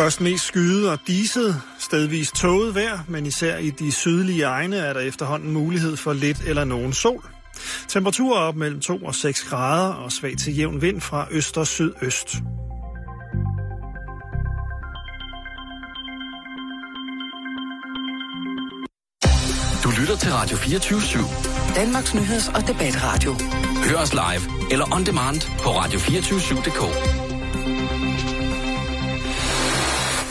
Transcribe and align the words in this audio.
Først 0.00 0.20
mest 0.20 0.44
skyet 0.44 0.90
og 0.90 0.98
diset, 1.06 1.62
stedvis 1.78 2.32
tåget 2.32 2.74
vejr, 2.74 2.98
men 3.08 3.26
især 3.26 3.56
i 3.56 3.70
de 3.70 3.92
sydlige 3.92 4.44
egne 4.44 4.76
er 4.76 4.92
der 4.92 5.00
efterhånden 5.00 5.52
mulighed 5.52 5.96
for 5.96 6.12
lidt 6.12 6.40
eller 6.46 6.64
nogen 6.64 6.92
sol. 6.92 7.24
Temperaturer 7.88 8.40
op 8.40 8.56
mellem 8.56 8.80
2 8.80 8.96
og 8.96 9.14
6 9.14 9.44
grader 9.44 9.94
og 9.94 10.12
svag 10.12 10.36
til 10.36 10.56
jævn 10.56 10.82
vind 10.82 11.00
fra 11.00 11.26
øst 11.30 11.58
og 11.58 11.66
sydøst. 11.66 12.36
Du 19.84 19.90
lytter 20.00 20.16
til 20.16 20.32
Radio 20.32 20.56
24-7. 20.56 21.74
Danmarks 21.76 22.14
Nyheds- 22.14 22.54
og 22.54 22.68
Debatradio. 22.68 23.32
Hør 23.84 23.96
os 23.96 24.12
live 24.12 24.72
eller 24.72 24.94
on 24.94 25.06
demand 25.06 25.40
på 25.62 25.68
radio247.dk. 25.70 27.19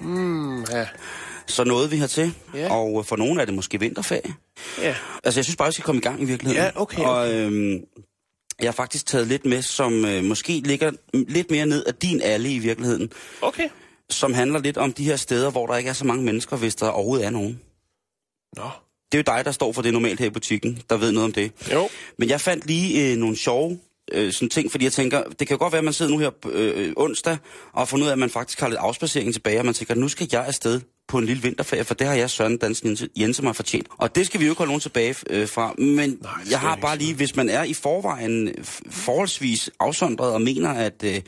Mm, 0.00 0.62
ja. 0.64 0.86
Så 1.46 1.64
nåede 1.64 1.90
vi 1.90 1.96
hertil, 1.96 2.34
Ja. 2.54 2.72
og 2.74 3.06
for 3.06 3.16
nogle 3.16 3.40
er 3.40 3.44
det 3.44 3.54
måske 3.54 3.80
vinterferie. 3.80 4.34
Ja. 4.78 4.94
Altså, 5.24 5.38
jeg 5.40 5.44
synes 5.44 5.56
bare, 5.56 5.68
vi 5.68 5.72
skal 5.72 5.84
komme 5.84 5.98
i 5.98 6.02
gang 6.02 6.22
i 6.22 6.24
virkeligheden. 6.24 6.64
Ja, 6.64 6.80
okay, 6.82 7.02
Og 7.02 7.32
øhm, 7.34 7.80
jeg 8.60 8.66
har 8.66 8.72
faktisk 8.72 9.06
taget 9.06 9.26
lidt 9.26 9.44
med, 9.46 9.62
som 9.62 10.04
øh, 10.04 10.24
måske 10.24 10.52
ligger 10.64 10.90
lidt 11.14 11.50
mere 11.50 11.66
ned 11.66 11.84
af 11.84 11.94
din 11.94 12.20
alle 12.22 12.52
i 12.54 12.58
virkeligheden, 12.58 13.10
Okay. 13.42 13.68
som 14.10 14.34
handler 14.34 14.58
lidt 14.60 14.76
om 14.76 14.92
de 14.92 15.04
her 15.04 15.16
steder, 15.16 15.50
hvor 15.50 15.66
der 15.66 15.76
ikke 15.76 15.90
er 15.90 15.94
så 15.94 16.04
mange 16.04 16.24
mennesker, 16.24 16.56
hvis 16.56 16.74
der 16.74 16.88
overhovedet 16.88 17.26
er 17.26 17.30
nogen. 17.30 17.60
Nå. 18.56 18.70
Det 19.12 19.18
er 19.18 19.32
jo 19.32 19.36
dig, 19.36 19.44
der 19.44 19.52
står 19.52 19.72
for 19.72 19.82
det 19.82 19.92
normalt 19.92 20.20
her 20.20 20.26
i 20.26 20.30
butikken, 20.30 20.82
der 20.90 20.96
ved 20.96 21.12
noget 21.12 21.24
om 21.24 21.32
det. 21.32 21.52
Jo. 21.72 21.88
Men 22.18 22.28
jeg 22.28 22.40
fandt 22.40 22.66
lige 22.66 23.12
øh, 23.12 23.16
nogle 23.18 23.36
sjove 23.36 23.78
øh, 24.12 24.32
sådan 24.32 24.48
ting, 24.48 24.70
fordi 24.70 24.84
jeg 24.84 24.92
tænker, 24.92 25.22
det 25.38 25.48
kan 25.48 25.58
godt 25.58 25.72
være, 25.72 25.78
at 25.78 25.84
man 25.84 25.92
sidder 25.92 26.12
nu 26.12 26.18
her 26.18 26.30
øh, 26.52 26.92
onsdag 26.96 27.36
og 27.72 27.88
fundet 27.88 28.04
ud 28.04 28.08
af, 28.08 28.12
at 28.12 28.18
man 28.18 28.30
faktisk 28.30 28.60
har 28.60 28.68
lidt 28.68 28.78
afspacering 28.80 29.32
tilbage, 29.32 29.58
og 29.58 29.64
man 29.64 29.74
tænker, 29.74 29.94
nu 29.94 30.08
skal 30.08 30.28
jeg 30.32 30.44
afsted 30.46 30.80
på 31.08 31.18
en 31.18 31.26
lille 31.26 31.42
vinterferie, 31.42 31.84
for 31.84 31.94
det 31.94 32.06
har 32.06 32.14
jeg 32.14 32.30
Søren 32.30 32.56
Dansen 32.58 32.92
Jense- 32.92 33.08
Jensen 33.16 33.44
mig 33.44 33.56
fortjent. 33.56 33.86
Og 33.98 34.14
det 34.14 34.26
skal 34.26 34.40
vi 34.40 34.44
jo 34.44 34.50
ikke 34.52 34.58
holde 34.58 34.70
nogen 34.70 34.80
tilbage 34.80 35.14
øh, 35.30 35.48
fra. 35.48 35.74
Men 35.78 36.18
Nej, 36.22 36.32
jeg 36.50 36.60
har 36.60 36.76
bare 36.76 36.94
ikke. 36.94 37.04
lige, 37.04 37.14
hvis 37.16 37.36
man 37.36 37.48
er 37.48 37.62
i 37.64 37.74
forvejen 37.74 38.54
forholdsvis 38.90 39.70
afsondret 39.80 40.32
og 40.32 40.42
mener, 40.42 40.70
at 40.70 41.02
øh, 41.04 41.20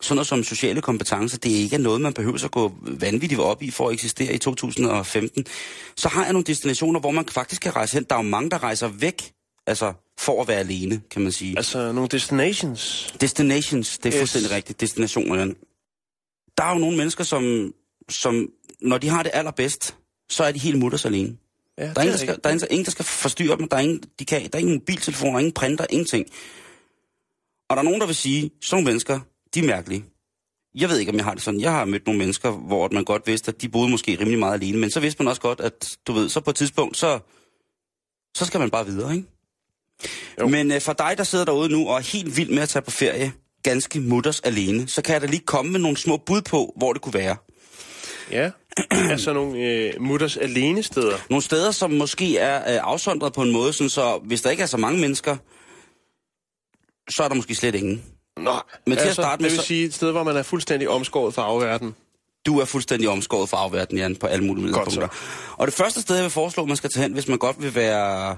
sådan 0.00 0.16
noget 0.16 0.26
som 0.26 0.44
sociale 0.44 0.80
kompetencer, 0.80 1.38
det 1.38 1.50
ikke 1.50 1.76
er 1.76 1.80
noget, 1.80 2.00
man 2.00 2.12
behøver 2.12 2.44
at 2.44 2.50
gå 2.50 2.72
vanvittigt 2.82 3.40
op 3.40 3.62
i 3.62 3.70
for 3.70 3.88
at 3.88 3.92
eksistere 3.94 4.34
i 4.34 4.38
2015, 4.38 5.46
så 5.96 6.08
har 6.08 6.24
jeg 6.24 6.32
nogle 6.32 6.44
destinationer, 6.44 7.00
hvor 7.00 7.10
man 7.10 7.28
faktisk 7.28 7.62
kan 7.62 7.76
rejse 7.76 7.94
hen. 7.94 8.04
Der 8.10 8.16
er 8.16 8.18
jo 8.18 8.28
mange, 8.28 8.50
der 8.50 8.62
rejser 8.62 8.88
væk, 8.88 9.32
altså 9.66 9.92
for 10.18 10.42
at 10.42 10.48
være 10.48 10.58
alene, 10.58 11.02
kan 11.10 11.22
man 11.22 11.32
sige. 11.32 11.56
Altså, 11.56 11.92
nogle 11.92 12.08
destinations. 12.08 13.14
Destinations, 13.20 13.98
det 13.98 14.06
er 14.06 14.12
Yes. 14.12 14.18
fuldstændig 14.20 14.50
rigtigt. 14.50 14.80
Destinationer. 14.80 15.54
Der 16.58 16.64
er 16.64 16.72
jo 16.72 16.78
nogle 16.78 16.96
mennesker, 16.96 17.24
som, 17.24 17.74
som, 18.10 18.48
når 18.80 18.98
de 18.98 19.08
har 19.08 19.22
det 19.22 19.30
allerbedst, 19.34 19.96
så 20.30 20.44
er 20.44 20.52
de 20.52 20.58
helt 20.58 20.78
mutters 20.78 21.04
alene. 21.04 21.36
Ja, 21.78 21.82
Der 21.84 21.88
er, 21.90 22.00
ingen, 22.00 22.12
der, 22.12 22.18
skal, 22.18 22.40
der 22.44 22.50
er 22.50 22.66
ingen, 22.70 22.84
der 22.84 22.90
skal 22.90 23.04
forstyrre 23.04 23.56
dem. 23.56 23.68
Der 23.68 23.76
er 23.76 23.80
ingen, 23.80 24.02
de 24.18 24.24
kan, 24.24 24.42
der 24.42 24.48
er 24.52 24.58
ingen 24.60 24.74
mobiltelefoner, 24.74 25.38
ingen 25.38 25.52
printer, 25.52 25.86
ingenting. 25.90 26.26
Og 27.70 27.76
der 27.76 27.80
er 27.80 27.84
nogen, 27.84 28.00
der 28.00 28.06
vil 28.06 28.16
sige, 28.16 28.50
sådan 28.62 28.76
nogle 28.76 28.84
mennesker, 28.90 29.20
de 29.54 29.60
er 29.60 29.64
mærkelige. 29.64 30.04
Jeg 30.74 30.88
ved 30.88 30.98
ikke, 30.98 31.10
om 31.10 31.16
jeg 31.16 31.24
har 31.24 31.34
det 31.34 31.42
sådan. 31.42 31.60
Jeg 31.60 31.70
har 31.72 31.84
mødt 31.84 32.06
nogle 32.06 32.18
mennesker, 32.18 32.50
hvor 32.50 32.88
man 32.92 33.04
godt 33.04 33.26
vidste, 33.26 33.48
at 33.48 33.62
de 33.62 33.68
boede 33.68 33.90
måske 33.90 34.16
rimelig 34.20 34.38
meget 34.38 34.54
alene. 34.54 34.78
Men 34.78 34.90
så 34.90 35.00
vidste 35.00 35.22
man 35.22 35.28
også 35.28 35.40
godt, 35.42 35.60
at 35.60 35.96
du 36.06 36.12
ved, 36.12 36.28
så 36.28 36.40
på 36.40 36.50
et 36.50 36.56
tidspunkt, 36.56 36.96
så, 36.96 37.18
så 38.36 38.44
skal 38.44 38.60
man 38.60 38.70
bare 38.70 38.86
videre, 38.86 39.16
ikke? 39.16 39.28
Jo. 40.40 40.48
Men 40.48 40.72
øh, 40.72 40.80
for 40.80 40.92
dig, 40.92 41.14
der 41.16 41.24
sidder 41.24 41.44
derude 41.44 41.68
nu 41.68 41.88
og 41.88 41.96
er 41.96 42.00
helt 42.00 42.36
vild 42.36 42.50
med 42.50 42.62
at 42.62 42.68
tage 42.68 42.82
på 42.82 42.90
ferie, 42.90 43.32
ganske 43.62 44.00
mutters 44.00 44.40
alene, 44.40 44.88
så 44.88 45.02
kan 45.02 45.12
jeg 45.12 45.20
da 45.20 45.26
lige 45.26 45.42
komme 45.46 45.72
med 45.72 45.80
nogle 45.80 45.96
små 45.96 46.16
bud 46.16 46.42
på, 46.42 46.72
hvor 46.76 46.92
det 46.92 47.02
kunne 47.02 47.14
være. 47.14 47.36
Ja. 48.30 48.50
altså 49.10 49.32
nogle 49.32 49.58
øh, 49.58 49.92
mutters 50.00 50.36
alene 50.36 50.82
steder. 50.82 51.16
Nogle 51.30 51.42
steder, 51.42 51.70
som 51.70 51.90
måske 51.90 52.38
er 52.38 52.56
øh, 52.74 52.80
afsondret 52.82 53.32
på 53.32 53.42
en 53.42 53.52
måde, 53.52 53.72
sådan 53.72 53.90
så 53.90 54.20
hvis 54.24 54.42
der 54.42 54.50
ikke 54.50 54.62
er 54.62 54.66
så 54.66 54.76
mange 54.76 55.00
mennesker, 55.00 55.36
så 57.16 57.22
er 57.22 57.28
der 57.28 57.34
måske 57.34 57.54
slet 57.54 57.74
ingen. 57.74 58.02
Nå, 58.36 58.52
Men 58.86 58.92
til 58.96 59.00
at 59.00 59.06
altså, 59.06 59.22
starte 59.22 59.42
med, 59.42 59.50
det 59.50 59.56
vil 59.56 59.60
så- 59.60 59.66
sige 59.66 59.84
et 59.84 59.94
sted, 59.94 60.10
hvor 60.10 60.22
man 60.22 60.36
er 60.36 60.42
fuldstændig 60.42 60.88
omskåret 60.88 61.34
fra 61.34 61.42
afverden. 61.42 61.94
Du 62.46 62.58
er 62.60 62.64
fuldstændig 62.64 63.08
omskåret 63.08 63.48
fra 63.48 63.56
afverden, 63.56 63.98
Jan, 63.98 64.16
på 64.16 64.26
alle 64.26 64.44
mulige 64.44 64.72
punkter. 64.74 65.08
Og 65.56 65.66
det 65.66 65.74
første 65.74 66.00
sted, 66.02 66.14
jeg 66.16 66.22
vil 66.22 66.30
foreslå, 66.30 66.64
man 66.64 66.76
skal 66.76 66.90
tage 66.90 67.02
hen, 67.02 67.12
hvis 67.12 67.28
man 67.28 67.38
godt 67.38 67.62
vil 67.62 67.74
være, 67.74 68.36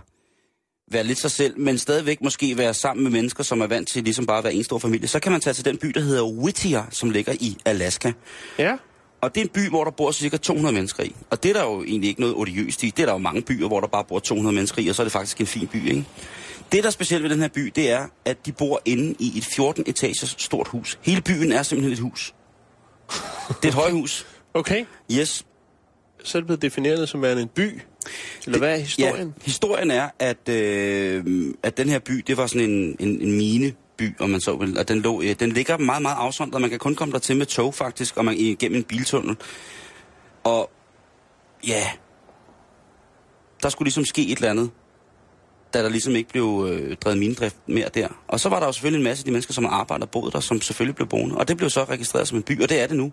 være 0.91 1.05
lidt 1.05 1.19
sig 1.19 1.31
selv, 1.31 1.59
men 1.59 1.79
stadigvæk 1.79 2.23
måske 2.23 2.59
være 2.59 2.75
sammen 2.75 3.03
med 3.03 3.13
mennesker, 3.13 3.45
som 3.45 3.61
er 3.61 3.67
vant 3.67 3.89
til 3.89 4.05
ligesom 4.05 4.27
bare 4.27 4.39
at 4.39 4.45
være 4.45 4.55
en 4.55 4.65
stor 4.65 4.79
familie, 4.79 5.09
så 5.09 5.21
kan 5.21 5.33
man 5.33 5.41
tage 5.41 5.55
til 5.55 5.65
den 5.65 5.79
by, 5.79 5.87
der 5.87 6.01
hedder 6.01 6.25
Whittier, 6.25 6.83
som 6.91 7.11
ligger 7.11 7.33
i 7.41 7.57
Alaska. 7.65 8.13
Ja. 8.59 8.77
Og 9.21 9.35
det 9.35 9.41
er 9.41 9.45
en 9.45 9.51
by, 9.55 9.69
hvor 9.69 9.85
der 9.85 9.91
bor 9.91 10.13
cirka 10.13 10.37
200 10.37 10.75
mennesker 10.75 11.03
i. 11.03 11.15
Og 11.31 11.43
det 11.43 11.49
er 11.49 11.53
der 11.53 11.65
jo 11.65 11.83
egentlig 11.83 12.09
ikke 12.09 12.21
noget 12.21 12.37
odiøst 12.37 12.83
i. 12.83 12.87
Det 12.87 13.03
er 13.03 13.07
der 13.07 13.13
jo 13.13 13.19
mange 13.19 13.43
byer, 13.43 13.69
hvor 13.69 13.81
der 13.81 13.87
bare 13.89 14.05
bor 14.05 14.19
200 14.19 14.55
mennesker 14.55 14.83
i, 14.83 14.89
og 14.89 14.95
så 14.95 15.03
er 15.03 15.05
det 15.05 15.13
faktisk 15.13 15.41
en 15.41 15.47
fin 15.47 15.67
by, 15.67 15.89
ikke? 15.89 16.05
Det, 16.73 16.83
der 16.83 16.87
er 16.87 16.93
specielt 16.93 17.23
ved 17.23 17.31
den 17.31 17.41
her 17.41 17.49
by, 17.49 17.73
det 17.77 17.91
er, 17.91 18.07
at 18.25 18.47
de 18.47 18.53
bor 18.53 18.81
inde 18.85 19.15
i 19.19 19.39
et 19.39 19.45
14-etagers 19.45 20.35
stort 20.39 20.69
hus. 20.69 20.99
Hele 21.03 21.21
byen 21.21 21.53
er 21.53 21.63
simpelthen 21.63 21.93
et 21.93 21.99
hus. 21.99 22.35
Det 23.49 23.65
er 23.65 23.69
et 23.69 23.75
højhus. 23.75 24.27
Okay. 24.55 24.85
Yes. 25.13 25.47
Så 26.25 26.39
er 26.39 26.41
det 26.41 26.47
blevet 26.47 26.63
defineret 26.63 27.09
som 27.09 27.23
værende 27.23 27.43
en 27.43 27.49
by. 27.49 27.81
Eller 28.47 28.59
hvad 28.59 28.73
er 28.73 28.77
historien? 28.77 29.35
Ja, 29.39 29.45
historien 29.45 29.91
er, 29.91 30.09
at, 30.19 30.49
øh, 30.49 31.25
at 31.63 31.77
den 31.77 31.89
her 31.89 31.99
by, 31.99 32.13
det 32.27 32.37
var 32.37 32.47
sådan 32.47 32.71
en, 32.71 32.97
en, 32.99 33.21
en 33.21 33.37
mineby, 33.37 34.15
om 34.19 34.31
man 34.31 34.41
så 34.41 34.57
vil. 34.57 34.79
Og 34.79 34.89
den, 34.89 35.01
lå, 35.01 35.23
øh, 35.23 35.35
den 35.41 35.53
ligger 35.53 35.79
meget, 35.79 36.03
meget 36.03 36.17
afsondret. 36.17 36.61
Man 36.61 36.71
kan 36.71 36.79
kun 36.79 36.95
komme 36.95 37.13
der 37.13 37.19
til 37.19 37.37
med 37.37 37.47
tog, 37.47 37.75
faktisk, 37.75 38.17
og 38.17 38.25
man, 38.25 38.35
igennem 38.37 38.79
en 38.79 38.85
biltunnel. 38.85 39.37
Og 40.45 40.71
ja, 41.67 41.83
der 43.63 43.69
skulle 43.69 43.87
ligesom 43.87 44.05
ske 44.05 44.29
et 44.29 44.37
eller 44.37 44.51
andet, 44.51 44.71
da 45.75 45.83
der 45.83 45.89
ligesom 45.89 46.17
ikke 46.17 46.31
blev 46.31 46.69
øh, 46.71 46.97
drevet 46.97 47.19
minedrift 47.19 47.57
mere 47.67 47.89
der. 47.95 48.09
Og 48.29 48.41
så 48.41 48.49
var 48.49 48.61
der 48.61 48.67
jo 48.67 48.73
selvfølgelig 48.73 48.99
en 48.99 49.05
masse 49.05 49.21
af 49.23 49.25
de 49.25 49.31
mennesker, 49.31 49.55
som 49.55 49.65
har 49.65 49.71
arbejdet 49.71 50.03
og 50.03 50.11
boet 50.11 50.33
der, 50.33 50.41
som 50.41 50.61
selvfølgelig 50.61 50.97
blev 50.97 51.09
boende. 51.09 51.37
Og 51.37 51.49
det 51.49 51.57
blev 51.57 51.71
så 51.71 51.85
registreret 51.85 52.29
som 52.29 52.37
en 52.37 52.43
by, 52.43 52.63
og 52.63 52.69
det 52.69 52.81
er 52.81 52.87
det 52.87 52.97
nu. 52.97 53.13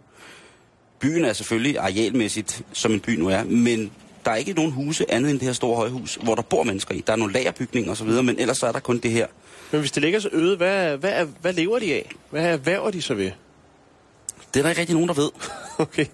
Byen 0.99 1.25
er 1.25 1.33
selvfølgelig 1.33 1.77
arealmæssigt, 1.77 2.63
som 2.73 2.91
en 2.91 2.99
by 2.99 3.09
nu 3.09 3.27
er, 3.27 3.43
men 3.43 3.91
der 4.25 4.31
er 4.31 4.35
ikke 4.35 4.53
nogen 4.53 4.71
huse 4.71 5.11
andet 5.11 5.31
end 5.31 5.39
det 5.39 5.45
her 5.45 5.53
store 5.53 5.75
højhus, 5.75 6.19
hvor 6.23 6.35
der 6.35 6.41
bor 6.41 6.63
mennesker 6.63 6.95
i. 6.95 7.03
Der 7.07 7.13
er 7.13 7.17
nogle 7.17 7.33
lagerbygninger 7.33 7.91
osv., 7.91 8.07
men 8.07 8.39
ellers 8.39 8.57
så 8.57 8.67
er 8.67 8.71
der 8.71 8.79
kun 8.79 8.97
det 8.97 9.11
her. 9.11 9.27
Men 9.71 9.79
hvis 9.79 9.91
det 9.91 10.03
ligger 10.03 10.19
så 10.19 10.29
øde, 10.31 10.57
hvad, 10.57 10.97
hvad, 10.97 11.11
er, 11.13 11.25
hvad 11.41 11.53
lever 11.53 11.79
de 11.79 11.93
af? 11.93 12.11
Hvad 12.29 12.45
erhverver 12.45 12.91
de 12.91 13.01
så 13.01 13.13
ved? 13.13 13.31
Det 14.53 14.59
er 14.59 14.63
der 14.63 14.69
ikke 14.69 14.81
rigtig 14.81 14.95
nogen, 14.95 15.07
der 15.07 15.15
ved. 15.15 15.29
Okay. 15.77 16.05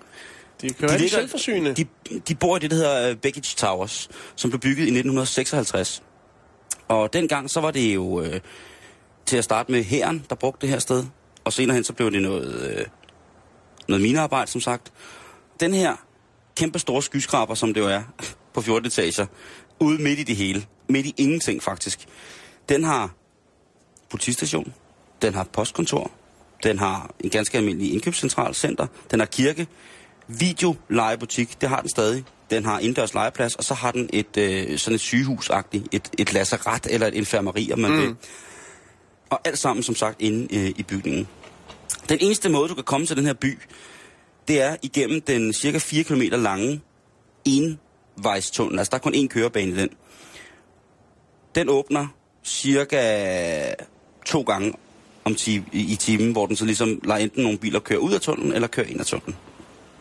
De 0.62 0.70
kan 0.70 0.88
de 0.88 0.94
være 0.94 1.00
de 1.00 1.10
selvforsynende. 1.10 1.74
De, 1.74 1.86
de 2.28 2.36
bor 2.36 2.56
i 2.58 2.60
det, 2.60 2.72
der 2.72 2.78
hedder 2.78 3.10
øh, 3.10 3.16
Beckage 3.16 3.56
Towers, 3.58 4.10
som 4.36 4.50
blev 4.50 4.60
bygget 4.60 4.78
i 4.78 4.92
1956. 4.92 6.04
Og 6.88 7.14
dengang 7.14 7.50
så 7.50 7.62
var 7.62 7.72
det 7.72 7.96
jo 7.96 8.22
øh, 8.22 8.40
til 9.26 9.38
at 9.38 9.44
starte 9.44 9.72
med 9.72 9.84
hæren, 9.84 10.26
der 10.30 10.36
brugte 10.36 10.62
det 10.62 10.70
her 10.70 10.80
sted. 10.80 11.06
Og 11.44 11.54
senere 11.54 11.76
hen 11.76 11.84
så 11.84 11.94
blev 11.94 12.12
det 12.12 12.22
noget, 12.22 12.78
øh, 12.78 12.86
noget 13.88 14.02
minearbejde, 14.02 14.52
som 14.52 14.62
sagt. 14.62 14.92
Den 15.60 15.74
her 15.74 15.96
kæmpe 16.60 16.80
store 16.80 17.04
skyskraber, 17.04 17.56
som 17.56 17.74
det 17.74 17.82
jo 17.82 17.88
er, 17.88 18.02
på 18.54 18.62
14 18.62 18.88
etager, 18.88 19.26
ude 19.80 20.02
midt 20.02 20.20
i 20.20 20.24
det 20.24 20.36
hele, 20.36 20.66
midt 20.90 21.06
i 21.06 21.14
ingenting 21.18 21.64
faktisk, 21.64 22.00
den 22.70 22.84
har 22.84 23.12
politistation, 24.10 24.74
den 25.22 25.34
har 25.34 25.44
postkontor, 25.44 26.12
den 26.64 26.80
har 26.80 27.12
en 27.20 27.30
ganske 27.30 27.58
almindelig 27.58 27.94
indkøbscentral 27.94 28.56
center, 28.56 28.88
den 29.12 29.20
har 29.20 29.26
kirke, 29.26 29.68
videolejebutik, 30.28 31.62
det 31.62 31.70
har 31.70 31.82
den 31.82 31.90
stadig. 31.90 32.24
Den 32.50 32.66
har 32.66 32.80
indendørs 32.80 33.14
legeplads, 33.14 33.56
og 33.56 33.64
så 33.64 33.74
har 33.74 33.92
den 33.92 34.10
et 34.14 34.38
øh, 34.38 34.78
sådan 34.78 34.96
et 34.96 35.02
sygehusagtigt, 35.02 35.88
et, 35.92 36.10
et 36.18 36.34
lazaret 36.34 36.88
eller 36.90 37.08
et 37.08 37.14
infirmeri, 37.14 37.70
om 37.74 37.80
man 37.80 37.92
mm. 37.92 37.98
vil. 37.98 38.16
Og 39.30 39.40
alt 39.46 39.60
sammen, 39.60 39.84
som 39.84 39.96
sagt, 39.96 40.22
inde 40.22 40.56
øh, 40.56 40.74
i 40.78 40.84
bygningen. 40.84 41.28
Den 42.10 42.18
eneste 42.22 42.50
måde, 42.50 42.70
du 42.70 42.74
kan 42.74 42.84
komme 42.84 43.08
til 43.08 43.18
den 43.18 43.26
her 43.26 43.34
by, 43.34 43.60
det 44.50 44.62
er 44.62 44.76
igennem 44.82 45.22
den 45.22 45.54
cirka 45.54 45.78
4 45.78 46.04
km 46.04 46.22
lange 46.32 46.82
envejstunnel. 47.46 48.80
Altså, 48.80 48.90
der 48.92 48.98
er 48.98 49.02
kun 49.02 49.14
én 49.16 49.28
kørebane 49.28 49.72
i 49.72 49.76
den. 49.76 49.90
Den 51.56 51.70
åbner 51.70 52.08
cirka 52.44 53.74
to 54.26 54.42
gange 54.42 54.74
om 55.26 55.36
ti, 55.36 55.62
i, 55.72 55.96
timen, 55.96 56.32
hvor 56.32 56.46
den 56.46 56.56
så 56.56 56.66
ligesom 56.66 57.00
lader 57.04 57.20
enten 57.20 57.44
nogle 57.44 57.58
biler 57.58 57.80
køre 57.80 58.00
ud 58.00 58.14
af 58.14 58.22
tunnelen, 58.22 58.54
eller 58.54 58.68
køre 58.68 58.90
ind 58.90 59.00
af 59.00 59.06
tunnelen. 59.06 59.36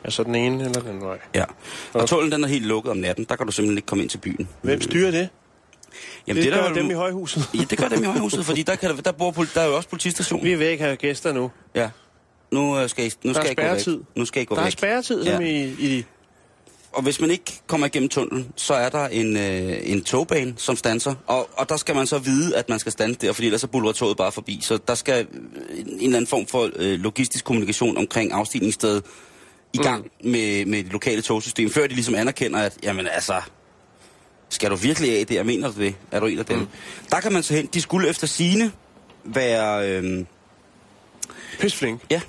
Altså 0.05 0.23
den 0.23 0.35
ene 0.35 0.65
eller 0.65 0.81
den 0.81 1.01
vej. 1.01 1.19
Ja. 1.35 1.43
Og 1.44 1.49
Okay. 1.94 2.06
tunnelen 2.06 2.33
den 2.33 2.44
er 2.44 2.49
helt 2.49 2.67
lukket 2.67 2.91
om 2.91 2.97
natten. 2.97 3.25
Der 3.29 3.37
kan 3.37 3.47
du 3.47 3.53
simpelthen 3.53 3.79
ikke 3.79 3.87
komme 3.87 4.03
ind 4.03 4.11
til 4.11 4.19
byen. 4.19 4.49
Hvem 4.62 4.81
styrer 4.81 5.11
det? 5.11 5.29
Jamen, 6.27 6.37
Det, 6.37 6.44
det 6.44 6.53
der 6.53 6.62
gør 6.62 6.69
vel- 6.69 6.83
dem 6.83 6.91
i 6.91 6.94
højhuset. 6.94 7.43
Ja, 7.55 7.65
det 7.71 7.79
gør 7.79 7.89
dem 7.89 8.03
i 8.03 8.06
højhuset, 8.06 8.44
fordi 8.47 8.62
der, 8.62 8.77
kan, 8.77 8.91
der, 8.97 9.03
der, 9.03 9.12
bor, 9.12 9.31
der 9.55 9.61
er 9.61 9.67
jo 9.67 9.77
også 9.77 9.89
politistation. 9.89 10.44
Vi 10.44 10.55
vil 10.55 10.67
ikke 10.67 10.85
have 10.85 10.97
gæster 10.97 11.33
nu. 11.33 11.51
Ja. 11.75 11.91
Nu 12.50 12.79
øh, 12.79 12.89
skal 12.89 13.06
I, 13.06 13.11
nu 13.25 13.33
Der 13.33 13.39
er 13.41 13.45
skal 13.45 13.53
I 13.53 13.55
gå 13.55 13.62
væk. 13.62 13.81
spærretid. 13.81 14.00
Nu 14.17 14.25
skal 14.25 14.43
I 14.43 14.45
gå 14.45 14.55
Der 14.55 14.61
er 14.61 14.65
væk. 14.65 14.73
spærretid, 14.73 15.25
som 15.25 15.43
Ja. 15.43 15.49
i, 15.49 15.65
i... 15.79 16.05
Og 16.93 17.03
hvis 17.03 17.21
man 17.21 17.31
ikke 17.31 17.61
kommer 17.67 17.87
igennem 17.87 18.09
tunnelen, 18.09 18.53
så 18.56 18.75
er 18.75 18.89
der 18.89 19.06
en, 19.09 19.37
øh, 19.37 19.79
en 19.83 20.05
togbane, 20.05 20.55
som 20.56 20.77
standser. 20.77 21.15
Og, 21.27 21.49
og 21.53 21.69
der 21.69 21.77
skal 21.77 21.95
man 21.95 22.06
så 22.06 22.19
vide, 22.19 22.56
at 22.56 22.69
man 22.69 22.79
skal 22.79 22.93
standse 22.93 23.21
der, 23.27 23.33
fordi 23.33 23.47
ellers 23.47 23.61
så 23.61 23.67
buller 23.67 23.93
toget 23.93 24.17
bare 24.17 24.33
forbi. 24.33 24.59
Så 24.62 24.79
der 24.89 24.95
skal 24.95 25.27
øh, 25.35 25.79
en 25.79 25.87
eller 26.00 26.17
anden 26.17 26.27
form 26.27 26.47
for 26.47 26.71
øh, 26.77 26.99
logistisk 27.00 27.45
kommunikation 27.45 27.97
omkring 27.97 28.33
afstigningsstedet 28.33 29.05
i 29.73 29.79
gang 29.79 30.06
mm. 30.25 30.31
med, 30.31 30.65
med 30.67 30.85
det 30.85 30.93
lokale 30.93 31.23
togsystem, 31.23 31.71
før 31.71 31.87
de 31.87 31.94
ligesom 31.94 32.15
anerkender, 32.15 32.59
at 32.59 32.77
jamen 32.83 33.06
altså, 33.06 33.41
skal 34.49 34.71
du 34.71 34.77
virkelig 34.77 35.19
af 35.21 35.27
det? 35.27 35.35
Jeg 35.35 35.47
mener 35.47 35.73
du 35.73 35.81
det? 35.81 35.94
Er 36.11 36.21
du 36.21 36.27
en 36.27 36.39
af 36.39 36.44
dem? 36.47 36.59
Mm. 36.59 36.67
Der 37.11 37.21
kan 37.21 37.33
man 37.33 37.43
så 37.43 37.55
hen. 37.55 37.67
De 37.67 37.81
skulle 37.81 38.09
efter 38.09 38.27
sine 38.27 38.73
være... 39.25 39.91
Øh, 39.91 40.25
Pisflink. 41.61 42.01
ja. 42.11 42.21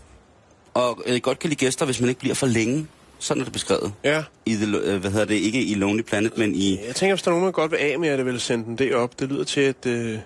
Og 0.79 1.01
øh, 1.05 1.21
godt 1.21 1.39
kan 1.39 1.49
lide 1.49 1.59
gæster, 1.59 1.85
hvis 1.85 1.99
man 1.99 2.09
ikke 2.09 2.19
bliver 2.19 2.35
for 2.35 2.47
længe. 2.47 2.87
Sådan 3.19 3.41
er 3.41 3.45
det 3.45 3.53
beskrevet. 3.53 3.93
Ja. 4.03 4.23
I 4.45 4.55
the, 4.55 4.77
øh, 4.77 4.99
hvad 4.99 5.11
hedder 5.11 5.25
det? 5.25 5.35
Ikke 5.35 5.63
i 5.63 5.73
Lonely 5.73 6.01
Planet, 6.01 6.37
men 6.37 6.55
i... 6.55 6.79
Jeg 6.87 6.95
tænker, 6.95 7.15
hvis 7.15 7.23
der 7.23 7.31
er 7.31 7.33
nogen, 7.33 7.43
man 7.43 7.53
godt 7.53 7.71
vil 7.71 7.77
af 7.77 7.99
med, 7.99 8.09
at 8.09 8.17
det 8.17 8.25
vil 8.25 8.39
sende 8.39 8.65
den 8.65 8.77
derop. 8.77 9.19
Det 9.19 9.29
lyder 9.29 9.43
til, 9.43 9.61
at 9.61 9.85
øh, 9.85 10.19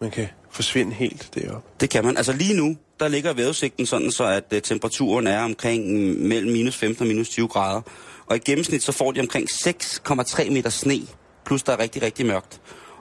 man 0.00 0.10
kan 0.10 0.28
forsvinde 0.50 0.92
helt 0.92 1.30
derop. 1.34 1.80
Det 1.80 1.90
kan 1.90 2.04
man. 2.04 2.16
Altså 2.16 2.32
lige 2.32 2.54
nu, 2.54 2.76
der 3.00 3.08
ligger 3.08 3.32
vejrudsigten 3.32 3.86
sådan, 3.86 4.10
så 4.10 4.24
at 4.24 4.44
uh, 4.52 4.58
temperaturen 4.58 5.26
er 5.26 5.44
omkring 5.44 5.92
mm, 5.92 6.28
mellem 6.28 6.52
minus 6.52 6.76
15 6.76 7.02
og 7.02 7.08
minus 7.08 7.28
20 7.28 7.48
grader. 7.48 7.80
Og 8.26 8.36
i 8.36 8.38
gennemsnit, 8.38 8.82
så 8.82 8.92
får 8.92 9.12
de 9.12 9.20
omkring 9.20 9.48
6,3 9.50 10.50
meter 10.50 10.70
sne, 10.70 11.00
plus 11.44 11.62
der 11.62 11.72
er 11.72 11.78
rigtig, 11.78 12.02
rigtig 12.02 12.26
mørkt. 12.26 12.60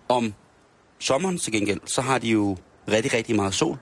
Om 0.10 0.34
sommeren 1.00 1.38
til 1.38 1.54
gengæld, 1.54 1.80
så 1.86 2.02
har 2.02 2.18
de 2.18 2.28
jo 2.28 2.58
rigtig, 2.88 3.14
rigtig 3.14 3.36
meget 3.36 3.54
sol, 3.54 3.78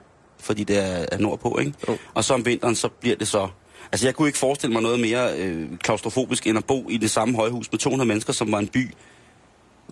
fordi 0.46 0.64
det 0.64 0.78
er, 0.78 1.06
er 1.12 1.18
nordpå, 1.18 1.58
ikke? 1.60 1.72
Jo. 1.88 1.98
Og 2.14 2.24
så 2.24 2.34
om 2.34 2.46
vinteren, 2.46 2.74
så 2.74 2.88
bliver 2.88 3.16
det 3.16 3.28
så... 3.28 3.48
Altså 3.92 4.06
jeg 4.06 4.14
kunne 4.14 4.28
ikke 4.28 4.38
forestille 4.38 4.72
mig 4.72 4.82
noget 4.82 5.00
mere 5.00 5.38
øh, 5.38 5.68
klaustrofobisk, 5.78 6.46
end 6.46 6.58
at 6.58 6.64
bo 6.64 6.88
i 6.90 6.96
det 6.96 7.10
samme 7.10 7.36
højhus 7.36 7.72
med 7.72 7.78
200 7.78 8.08
mennesker, 8.08 8.32
som 8.32 8.52
var 8.52 8.58
en 8.58 8.68
by 8.68 8.90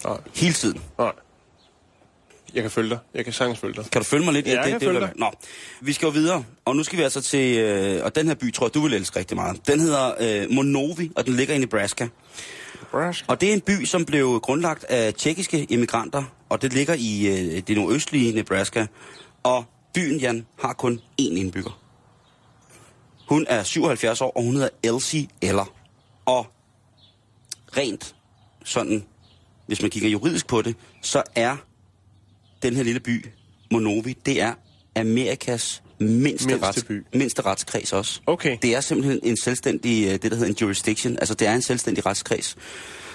Nej. 0.05 0.17
hele 0.35 0.55
tiden. 0.55 0.81
Nej. 0.99 1.13
Jeg 2.55 2.63
kan 2.63 2.71
følge 2.71 2.91
dig. 2.91 2.99
Jeg 3.15 3.25
kan 3.25 3.33
sagtens 3.33 3.59
følge 3.59 3.75
dig. 3.75 3.85
Kan 3.93 4.01
du 4.01 4.05
følge 4.05 4.25
mig 4.25 4.35
lidt? 4.35 4.47
Ja, 4.47 4.53
jeg 4.53 4.65
det, 4.65 4.71
kan 4.71 4.81
det, 4.81 4.89
følge 4.89 5.01
dig. 5.01 5.13
Nå, 5.17 5.31
vi 5.81 5.93
skal 5.93 6.07
jo 6.07 6.13
videre, 6.13 6.45
og 6.65 6.77
nu 6.77 6.83
skal 6.83 6.99
vi 6.99 7.03
altså 7.03 7.23
til, 7.23 7.59
øh, 7.59 8.05
og 8.05 8.15
den 8.15 8.27
her 8.27 8.35
by 8.35 8.53
tror 8.53 8.67
jeg, 8.67 8.75
du 8.75 8.81
vil 8.81 8.95
elske 8.95 9.19
rigtig 9.19 9.37
meget. 9.37 9.67
Den 9.67 9.81
hedder 9.81 10.13
øh, 10.21 10.51
Monovi, 10.51 11.11
og 11.17 11.27
den 11.27 11.35
ligger 11.35 11.55
i 11.55 11.59
Nebraska. 11.59 12.09
Brask. 12.91 13.25
Og 13.29 13.41
det 13.41 13.49
er 13.49 13.53
en 13.53 13.61
by, 13.61 13.85
som 13.85 14.05
blev 14.05 14.41
grundlagt 14.41 14.85
af 14.85 15.15
tjekkiske 15.15 15.65
immigranter, 15.65 16.23
og 16.49 16.63
det 16.63 16.73
ligger 16.73 16.95
i 16.99 17.27
øh, 17.27 17.63
det 17.69 17.77
nordøstlige 17.77 18.33
Nebraska. 18.33 18.87
Og 19.43 19.65
byen, 19.95 20.21
Jan, 20.21 20.47
har 20.59 20.73
kun 20.73 21.01
én 21.21 21.35
indbygger. 21.35 21.81
Hun 23.29 23.47
er 23.49 23.63
77 23.63 24.21
år, 24.21 24.33
og 24.37 24.43
hun 24.43 24.55
hedder 24.55 24.69
Elsie 24.83 25.29
Eller. 25.43 25.75
Og 26.27 26.47
rent 27.77 28.15
sådan, 28.65 29.05
hvis 29.67 29.83
man 29.83 29.91
kigger 29.91 30.09
juridisk 30.09 30.47
på 30.47 30.63
det, 30.63 30.77
så 31.03 31.23
er 31.35 31.57
den 32.63 32.77
her 32.77 32.83
lille 32.83 33.01
by, 33.01 33.27
Monovi, 33.71 34.13
det 34.27 34.41
er 34.41 34.55
Amerikas 34.97 35.83
mindste, 35.99 36.47
Mindste 36.47 36.67
rets, 36.67 36.85
by. 36.85 37.05
mindste 37.15 37.43
retskreds 37.43 37.93
også. 37.93 38.21
Okay. 38.27 38.59
Det 38.63 38.75
er 38.75 38.81
simpelthen 38.81 39.21
en 39.23 39.37
selvstændig, 39.37 40.05
øh, 40.05 40.13
det 40.13 40.23
der 40.23 40.35
hedder 40.37 40.47
en 40.47 40.57
jurisdiction, 40.61 41.19
altså 41.19 41.35
det 41.35 41.49
er 41.49 41.55
en 41.55 41.63
selvstændig 41.63 42.07
retskreds. 42.07 42.57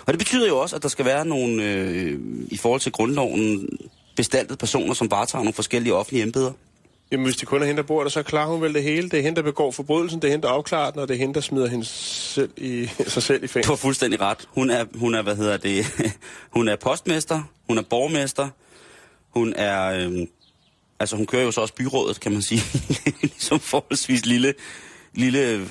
Og 0.06 0.14
det 0.14 0.20
betyder 0.20 0.48
jo 0.48 0.58
også, 0.58 0.76
at 0.76 0.84
der 0.84 0.90
skal 0.90 1.06
være 1.06 1.26
nogle, 1.26 1.64
øh, 1.64 2.20
i 2.48 2.58
forhold 2.58 2.82
til 2.82 2.92
grundloven, 2.92 3.70
bestaltede 4.16 4.58
personer, 4.58 4.94
som 4.94 5.12
varetager 5.12 5.44
nogle 5.44 5.54
forskellige 5.54 5.94
offentlige 5.94 6.24
embeder. 6.24 6.52
Jamen, 7.12 7.24
hvis 7.26 7.36
det 7.36 7.48
kun 7.48 7.62
er 7.62 7.66
hende, 7.66 7.82
der 7.82 7.88
bor 7.88 8.04
der, 8.04 8.10
så 8.10 8.24
klarer 8.24 8.48
hun 8.48 8.62
vel 8.62 8.74
det 8.74 8.84
hele. 8.84 9.10
Det 9.10 9.20
er 9.20 9.24
hende, 9.24 9.36
der 9.36 9.42
begår 9.42 9.72
forbrydelsen, 9.72 10.22
det 10.22 10.28
er 10.28 10.32
hende, 10.32 10.48
der 10.48 10.54
opklarer 10.54 10.92
den, 10.92 11.00
og 11.00 11.08
det 11.08 11.14
er 11.14 11.18
hende, 11.20 11.34
der 11.34 11.42
smider 11.42 11.68
hende 11.68 11.86
selv 11.86 12.50
i, 12.58 12.86
sig 13.08 13.24
selv 13.24 13.44
i 13.44 13.48
Du 13.48 13.52
fængsel. 13.52 13.72
har 13.72 13.76
fuldstændig 13.76 14.22
ret. 14.22 14.38
Hun 14.48 14.70
er, 14.70 14.86
hun 14.96 15.16
er 15.16 15.22
hvad 15.22 15.36
hedder 15.36 15.58
det, 15.58 15.86
hun 16.58 16.68
er 16.68 16.76
postmester, 16.76 17.44
hun 17.68 17.78
er 17.78 17.82
borgmester, 17.82 18.50
hun 19.30 19.54
er, 19.54 20.08
øh, 20.10 20.28
altså 21.00 21.16
hun 21.16 21.26
kører 21.26 21.44
jo 21.44 21.52
så 21.52 21.62
også 21.62 21.74
byrådet, 21.74 22.20
kan 22.20 22.32
man 22.32 22.42
sige. 22.42 22.62
ligesom 23.22 23.60
forholdsvis 23.60 24.26
lille, 24.26 24.54
lille 25.14 25.68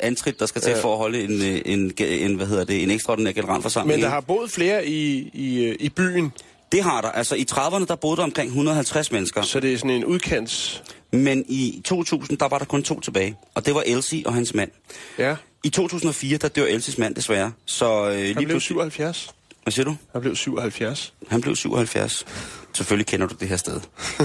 antrit, 0.00 0.40
der 0.40 0.46
skal 0.46 0.62
til 0.62 0.70
Ja. 0.70 0.80
for 0.82 0.92
at 0.92 0.98
holde 0.98 1.22
en, 1.24 1.32
øh, 1.42 1.62
en, 1.64 1.92
en, 2.00 2.34
hvad 2.34 2.46
hedder 2.46 2.64
det, 2.64 2.82
en 2.82 2.90
ekstraordinær 2.90 3.32
generalforsamling. 3.32 3.96
Men 3.98 4.04
der 4.04 4.10
har 4.10 4.20
boet 4.20 4.50
flere 4.50 4.86
i, 4.86 5.30
i, 5.34 5.64
øh, 5.64 5.76
i 5.80 5.88
byen, 5.88 6.32
Det 6.76 6.84
har 6.84 7.00
der. 7.00 7.08
Altså 7.08 7.34
i 7.34 7.46
30'erne, 7.50 7.86
der 7.86 7.96
boede 7.96 8.16
der 8.16 8.22
omkring 8.22 8.48
150 8.48 9.12
mennesker. 9.12 9.42
så 9.42 9.60
det 9.60 9.72
er 9.72 9.78
sådan 9.78 9.90
en 9.90 10.04
udkants... 10.04 10.82
Men 11.12 11.44
i 11.48 11.82
2000, 11.84 12.38
der 12.38 12.48
var 12.48 12.58
der 12.58 12.64
kun 12.64 12.82
to 12.82 13.00
tilbage. 13.00 13.36
Og 13.54 13.66
det 13.66 13.74
var 13.74 13.82
Elsie 13.86 14.26
og 14.26 14.34
hans 14.34 14.54
mand. 14.54 14.70
Ja, 15.18 15.36
I 15.64 15.68
2004, 15.68 16.38
der 16.38 16.48
dør 16.48 16.64
Elsies 16.66 16.98
mand 16.98 17.14
desværre. 17.14 17.52
Så 17.66 18.06
øh, 18.06 18.12
lige 18.12 18.26
han 18.26 18.34
blev 18.34 18.48
pludselig... 18.48 18.60
77. 18.60 19.34
Hvad 19.62 19.72
siger 19.72 19.84
du? 19.84 19.96
Han 20.12 20.20
blev 20.20 20.36
77. 20.36 21.14
Han 21.28 21.40
blev 21.40 21.56
77. 21.56 22.24
Selvfølgelig 22.72 23.06
kender 23.06 23.26
du 23.26 23.34
det 23.40 23.48
her 23.48 23.56
sted. 23.56 23.80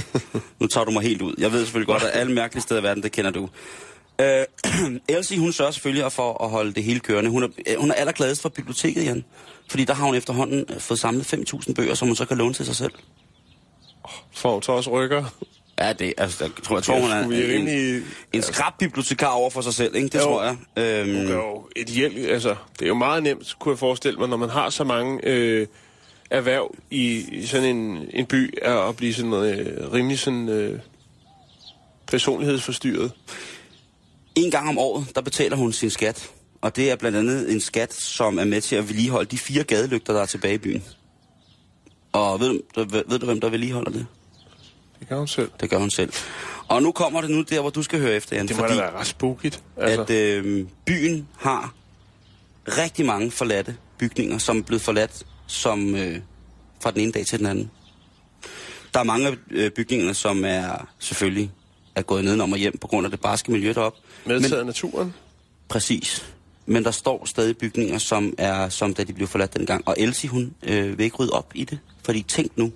nu 0.59 0.68
tager 0.68 0.86
du 0.86 0.92
mig 0.92 1.04
helt 1.04 1.21
ud. 1.21 1.33
Jeg 1.38 1.51
ved 1.51 1.59
selvfølgelig 1.65 1.88
godt, 1.88 2.04
at 2.04 2.09
alle 2.13 2.33
mærkelige 2.33 2.62
steder 2.62 2.80
i 2.80 2.83
verden, 2.83 3.04
det 3.04 3.12
kender 3.12 3.31
du. 3.31 3.50
Øh, 4.21 4.45
Elsie, 5.18 5.39
hun 5.39 5.51
sørger 5.51 5.71
selvfølgelig 5.71 6.12
for 6.12 6.44
at 6.44 6.50
holde 6.50 6.74
det 6.74 6.83
hele 6.83 7.00
kørende. 7.00 7.30
Hun 7.30 7.44
er, 7.44 7.47
øh, 7.68 7.80
hun 7.80 7.92
er 7.92 7.95
allergladest 7.95 8.42
for 8.42 8.50
biblioteket, 8.50 9.06
Jan. 9.06 9.24
Fordi 9.71 9.83
der 9.85 9.94
har 9.94 10.06
hun 10.06 10.15
efterhånden 10.15 10.65
øh, 10.69 10.79
fået 10.79 11.00
samlet 11.00 11.33
5.000 11.33 11.73
bøger, 11.73 11.94
som 11.94 12.07
hun 12.07 12.15
så 12.15 12.25
kan 12.25 12.38
låne 12.38 12.53
til 12.53 12.65
sig 12.65 12.75
selv. 12.75 12.91
For 14.31 14.69
også 14.69 14.89
rykker. 14.91 15.25
Ja, 15.79 15.94
det, 15.94 16.13
altså, 16.18 16.44
jeg 16.44 16.51
tror, 16.63 16.75
jeg 16.77 16.83
tror 16.83 17.00
hun 17.00 17.12
er 17.12 17.23
en, 17.23 17.31
rimelig- 17.31 18.03
en 18.33 18.41
skrab 18.41 18.73
bibliotekar 18.79 19.27
over 19.27 19.50
for 19.50 19.62
sig 19.62 19.73
selv, 19.73 19.95
ikke? 19.95 20.07
Det 20.07 20.15
Jo. 20.15 20.19
tror 20.23 20.44
jeg. 20.44 20.57
Øhm, 20.77 21.15
Hun 21.18 21.27
jo 21.27 21.68
et 21.75 21.88
hjælp, 21.88 22.15
altså, 22.29 22.56
det 22.73 22.81
er 22.85 22.88
jo 22.88 22.94
meget 22.94 23.23
nemt, 23.23 23.56
kunne 23.59 23.71
jeg 23.71 23.79
forestille 23.79 24.19
mig, 24.19 24.30
når 24.30 24.37
man 24.37 24.49
har 24.49 24.69
så 24.69 24.83
mange 24.83 25.19
øh, 25.23 25.68
erhverv 26.30 26.75
i, 26.92 27.25
i 27.31 27.45
sådan 27.45 27.75
en, 27.78 28.07
en 28.13 28.25
by, 28.25 28.54
er 28.61 28.75
at 28.75 28.95
blive 28.95 29.13
sådan 29.13 29.30
noget, 29.30 29.59
øh, 29.68 29.94
rimelig 29.94 30.19
sådan, 30.19 30.49
øh, 30.49 30.80
personlighedsforstyrret. 32.07 33.11
En 34.35 34.51
gang 34.51 34.69
om 34.69 34.78
året, 34.78 35.06
der 35.16 35.21
betaler 35.21 35.56
hun 35.57 35.73
sin 35.73 35.90
skat. 35.90 36.31
Og 36.61 36.75
det 36.75 36.91
er 36.91 36.95
blandt 36.95 37.18
andet 37.18 37.51
en 37.51 37.61
skat, 37.61 37.94
som 37.94 38.39
er 38.39 38.45
med 38.45 38.61
til 38.61 38.75
at 38.75 38.87
vedligeholde 38.89 39.31
de 39.31 39.37
fire 39.37 39.63
gadelygter, 39.63 40.13
der 40.13 40.21
er 40.21 40.25
tilbage 40.25 40.53
i 40.56 40.57
byen. 40.57 40.83
Og 42.11 42.39
ved, 42.39 42.59
du- 42.75 42.85
ved, 43.07 43.19
du, 43.19 43.25
hvem 43.25 43.41
der 43.41 43.49
vedligeholder 43.49 43.91
det? 43.91 44.07
Det 44.99 45.09
gør 45.09 45.18
hun 45.18 45.27
selv. 45.27 45.51
Det 45.61 45.69
gør 45.69 45.77
hun 45.77 45.89
selv. 45.89 46.13
Og 46.68 46.83
nu 46.83 46.91
kommer 46.91 47.21
det 47.21 47.30
nu 47.30 47.41
der, 47.41 47.61
hvor 47.61 47.69
du 47.69 47.83
skal 47.83 47.99
høre 47.99 48.13
efter, 48.15 48.35
Jan. 48.35 48.47
Det 48.47 48.56
må 48.57 48.61
fordi 48.63 48.75
da 48.75 48.81
være 48.81 48.91
ret 48.94 49.07
spookigt. 49.07 49.63
Altså, 49.77 50.01
at 50.01 50.09
øh, 50.09 50.65
byen 50.85 51.27
har 51.37 51.73
rigtig 52.68 53.06
mange 53.06 53.31
forladte 53.31 53.75
bygninger, 53.97 54.37
som 54.37 54.57
er 54.59 54.63
blevet 54.63 54.81
forladt 54.81 55.23
som, 55.47 55.95
øh, 55.95 56.19
fra 56.83 56.91
den 56.91 56.99
ene 57.01 57.11
dag 57.11 57.25
til 57.25 57.39
den 57.39 57.47
anden. 57.47 57.71
Der 58.94 58.99
er 58.99 59.03
mange 59.03 59.27
af 59.27 59.33
øh, 59.51 59.71
bygningerne, 59.71 60.13
som 60.13 60.45
er 60.45 60.87
selvfølgelig 60.99 61.51
er 61.95 62.01
gået 62.01 62.23
nedenom 62.23 62.51
og 62.51 62.57
hjem 62.57 62.77
på 62.77 62.87
grund 62.87 63.06
af 63.06 63.11
det 63.11 63.21
barske 63.21 63.51
miljø 63.51 63.73
deroppe. 63.73 63.99
medtaget 64.25 64.59
af 64.59 64.65
naturen. 64.65 65.13
Præcis. 65.69 66.25
Men 66.71 66.83
der 66.83 66.92
står 66.92 67.25
stadig 67.25 67.57
bygninger, 67.57 67.97
som 67.97 68.33
er 68.37 68.69
som 68.69 68.94
da 68.94 69.04
de 69.04 69.13
blev 69.13 69.28
forladt 69.28 69.54
dengang. 69.57 69.87
Og 69.87 69.95
Elsie, 69.99 70.30
hun 70.30 70.54
øh, 70.63 70.97
vil 70.97 71.04
ikke 71.04 71.16
rydde 71.16 71.31
op 71.31 71.51
i 71.56 71.63
det. 71.63 71.80
Fordi 72.04 72.21
tænk 72.23 72.57
nu, 72.57 72.71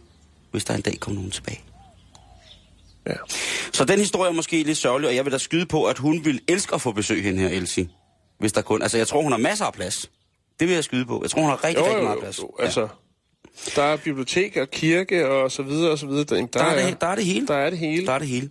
hvis 0.51 0.65
der 0.65 0.73
en 0.73 0.81
dag 0.81 0.99
kommer 0.99 1.15
nogen 1.15 1.31
tilbage. 1.31 1.61
Ja. 3.07 3.13
Så 3.73 3.85
den 3.85 3.99
historie 3.99 4.29
er 4.31 4.33
måske 4.35 4.63
lidt 4.63 4.77
sørgelig, 4.77 5.09
og 5.09 5.15
jeg 5.15 5.25
vil 5.25 5.33
da 5.33 5.37
skyde 5.37 5.65
på, 5.65 5.83
at 5.83 5.97
hun 5.97 6.25
vil 6.25 6.41
elske 6.47 6.75
at 6.75 6.81
få 6.81 6.91
besøg 6.91 7.23
hende 7.23 7.39
her, 7.41 7.49
Elsie. 7.49 7.89
Hvis 8.39 8.53
der 8.53 8.61
kun... 8.61 8.81
Altså, 8.81 8.97
jeg 8.97 9.07
tror, 9.07 9.21
hun 9.21 9.31
har 9.31 9.39
masser 9.39 9.65
af 9.65 9.73
plads. 9.73 10.11
Det 10.59 10.67
vil 10.67 10.73
jeg 10.73 10.83
skyde 10.83 11.05
på. 11.05 11.19
Jeg 11.23 11.29
tror, 11.31 11.41
hun 11.41 11.49
har 11.49 11.63
rigtig, 11.63 11.79
Jo, 11.81 11.85
rigtig 11.85 11.97
jo, 11.97 12.03
meget 12.03 12.15
jo, 12.15 12.19
plads. 12.21 12.39
jo, 12.39 12.51
altså, 12.59 12.87
der 13.75 13.83
er 13.83 13.97
bibliotek 13.97 14.57
og 14.57 14.71
kirke 14.71 15.27
og 15.27 15.51
så 15.51 15.63
videre 15.63 15.91
og 15.91 15.99
så 15.99 16.07
videre. 16.07 16.23
Der, 16.23 16.45
Der, 16.45 16.63
er 16.63 16.89
det, 16.89 17.01
der 17.01 17.07
er 17.07 17.15
det 17.15 17.25
hele. 17.25 17.47
der 17.47 17.55
er 17.55 17.69
det 17.69 17.79
hele. 17.79 18.05
Der 18.05 18.13
er 18.13 18.19
det 18.19 18.27
hele. 18.27 18.49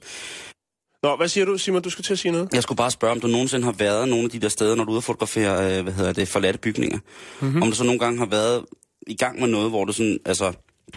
Nå, 1.04 1.16
hvad 1.16 1.28
siger 1.28 1.44
du, 1.44 1.58
Simon? 1.58 1.82
Du 1.82 1.90
skal 1.90 2.04
til 2.04 2.12
at 2.12 2.18
sige 2.18 2.32
noget? 2.32 2.48
Jeg 2.52 2.62
skulle 2.62 2.76
bare 2.76 2.90
spørge, 2.90 3.12
om 3.12 3.20
du 3.20 3.26
nogensinde 3.26 3.64
har 3.64 3.72
været 3.72 4.08
nogle 4.08 4.24
af 4.24 4.30
de 4.30 4.38
der 4.38 4.48
steder, 4.48 4.74
når 4.74 4.84
du 4.84 4.90
er 4.90 4.92
ude 4.92 4.98
og 4.98 5.04
fotografere, 5.04 5.78
øh, 5.78 5.82
hvad 5.82 5.92
hedder 5.92 6.12
det, 6.12 6.28
forladte 6.28 6.58
bygninger. 6.58 6.98
Mhm. 6.98 7.46
Mm-hmm. 7.48 7.62
Om 7.62 7.68
du 7.68 7.74
så 7.74 7.84
nogle 7.84 7.98
gange 7.98 8.18
har 8.18 8.26
været 8.26 8.64
i 9.06 9.16
gang 9.16 9.40
med 9.40 9.48
noget, 9.48 9.70
hvor 9.70 9.84
du 9.84 9.92
sådan, 9.92 10.18
altså, 10.24 10.52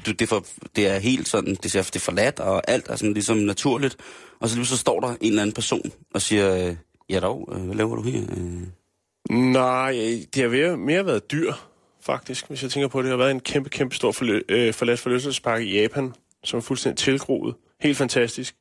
du, 0.06 0.12
det, 0.12 0.22
er 0.22 0.28
for, 0.28 0.46
det 0.76 0.88
er 0.88 1.00
helt 1.00 1.28
sådan, 1.28 1.56
det, 1.64 1.72
ser, 1.72 1.82
det 1.82 1.96
er 1.96 2.00
forladt, 2.00 2.40
og 2.40 2.62
alt 2.70 2.88
er 2.88 2.96
sådan 2.96 3.14
ligesom 3.14 3.38
naturligt. 3.38 3.98
Og 4.40 4.50
så 4.50 4.56
lige 4.56 4.66
så 4.66 4.78
står 4.78 5.00
der 5.00 5.08
en 5.08 5.18
eller 5.22 5.42
anden 5.42 5.54
person 5.54 5.92
og 6.14 6.22
siger, 6.22 6.68
øh, 6.68 6.76
ja 7.10 7.20
dog, 7.20 7.50
øh, 7.52 7.62
hvad 7.62 7.76
laver 7.76 7.96
du 7.96 8.02
her? 8.02 8.22
Øh, 8.38 9.38
Nej, 9.38 9.92
det 10.34 10.42
har 10.42 10.50
mere, 10.50 10.78
mere 10.78 11.06
været 11.06 11.32
dyr, 11.32 11.54
faktisk, 12.02 12.48
hvis 12.48 12.64
jeg 12.64 12.72
tænker 12.72 12.88
på 12.88 12.98
det. 13.00 13.04
Det 13.04 13.12
har 13.12 13.18
været 13.18 13.32
en 13.32 13.40
kæmpe, 13.40 13.70
kæmpe 13.70 13.96
stor 13.96 14.12
forlø- 14.12 14.46
øh, 14.50 14.74
forladt 14.74 15.00
forlystelsespark 15.00 15.62
i 15.62 15.82
Japan, 15.82 16.14
som 16.44 16.58
er 16.58 16.62
fuldstændig 16.62 16.98
tilgroet. 16.98 17.56
Helt 17.82 17.98
fantastisk. 17.98 18.56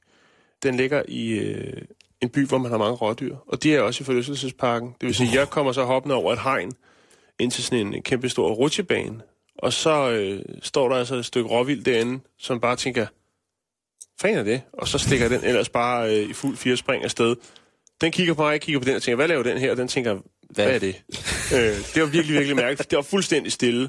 Den 0.62 0.74
ligger 0.74 1.02
i 1.08 1.28
øh, 1.30 1.82
en 2.20 2.28
by, 2.28 2.46
hvor 2.46 2.58
man 2.58 2.70
har 2.70 2.78
mange 2.78 2.94
rådyr, 2.94 3.36
og 3.46 3.62
de 3.62 3.74
er 3.74 3.80
også 3.80 4.02
i 4.02 4.04
forlystelsesparken. 4.04 4.88
Det 5.00 5.06
vil 5.06 5.14
sige, 5.14 5.28
at 5.28 5.34
jeg 5.34 5.50
kommer 5.50 5.72
så 5.72 5.84
hoppende 5.84 6.14
over 6.14 6.32
et 6.32 6.40
hegn 6.42 6.72
ind 7.38 7.50
til 7.50 7.64
sådan 7.64 7.94
en 7.94 8.02
kæmpe 8.02 8.28
stor 8.28 8.50
rutsjebane, 8.50 9.20
og 9.58 9.72
så 9.72 10.10
øh, 10.10 10.42
står 10.62 10.88
der 10.88 10.96
altså 10.96 11.14
et 11.14 11.24
stykke 11.24 11.50
råvild 11.50 11.84
derinde, 11.84 12.20
som 12.38 12.60
bare 12.60 12.76
tænker, 12.76 13.06
fanden 14.20 14.38
er 14.38 14.44
det? 14.44 14.62
Og 14.72 14.88
så 14.88 14.98
stikker 14.98 15.28
den 15.28 15.44
ellers 15.44 15.68
bare 15.68 16.16
øh, 16.16 16.30
i 16.30 16.32
fuld 16.32 16.56
fire 16.56 16.76
spring 16.76 17.04
afsted. 17.04 17.36
Den 18.00 18.12
kigger 18.12 18.34
på 18.34 18.42
mig, 18.42 18.52
jeg 18.52 18.60
kigger 18.60 18.80
på 18.80 18.84
den 18.84 18.96
og 18.96 19.02
tænker, 19.02 19.16
hvad 19.16 19.28
laver 19.28 19.42
den 19.42 19.58
her? 19.58 19.70
Og 19.70 19.76
den 19.76 19.88
tænker, 19.88 20.18
hvad, 20.50 20.74
er 20.74 20.78
det? 20.78 21.02
øh, 21.54 21.94
det 21.94 22.02
var 22.02 22.06
virkelig, 22.06 22.34
virkelig 22.34 22.56
mærkeligt. 22.56 22.90
Det 22.90 22.96
var 22.96 23.02
fuldstændig 23.02 23.52
stille. 23.52 23.88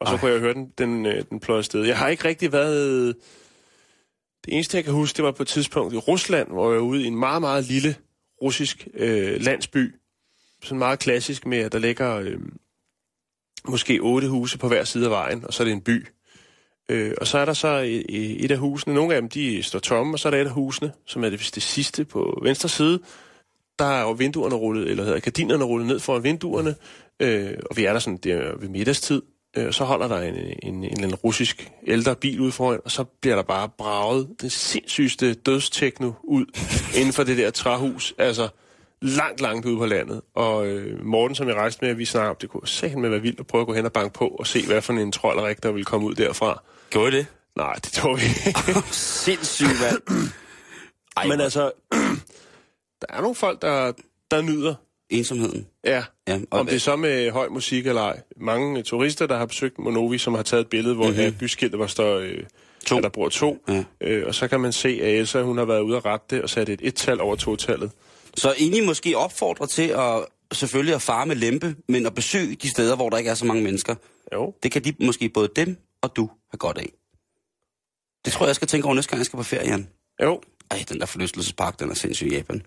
Og 0.00 0.06
så 0.06 0.14
Ej. 0.14 0.20
kunne 0.20 0.30
jeg 0.30 0.40
høre 0.40 0.54
den, 0.54 0.72
den, 0.78 1.06
øh, 1.06 1.24
den 1.30 1.40
pløje 1.40 1.58
afsted. 1.58 1.84
Jeg 1.84 1.98
har 1.98 2.08
ikke 2.08 2.24
rigtig 2.24 2.52
været... 2.52 3.14
Det 4.44 4.54
eneste, 4.54 4.76
jeg 4.76 4.84
kan 4.84 4.92
huske, 4.92 5.16
det 5.16 5.24
var 5.24 5.30
på 5.30 5.42
et 5.42 5.48
tidspunkt 5.48 5.94
i 5.94 5.96
Rusland, 5.96 6.48
hvor 6.48 6.72
jeg 6.72 6.80
var 6.80 6.86
ude 6.86 7.02
i 7.02 7.06
en 7.06 7.16
meget, 7.16 7.40
meget 7.40 7.64
lille 7.64 7.96
russisk 8.42 8.88
øh, 8.94 9.40
landsby. 9.40 9.94
Sådan 10.62 10.78
meget 10.78 10.98
klassisk 10.98 11.46
med, 11.46 11.58
at 11.58 11.72
der 11.72 11.78
ligger 11.78 12.16
øh, 12.16 12.38
måske 13.68 13.98
otte 14.00 14.28
huse 14.28 14.58
på 14.58 14.68
hver 14.68 14.84
side 14.84 15.04
af 15.04 15.10
vejen, 15.10 15.44
og 15.44 15.54
så 15.54 15.62
er 15.62 15.64
det 15.64 15.72
en 15.72 15.80
by. 15.80 16.06
Øh, 16.88 17.14
og 17.20 17.26
så 17.26 17.38
er 17.38 17.44
der 17.44 17.52
så 17.52 17.78
i, 17.78 18.44
et 18.44 18.50
af 18.50 18.58
husene, 18.58 18.94
nogle 18.94 19.14
af 19.14 19.20
dem 19.20 19.30
de 19.30 19.62
står 19.62 19.78
tomme, 19.78 20.14
og 20.14 20.18
så 20.18 20.28
er 20.28 20.30
der 20.30 20.40
et 20.40 20.46
af 20.46 20.52
husene, 20.52 20.92
som 21.06 21.24
er 21.24 21.30
det, 21.30 21.50
det 21.54 21.62
sidste 21.62 22.04
på 22.04 22.40
venstre 22.42 22.68
side. 22.68 23.00
Der 23.78 23.84
er 23.84 24.02
jo 24.02 24.10
vinduerne 24.10 24.54
rullet, 24.54 24.90
eller 24.90 25.04
hedder 25.04 25.20
gardinerne 25.20 25.64
rullet 25.64 25.86
ned 25.88 26.00
foran 26.00 26.22
vinduerne, 26.22 26.74
øh, 27.20 27.54
og 27.70 27.76
vi 27.76 27.84
er 27.84 27.92
der 27.92 28.00
sådan 28.00 28.16
der 28.16 28.56
ved 28.56 28.68
middagstid. 28.68 29.22
Øh, 29.56 29.72
så 29.72 29.84
holder 29.84 30.08
der 30.08 30.18
en, 30.18 30.34
en, 30.62 30.84
en, 30.84 31.04
en 31.04 31.14
russisk 31.14 31.70
ældre 31.86 32.16
bil 32.16 32.40
ude 32.40 32.52
foran, 32.52 32.80
og 32.84 32.90
så 32.90 33.04
bliver 33.04 33.36
der 33.36 33.42
bare 33.42 33.68
braget 33.68 34.28
det 34.40 34.52
sindssygste 34.52 35.34
dødstekno 35.34 36.12
ud 36.24 36.46
inden 36.98 37.12
for 37.12 37.24
det 37.24 37.38
der 37.38 37.50
træhus. 37.50 38.14
Altså 38.18 38.48
langt, 39.02 39.40
langt 39.40 39.66
ude 39.66 39.76
på 39.76 39.86
landet. 39.86 40.20
Og 40.34 40.66
øh, 40.66 41.04
Morten, 41.04 41.34
som 41.34 41.48
jeg 41.48 41.56
rejste 41.56 41.84
med, 41.84 41.94
vi 41.94 42.04
snakker 42.04 42.30
om, 42.30 42.36
det 42.40 42.48
kunne 42.48 43.00
med 43.00 43.10
være 43.10 43.20
vildt 43.20 43.40
at 43.40 43.46
prøve 43.46 43.60
at 43.60 43.66
gå 43.66 43.74
hen 43.74 43.84
og 43.84 43.92
banke 43.92 44.12
på 44.12 44.28
og 44.28 44.46
se, 44.46 44.66
hvad 44.66 44.82
for 44.82 44.92
en 44.92 45.12
trolderik, 45.12 45.62
der 45.62 45.72
ville 45.72 45.84
komme 45.84 46.06
ud 46.06 46.14
derfra. 46.14 46.62
Gjorde 46.90 47.08
I 47.08 47.18
det? 47.18 47.26
Nej, 47.56 47.74
det 47.74 47.92
tror 47.92 48.14
vi 48.16 48.22
ikke. 48.46 48.82
Sindssygt, 48.92 49.80
mand. 49.80 50.02
Ej, 51.16 51.26
Men 51.26 51.40
altså, 51.40 51.70
der 53.00 53.06
er 53.08 53.20
nogle 53.20 53.34
folk, 53.34 53.62
der, 53.62 53.92
der 54.30 54.42
nyder. 54.42 54.74
Ensomheden. 55.18 55.66
Ja, 55.84 56.04
Ja, 56.28 56.40
og 56.50 56.60
om 56.60 56.66
det 56.66 56.74
er 56.74 56.78
så 56.78 56.96
med 56.96 57.30
høj 57.30 57.48
musik 57.48 57.86
eller 57.86 58.02
ej. 58.02 58.20
Mange 58.36 58.78
øh, 58.78 58.84
turister, 58.84 59.26
der 59.26 59.36
har 59.38 59.46
besøgt 59.46 59.78
Monovi, 59.78 60.18
som 60.18 60.34
har 60.34 60.42
taget 60.42 60.60
et 60.60 60.66
billede, 60.66 60.94
hvor 60.94 61.08
mm-hmm. 61.08 61.32
byskiltet 61.32 61.80
var 61.80 61.86
står, 61.86 62.18
øh, 62.18 62.38
To. 62.86 63.00
der 63.00 63.08
bor 63.08 63.28
to. 63.28 63.64
Ja. 63.68 63.84
Øh, 64.00 64.26
og 64.26 64.34
så 64.34 64.48
kan 64.48 64.60
man 64.60 64.72
se, 64.72 64.88
at 64.88 65.14
Elsa, 65.14 65.42
hun 65.42 65.58
har 65.58 65.64
været 65.64 65.80
ude 65.80 65.96
at 65.96 66.04
rette 66.04 66.26
det 66.30 66.42
og 66.42 66.50
sat 66.50 66.68
et 66.68 66.80
et-tal 66.82 67.20
over 67.20 67.36
to-tallet. 67.36 67.90
Så 68.36 68.54
egentlig 68.58 68.84
måske 68.84 69.16
opfordre 69.16 69.66
til 69.66 69.88
at 69.88 70.24
selvfølgelig 70.52 70.94
at 70.94 71.02
fare 71.02 71.26
med 71.26 71.36
lempe, 71.36 71.76
men 71.88 72.06
at 72.06 72.14
besøge 72.14 72.54
de 72.54 72.70
steder, 72.70 72.96
hvor 72.96 73.10
der 73.10 73.18
ikke 73.18 73.30
er 73.30 73.34
så 73.34 73.44
mange 73.44 73.62
mennesker. 73.62 73.94
Jo. 74.32 74.54
Det 74.62 74.72
kan 74.72 74.84
de 74.84 74.92
måske 75.00 75.28
både 75.28 75.48
dem 75.56 75.76
og 76.02 76.16
du 76.16 76.30
have 76.50 76.58
godt 76.58 76.78
af. 76.78 76.92
Det 78.24 78.32
tror 78.32 78.44
jeg, 78.44 78.48
jeg 78.48 78.56
skal 78.56 78.68
tænke 78.68 78.86
over 78.86 78.94
næste 78.94 79.10
gang, 79.10 79.18
jeg 79.18 79.26
skal 79.26 79.36
på 79.36 79.42
ferie, 79.42 79.68
Jan. 79.68 79.88
Jo. 80.22 80.40
Ej, 80.72 80.84
den 80.88 81.00
der 81.00 81.06
forlystelsespark, 81.06 81.80
den 81.80 81.90
er 81.90 81.94
sindssyg 81.94 82.26
i 82.26 82.34
Japan. 82.34 82.62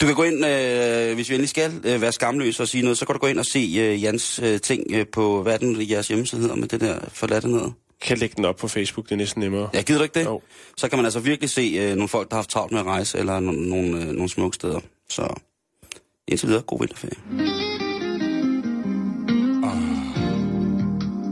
Du 0.00 0.06
kan 0.06 0.14
gå 0.14 0.22
ind, 0.22 0.46
øh, 0.46 1.14
hvis 1.14 1.28
vi 1.28 1.34
endelig 1.34 1.48
skal 1.48 1.72
øh, 1.84 2.00
være 2.00 2.12
skamløse 2.12 2.62
og 2.62 2.68
sige 2.68 2.82
noget, 2.82 2.98
så 2.98 3.06
kan 3.06 3.12
du 3.12 3.18
gå 3.18 3.26
ind 3.26 3.38
og 3.38 3.46
se 3.46 3.58
øh, 3.78 4.02
Jans 4.02 4.40
øh, 4.42 4.60
ting 4.60 4.84
øh, 4.90 5.06
på, 5.12 5.42
hvad 5.42 5.54
er 5.54 5.58
den, 5.58 5.90
jeres 5.90 6.08
hjemmeside 6.08 6.40
hedder 6.40 6.56
med 6.56 6.68
det 6.68 6.80
der 6.80 6.98
forladte 7.12 7.48
ned. 7.48 7.70
Kan 8.02 8.18
lægge 8.18 8.34
den 8.36 8.44
op 8.44 8.56
på 8.56 8.68
Facebook, 8.68 9.04
det 9.04 9.12
er 9.12 9.16
næsten 9.16 9.40
nemmere. 9.40 9.68
Ja, 9.74 9.82
gider 9.82 9.98
du 9.98 10.02
ikke 10.02 10.18
det? 10.18 10.24
Jo. 10.24 10.40
Så 10.76 10.88
kan 10.88 10.98
man 10.98 11.04
altså 11.04 11.20
virkelig 11.20 11.50
se 11.50 11.76
øh, 11.80 11.94
nogle 11.94 12.08
folk, 12.08 12.28
der 12.30 12.34
har 12.34 12.38
haft 12.38 12.50
travlt 12.50 12.72
med 12.72 12.80
at 12.80 12.86
rejse, 12.86 13.18
eller 13.18 13.36
no- 13.36 13.40
nogle, 13.40 14.02
øh, 14.02 14.06
nogle 14.06 14.28
smukke 14.28 14.54
steder. 14.54 14.80
Så 15.10 15.34
indtil 16.28 16.48
videre, 16.48 16.62
god 16.62 16.80
vinterferie. 16.80 17.18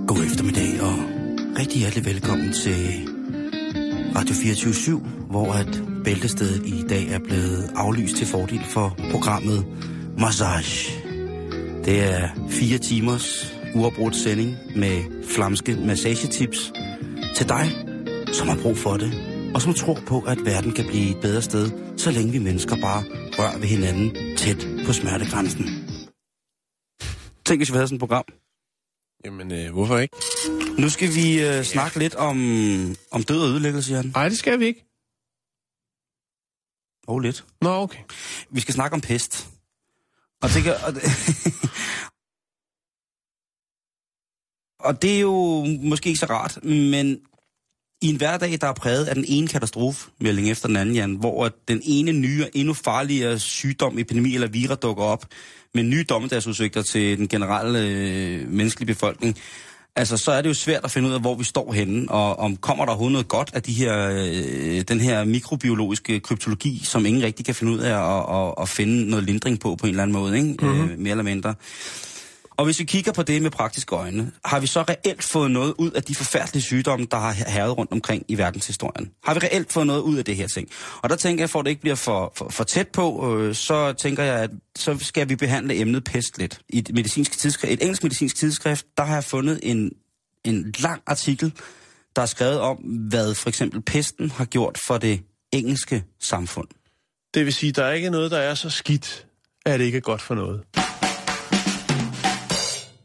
God 0.09 0.25
eftermiddag, 0.25 0.83
og 0.83 0.95
rigtig 1.59 1.81
hjertelig 1.81 2.05
velkommen 2.05 2.53
til 2.53 3.09
Radio 4.17 4.35
24 4.35 5.01
hvor 5.31 5.53
at 5.53 5.96
bæltestedet 6.07 6.67
i 6.67 6.83
dag 6.89 7.09
er 7.09 7.19
blevet 7.19 7.71
aflyst 7.75 8.17
til 8.17 8.27
fordel 8.27 8.65
for 8.65 8.99
programmet 9.11 9.67
Massage. 10.19 10.93
Det 11.85 12.03
er 12.03 12.29
fire 12.51 12.79
timers 12.79 13.55
uafbrudt 13.75 14.17
sending 14.17 14.57
med 14.77 15.25
flamske 15.25 15.77
massagetips 15.77 16.73
til 17.37 17.49
dig, 17.49 17.67
som 18.33 18.49
har 18.49 18.59
brug 18.63 18.77
for 18.77 18.97
det, 18.97 19.11
og 19.55 19.63
som 19.63 19.75
tror 19.75 19.99
på, 20.07 20.21
at 20.21 20.39
verden 20.45 20.73
kan 20.73 20.87
blive 20.87 21.11
et 21.11 21.21
bedre 21.23 21.43
sted, 21.43 21.71
så 21.97 22.11
længe 22.11 22.33
vi 22.33 22.39
mennesker 22.39 22.77
bare 22.77 23.05
rører 23.39 23.59
ved 23.59 23.69
hinanden 23.69 24.37
tæt 24.37 24.67
på 24.87 24.93
smertegrænsen. 24.93 25.65
Tænk, 27.47 27.59
hvis 27.61 27.73
vi 27.73 27.77
havde 27.77 27.89
sådan 27.89 27.97
et 27.97 28.01
program. 28.01 28.25
Jamen, 29.25 29.53
øh, 29.53 29.73
hvorfor 29.73 29.99
ikke? 29.99 30.17
Nu 30.79 30.89
skal 30.89 31.09
vi 31.15 31.47
øh, 31.49 31.63
snakke 31.63 31.99
lidt 31.99 32.15
om, 32.15 32.37
om 33.11 33.23
død 33.23 33.41
og 33.43 33.49
ødelæggelse, 33.49 33.93
Jan. 33.95 34.13
Nej, 34.15 34.29
det 34.29 34.39
skal 34.39 34.61
vi 34.61 34.67
ikke. 34.67 34.87
Og 37.07 37.21
lidt. 37.21 37.45
Nå, 37.61 37.71
okay. 37.71 38.03
Vi 38.51 38.61
skal 38.61 38.75
snakke 38.75 38.95
om 38.95 39.01
pest. 39.01 39.49
Og 40.43 40.49
det, 40.49 40.63
kan, 40.63 40.75
og, 40.87 40.95
det, 40.95 41.03
og 44.87 45.03
det 45.03 45.17
er 45.17 45.21
jo 45.21 45.65
måske 45.65 46.09
ikke 46.09 46.21
så 46.21 46.27
rart, 46.27 46.65
men 46.65 47.21
i 48.03 48.09
en 48.09 48.17
hverdag, 48.17 48.59
der 48.61 48.67
er 48.67 48.73
præget 48.73 49.07
af 49.07 49.15
den 49.15 49.25
ene 49.29 49.49
katastrofemelding 49.49 50.51
efter 50.51 50.67
den 50.67 50.77
anden, 50.77 50.95
Jan, 50.95 51.15
hvor 51.15 51.51
den 51.69 51.81
ene 51.85 52.13
nye 52.13 52.45
og 52.45 52.51
endnu 52.55 52.75
farligere 52.75 53.39
sygdom, 53.39 53.99
epidemi 53.99 54.35
eller 54.35 54.49
virus 54.49 54.79
dukker 54.79 55.05
op 55.05 55.27
med 55.75 55.83
nye 55.83 56.05
dommedagsudsigter 56.09 56.83
til 56.83 57.19
den 57.19 57.29
generelle 57.29 57.79
øh, 57.79 58.49
menneskelige 58.49 58.95
befolkning, 58.95 59.39
altså 59.97 60.17
så 60.17 60.33
er 60.33 60.43
det 60.43 60.49
jo 60.49 60.55
svært 60.55 60.85
at 60.85 60.91
finde 60.91 61.09
ud 61.09 61.15
af, 61.15 61.21
hvor 61.21 61.35
vi 61.35 61.45
står 61.45 61.73
henne, 61.73 62.11
og 62.11 62.39
om 62.39 62.57
kommer 62.57 62.85
der 62.85 62.91
overhovedet 62.93 63.13
noget 63.13 63.29
godt 63.29 63.51
af 63.55 63.63
de 63.63 63.73
her, 63.73 64.11
øh, 64.11 64.81
den 64.89 65.01
her 65.01 65.25
mikrobiologiske 65.25 66.21
kryptologi, 66.21 66.81
som 66.85 67.07
ingen 67.07 67.23
rigtig 67.23 67.47
kan 67.47 67.55
finde 67.55 67.73
ud 67.73 67.79
af 67.79 67.95
at, 67.95 68.37
at, 68.37 68.55
at 68.63 68.69
finde 68.69 69.11
noget 69.11 69.25
lindring 69.25 69.61
på, 69.61 69.77
på 69.77 69.87
en 69.87 69.91
eller 69.91 70.03
anden 70.03 70.17
måde, 70.17 70.37
ikke? 70.37 70.67
Mm-hmm. 70.67 70.91
Øh, 70.91 70.99
mere 70.99 71.11
eller 71.11 71.25
mindre. 71.25 71.55
Og 72.57 72.65
hvis 72.65 72.79
vi 72.79 72.85
kigger 72.85 73.13
på 73.13 73.23
det 73.23 73.43
med 73.43 73.51
praktiske 73.51 73.95
øjne, 73.95 74.33
har 74.45 74.61
vi 74.61 74.67
så 74.67 74.83
reelt 74.83 75.23
fået 75.23 75.51
noget 75.51 75.75
ud 75.79 75.91
af 75.91 76.03
de 76.03 76.15
forfærdelige 76.15 76.63
sygdomme, 76.63 77.07
der 77.11 77.17
har 77.17 77.33
herret 77.33 77.79
rundt 77.79 77.93
omkring 77.93 78.25
i 78.29 78.39
verdenshistorien? 78.39 79.11
Har 79.25 79.35
vi 79.35 79.41
reelt 79.43 79.73
fået 79.73 79.87
noget 79.87 80.01
ud 80.01 80.17
af 80.17 80.25
det 80.25 80.37
her 80.37 80.47
ting? 80.47 80.69
Og 81.03 81.11
der 81.11 81.17
tænker 81.17 81.43
jeg, 81.43 81.51
for 81.51 81.59
at 81.59 81.65
det 81.65 81.71
ikke 81.71 81.81
bliver 81.81 81.95
for, 81.95 82.33
for, 82.37 82.49
for 82.49 82.65
tæt 82.65 82.89
på, 82.89 83.37
øh, 83.39 83.55
så 83.55 83.93
tænker 83.93 84.23
jeg, 84.23 84.43
at 84.43 84.51
så 84.77 84.99
skal 85.01 85.29
vi 85.29 85.37
behandle 85.37 85.81
emnet 85.81 86.05
pest 86.05 86.39
lidt. 86.39 86.61
I 86.69 86.79
et, 86.79 86.95
medicinsk 86.95 87.39
tidsskrift, 87.39 87.73
et 87.73 87.83
engelsk 87.83 88.03
medicinsk 88.03 88.37
tidsskrift, 88.37 88.87
der 88.97 89.05
har 89.05 89.15
jeg 89.15 89.25
fundet 89.25 89.61
en, 89.63 89.91
en 90.45 90.75
lang 90.79 91.03
artikel, 91.07 91.53
der 92.17 92.23
er 92.23 92.27
skrevet 92.27 92.61
om, 92.61 92.77
hvad 93.11 93.35
for 93.35 93.49
eksempel 93.49 93.83
pesten 93.83 94.31
har 94.31 94.45
gjort 94.45 94.79
for 94.87 94.99
det 94.99 95.21
engelske 95.53 96.05
samfund. 96.21 96.69
Det 97.35 97.45
vil 97.45 97.53
sige, 97.53 97.73
der 97.73 97.85
er 97.85 97.93
ikke 97.93 98.11
noget, 98.11 98.31
der 98.31 98.39
er 98.39 98.55
så 98.55 98.71
skidt, 98.71 99.27
at 99.67 99.81
det 99.81 99.87
ikke 99.87 99.97
er 99.97 100.03
godt 100.03 100.23
for 100.23 100.35
noget. 100.35 100.63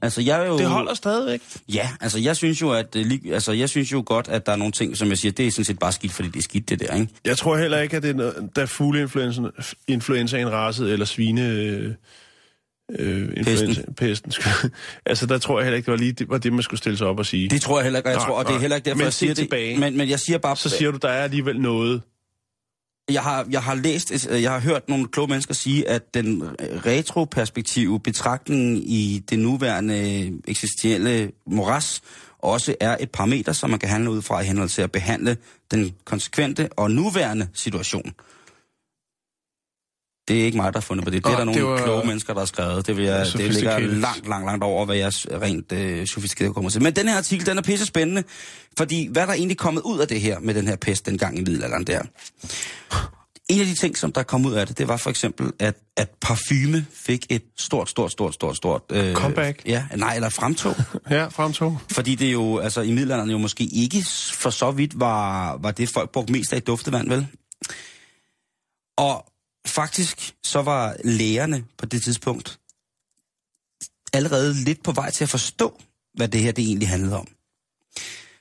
Altså, 0.01 0.21
jeg 0.21 0.41
er 0.43 0.47
jo... 0.47 0.57
Det 0.57 0.65
holder 0.65 0.93
stadigvæk. 0.93 1.41
Ja, 1.73 1.89
altså 2.01 2.19
jeg 2.19 2.35
synes 2.35 2.61
jo, 2.61 2.71
at 2.71 2.95
øh, 2.95 3.11
altså, 3.31 3.51
jeg 3.51 3.69
synes 3.69 3.91
jo 3.91 4.03
godt, 4.05 4.27
at 4.27 4.45
der 4.45 4.51
er 4.51 4.55
nogle 4.55 4.71
ting, 4.71 4.97
som 4.97 5.09
jeg 5.09 5.17
siger, 5.17 5.31
det 5.31 5.47
er 5.47 5.51
sådan 5.51 5.65
set 5.65 5.79
bare 5.79 5.91
skidt, 5.91 6.11
fordi 6.13 6.27
det 6.27 6.39
er 6.39 6.43
skidt, 6.43 6.69
det 6.69 6.79
der, 6.79 6.95
ikke? 6.95 7.07
Jeg 7.25 7.37
tror 7.37 7.57
heller 7.57 7.77
ikke, 7.79 7.97
at 7.97 8.03
det 8.03 8.09
er 8.09 8.13
noget, 8.15 8.49
da 8.55 8.63
fugleinfluenzaen 8.63 9.47
influenzaen 9.87 10.51
rasede, 10.51 10.91
eller 10.93 11.05
svine... 11.05 11.47
Øh, 11.49 11.93
øh, 12.99 13.43
pesten. 13.97 14.31
skulle- 14.31 14.71
altså, 15.05 15.25
der 15.25 15.37
tror 15.37 15.59
jeg 15.59 15.65
heller 15.65 15.77
ikke, 15.77 15.85
det 15.85 15.91
var 15.91 15.97
lige 15.97 16.11
det, 16.11 16.29
var 16.29 16.37
det 16.37 16.53
man 16.53 16.63
skulle 16.63 16.77
stille 16.77 16.97
sig 16.97 17.07
op 17.07 17.19
og 17.19 17.25
sige. 17.25 17.49
Det 17.49 17.61
tror 17.61 17.77
jeg 17.79 17.83
heller 17.83 17.99
ikke, 17.99 18.09
og 18.09 18.11
jeg 18.11 18.17
Nej, 18.19 18.27
tror, 18.27 18.35
og 18.37 18.45
det 18.47 18.55
er 18.55 18.59
heller 18.59 18.75
ikke 18.75 18.85
derfor, 18.85 18.97
Men 18.97 19.03
jeg 19.05 19.13
siger 19.13 19.33
tilbage. 19.33 19.71
det. 19.71 19.79
Men, 19.79 19.97
men 19.97 20.09
jeg 20.09 20.19
siger 20.19 20.37
bare, 20.37 20.55
Så 20.57 20.69
siger 20.69 20.91
du, 20.91 20.97
der 21.01 21.09
er 21.09 21.23
alligevel 21.23 21.59
noget 21.59 22.01
jeg 23.13 23.21
har, 23.21 23.47
jeg 23.49 23.63
har 23.63 23.75
læst, 23.75 24.27
øh, 24.29 24.41
jeg 24.41 24.51
har 24.51 24.59
hørt 24.59 24.89
nogle 24.89 25.07
kloge 25.07 25.27
mennesker 25.27 25.53
sige, 25.53 25.89
at 25.89 26.13
den 26.13 26.41
øh, 26.41 26.49
retroperspektive 26.85 27.99
betragtning 27.99 28.91
i 28.91 29.23
det 29.29 29.39
nuværende 29.39 30.23
øh, 30.25 30.31
eksistentielle 30.47 31.31
moras 31.45 32.01
også 32.39 32.75
er 32.79 32.97
et 32.99 33.11
parameter, 33.11 33.53
som 33.53 33.69
man 33.69 33.79
kan 33.79 33.89
handle 33.89 34.11
ud 34.11 34.21
fra 34.21 34.41
i 34.41 34.45
henhold 34.45 34.69
til 34.69 34.81
at 34.81 34.91
behandle 34.91 35.37
den 35.71 35.91
konsekvente 36.05 36.69
og 36.77 36.91
nuværende 36.91 37.47
situation. 37.53 38.11
Det 40.27 40.41
er 40.41 40.45
ikke 40.45 40.57
mig, 40.57 40.73
der 40.73 40.79
har 40.79 40.81
fundet 40.81 41.03
på 41.05 41.09
det. 41.11 41.25
Det 41.25 41.31
er 41.33 41.37
der 41.37 41.43
nogle 41.43 41.63
var- 41.63 41.83
kloge 41.83 42.05
mennesker, 42.07 42.33
der 42.33 42.41
har 42.41 42.45
skrevet. 42.45 42.87
Det, 42.87 42.97
vil 42.97 43.05
jeg, 43.05 43.25
det 43.37 43.53
ligger 43.53 43.79
langt, 43.79 44.27
langt, 44.27 44.45
langt 44.45 44.63
over, 44.63 44.85
hvad 44.85 44.95
jeg 44.95 45.11
rent 45.41 45.71
øh, 45.71 46.07
sofistikeret 46.07 46.53
kommer 46.53 46.69
til. 46.69 46.83
Men 46.83 46.93
den 46.95 47.07
her 47.07 47.17
artikel, 47.17 47.45
den 47.45 47.57
er 47.57 47.61
pisse 47.61 47.85
spændende, 47.85 48.23
fordi 48.77 49.07
hvad 49.11 49.21
er 49.21 49.25
der 49.25 49.33
egentlig 49.33 49.57
kommet 49.57 49.81
ud 49.81 49.99
af 49.99 50.07
det 50.07 50.21
her 50.21 50.39
med 50.39 50.53
den 50.53 50.67
her 50.67 50.75
pest 50.75 51.05
dengang 51.05 51.37
i 51.37 51.41
middelalderen 51.41 51.83
der? 51.87 52.01
En 53.49 53.59
af 53.59 53.65
de 53.65 53.75
ting, 53.75 53.97
som 53.97 54.11
der 54.11 54.23
kom 54.23 54.45
ud 54.45 54.53
af 54.53 54.67
det, 54.67 54.77
det 54.77 54.87
var 54.87 54.97
for 54.97 55.09
eksempel, 55.09 55.51
at, 55.59 55.75
at 55.97 56.09
parfume 56.21 56.85
fik 56.93 57.25
et 57.29 57.43
stort, 57.59 57.89
stort, 57.89 58.11
stort, 58.11 58.33
stort, 58.33 58.57
stort... 58.57 58.81
Øh, 58.91 59.13
Comeback? 59.13 59.61
Ja, 59.65 59.85
nej, 59.95 60.15
eller 60.15 60.29
fremtog. 60.29 60.75
Ja, 61.09 61.27
fremtog. 61.27 61.77
Fordi 61.91 62.15
det 62.15 62.33
jo, 62.33 62.57
altså 62.57 62.81
i 62.81 62.91
middelalderen 62.91 63.29
jo 63.31 63.37
måske 63.37 63.63
ikke 63.63 64.05
for 64.33 64.49
så 64.49 64.71
vidt 64.71 64.99
var, 64.99 65.57
var 65.57 65.71
det, 65.71 65.89
folk 65.89 66.09
brugte 66.11 66.33
mest 66.33 66.53
af 66.53 66.57
i 66.57 66.59
duftevand, 66.59 67.09
vel? 67.09 67.27
Og 68.97 69.25
faktisk 69.65 70.35
så 70.43 70.61
var 70.61 70.95
lægerne 71.03 71.65
på 71.77 71.85
det 71.85 72.03
tidspunkt 72.03 72.59
allerede 74.13 74.53
lidt 74.53 74.83
på 74.83 74.91
vej 74.91 75.11
til 75.11 75.23
at 75.23 75.29
forstå, 75.29 75.81
hvad 76.13 76.27
det 76.27 76.41
her 76.41 76.51
det 76.51 76.65
egentlig 76.65 76.89
handlede 76.89 77.17
om. 77.17 77.27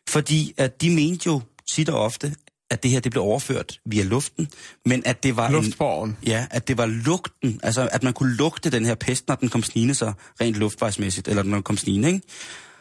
Fordi 0.08 0.54
at 0.56 0.82
de 0.82 0.90
mente 0.90 1.26
jo 1.26 1.40
tit 1.72 1.88
og 1.88 2.00
ofte, 2.00 2.34
at 2.70 2.82
det 2.82 2.90
her 2.90 3.00
det 3.00 3.12
blev 3.12 3.22
overført 3.22 3.80
via 3.86 4.02
luften, 4.02 4.48
men 4.86 5.02
at 5.06 5.22
det 5.22 5.36
var 5.36 5.48
en, 5.48 6.16
ja, 6.26 6.46
at 6.50 6.68
det 6.68 6.78
var 6.78 6.86
lugten, 6.86 7.60
altså 7.62 7.88
at 7.92 8.02
man 8.02 8.12
kunne 8.12 8.34
lugte 8.34 8.70
den 8.70 8.84
her 8.84 8.94
pest, 8.94 9.28
når 9.28 9.34
den 9.34 9.48
kom 9.48 9.62
snigende 9.62 9.94
så 9.94 10.12
rent 10.40 10.56
luftvejsmæssigt, 10.56 11.28
eller 11.28 11.42
når 11.42 11.56
den 11.56 11.62
kom 11.62 11.76
snigende, 11.76 12.08
ikke? 12.08 12.26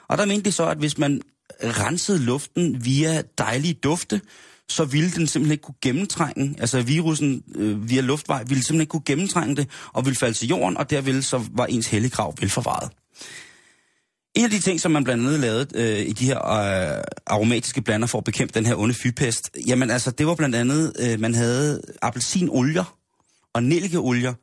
Og 0.08 0.18
der 0.18 0.26
mente 0.26 0.46
de 0.46 0.52
så, 0.52 0.68
at 0.68 0.78
hvis 0.78 0.98
man 0.98 1.22
rensede 1.64 2.20
luften 2.20 2.86
via 2.86 3.22
dejlige 3.38 3.74
dufte, 3.74 4.22
så 4.70 4.86
ville 4.86 5.12
den 5.12 5.28
simpelthen 5.28 5.52
ikke 5.52 5.62
kunne 5.62 5.76
gennemtrænge, 5.82 6.56
altså 6.60 6.82
virusen 6.82 7.44
øh, 7.56 7.90
via 7.90 8.02
luftvej 8.02 8.44
ville 8.44 8.64
simpelthen 8.64 8.82
ikke 8.82 8.92
kunne 8.92 9.04
gennemtrænge 9.06 9.56
det, 9.56 9.70
og 9.94 10.06
ville 10.06 10.18
falde 10.18 10.34
til 10.34 10.48
jorden, 10.48 10.78
og 10.78 10.90
der 10.90 11.02
ville 11.02 11.22
så 11.22 11.46
var 11.52 11.66
ens 11.66 11.88
helliggrav 11.88 12.34
velforvaret. 12.40 12.92
En 14.36 14.44
af 14.46 14.52
de 14.52 14.60
ting, 14.60 14.82
som 14.82 14.92
man 14.92 15.04
blandt 15.04 15.28
andet 15.28 15.40
lavede 15.40 15.68
øh, 15.76 16.00
i 16.08 16.14
de 16.14 16.26
her 16.26 16.38
øh, 16.38 17.04
aromatiske 17.28 17.82
blander 17.82 18.08
for 18.08 18.18
at 18.18 18.24
bekæmpe 18.24 18.54
den 18.54 18.66
her 18.66 18.76
onde 18.76 18.94
fyrpest, 18.94 19.50
jamen 19.68 19.92
altså, 19.92 20.12
det 20.12 20.28
var 20.28 20.36
blandt 20.36 20.56
andet, 20.56 20.94
øh, 21.00 21.20
man 21.20 21.34
havde 21.36 21.82
appelsinolier 22.02 22.98
og 23.54 23.64
nellikeolier, 23.64 24.34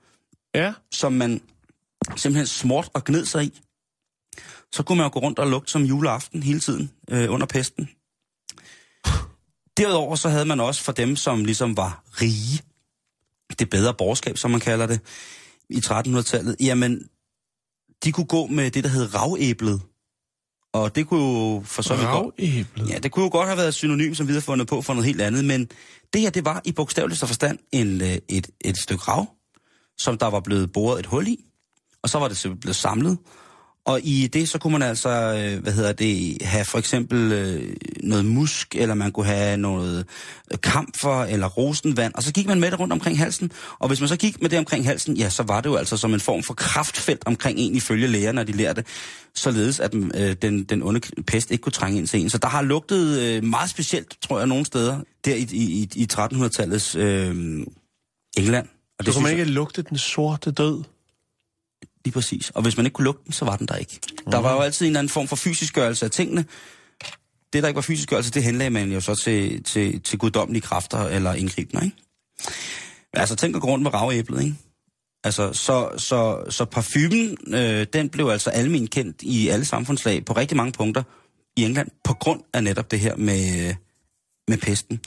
Ja. 0.54 0.72
som 0.92 1.12
man 1.12 1.40
simpelthen 2.16 2.46
smurt 2.46 2.88
og 2.94 3.04
gned 3.04 3.24
sig 3.24 3.44
i. 3.44 3.60
Så 4.72 4.82
kunne 4.82 4.98
man 4.98 5.04
jo 5.04 5.10
gå 5.12 5.20
rundt 5.20 5.38
og 5.38 5.46
lugte 5.46 5.72
som 5.72 5.82
juleaften 5.82 6.42
hele 6.42 6.60
tiden 6.60 6.90
øh, 7.10 7.32
under 7.32 7.46
pesten. 7.46 7.88
Derudover 9.76 10.16
så 10.16 10.28
havde 10.28 10.44
man 10.44 10.60
også 10.60 10.82
for 10.82 10.92
dem, 10.92 11.16
som 11.16 11.44
ligesom 11.44 11.76
var 11.76 12.04
rige, 12.22 12.62
det 13.58 13.70
bedre 13.70 13.94
borgerskab, 13.94 14.38
som 14.38 14.50
man 14.50 14.60
kalder 14.60 14.86
det, 14.86 15.00
i 15.70 15.76
1300-tallet, 15.76 16.56
jamen, 16.60 17.08
de 18.04 18.12
kunne 18.12 18.26
gå 18.26 18.46
med 18.46 18.70
det, 18.70 18.84
der 18.84 18.90
hed 18.90 19.14
ravæblet. 19.14 19.80
Og 20.72 20.94
det 20.96 21.06
kunne 21.06 21.22
jo 21.22 21.62
for 21.64 21.82
så 21.82 21.96
vidt 21.96 22.08
godt... 22.08 22.34
Ja, 22.90 22.98
det 22.98 23.12
kunne 23.12 23.24
jo 23.24 23.30
godt 23.30 23.46
have 23.46 23.56
været 23.56 23.68
et 23.68 23.74
synonym, 23.74 24.14
som 24.14 24.26
vi 24.26 24.32
havde 24.32 24.42
fundet 24.42 24.68
på 24.68 24.82
for 24.82 24.94
noget 24.94 25.06
helt 25.06 25.20
andet, 25.20 25.44
men 25.44 25.68
det 26.12 26.20
her, 26.20 26.30
det 26.30 26.44
var 26.44 26.60
i 26.64 26.72
bogstaveligste 26.72 27.26
forstand 27.26 27.58
en, 27.72 28.02
øh, 28.02 28.18
et, 28.28 28.50
et 28.60 28.78
stykke 28.78 29.02
rav, 29.02 29.26
som 29.98 30.18
der 30.18 30.26
var 30.26 30.40
blevet 30.40 30.72
boret 30.72 31.00
et 31.00 31.06
hul 31.06 31.28
i, 31.28 31.44
og 32.02 32.08
så 32.10 32.18
var 32.18 32.28
det 32.28 32.60
blevet 32.60 32.76
samlet. 32.76 33.18
Og 33.86 34.00
i 34.04 34.26
det, 34.26 34.48
så 34.48 34.58
kunne 34.58 34.72
man 34.72 34.82
altså, 34.82 35.08
øh, 35.08 35.62
hvad 35.62 35.72
hedder 35.72 35.92
det, 35.92 36.42
have 36.42 36.64
for 36.64 36.78
eksempel 36.78 37.32
øh, 37.32 37.76
noget 38.02 38.24
musk, 38.24 38.74
eller 38.74 38.94
man 38.94 39.12
kunne 39.12 39.26
have 39.26 39.56
noget 39.56 40.06
øh, 40.52 40.58
kamfer 40.62 41.22
eller 41.24 41.46
rosenvand, 41.48 42.14
og 42.14 42.22
så 42.22 42.32
gik 42.32 42.46
man 42.46 42.60
med 42.60 42.70
det 42.70 42.80
rundt 42.80 42.92
omkring 42.92 43.18
halsen. 43.18 43.52
Og 43.78 43.88
hvis 43.88 44.00
man 44.00 44.08
så 44.08 44.16
gik 44.16 44.42
med 44.42 44.50
det 44.50 44.58
omkring 44.58 44.84
halsen, 44.86 45.16
ja, 45.16 45.28
så 45.30 45.42
var 45.42 45.60
det 45.60 45.68
jo 45.70 45.76
altså 45.76 45.96
som 45.96 46.14
en 46.14 46.20
form 46.20 46.42
for 46.42 46.54
kraftfelt 46.54 47.22
omkring 47.26 47.58
en 47.58 47.74
ifølge 47.74 48.06
læger, 48.06 48.32
når 48.32 48.42
de 48.44 48.52
lærte, 48.52 48.84
således 49.34 49.80
at 49.80 49.94
øh, 49.94 50.36
den, 50.42 50.64
den 50.64 50.82
onde 50.82 51.00
pest 51.26 51.50
ikke 51.50 51.62
kunne 51.62 51.72
trænge 51.72 51.98
ind 51.98 52.06
til 52.06 52.20
en. 52.20 52.30
Så 52.30 52.38
der 52.38 52.48
har 52.48 52.62
lugtet 52.62 53.20
øh, 53.20 53.44
meget 53.44 53.70
specielt, 53.70 54.16
tror 54.22 54.38
jeg, 54.38 54.46
nogle 54.46 54.64
steder, 54.66 55.00
der 55.24 55.34
i, 55.34 55.46
i, 55.52 55.88
i 55.94 56.08
1300-tallets 56.12 56.98
øh, 56.98 57.28
England. 58.36 58.66
Og 58.98 59.04
Så 59.04 59.12
kunne 59.12 59.22
man 59.22 59.28
synes 59.28 59.30
jeg- 59.30 59.30
ikke 59.40 59.44
lugte 59.52 59.82
den 59.82 59.98
sorte 59.98 60.50
død. 60.50 60.82
Lige 62.06 62.12
præcis. 62.12 62.50
Og 62.50 62.62
hvis 62.62 62.76
man 62.76 62.86
ikke 62.86 62.94
kunne 62.94 63.04
lugte 63.04 63.24
den, 63.24 63.32
så 63.32 63.44
var 63.44 63.56
den 63.56 63.68
der 63.68 63.76
ikke. 63.76 64.00
Mm. 64.26 64.30
Der 64.30 64.38
var 64.38 64.52
jo 64.52 64.60
altid 64.60 64.86
en 64.86 64.90
eller 64.90 64.98
anden 64.98 65.10
form 65.10 65.28
for 65.28 65.36
fysisk 65.36 65.74
gørelse 65.74 66.04
af 66.04 66.10
tingene. 66.10 66.44
Det, 67.52 67.62
der 67.62 67.68
ikke 67.68 67.76
var 67.76 67.82
fysisk 67.82 68.08
gørelse, 68.08 68.30
det 68.30 68.42
henlagde 68.42 68.70
man 68.70 68.92
jo 68.92 69.00
så 69.00 69.14
til, 69.14 69.62
til, 69.62 70.00
til 70.00 70.18
guddommelige 70.18 70.62
kræfter 70.62 70.98
eller 70.98 71.34
indgribende, 71.34 71.84
ikke? 71.84 71.96
Altså, 73.12 73.36
tænk 73.36 73.56
at 73.56 73.62
gå 73.62 73.68
rundt 73.68 73.82
med 73.82 73.94
ravæblet, 73.94 74.42
ikke? 74.42 74.54
Altså, 75.24 75.52
så, 75.52 75.90
så, 75.96 76.44
så 76.50 76.64
parfumen, 76.64 77.38
øh, 77.54 77.86
den 77.92 78.08
blev 78.08 78.26
altså 78.26 78.50
almen 78.50 78.86
kendt 78.86 79.22
i 79.22 79.48
alle 79.48 79.64
samfundslag 79.64 80.24
på 80.24 80.32
rigtig 80.32 80.56
mange 80.56 80.72
punkter 80.72 81.02
i 81.56 81.64
England, 81.64 81.88
på 82.04 82.14
grund 82.14 82.42
af 82.54 82.64
netop 82.64 82.90
det 82.90 83.00
her 83.00 83.16
med, 83.16 83.74
med 84.48 84.58
pesten. 84.58 85.00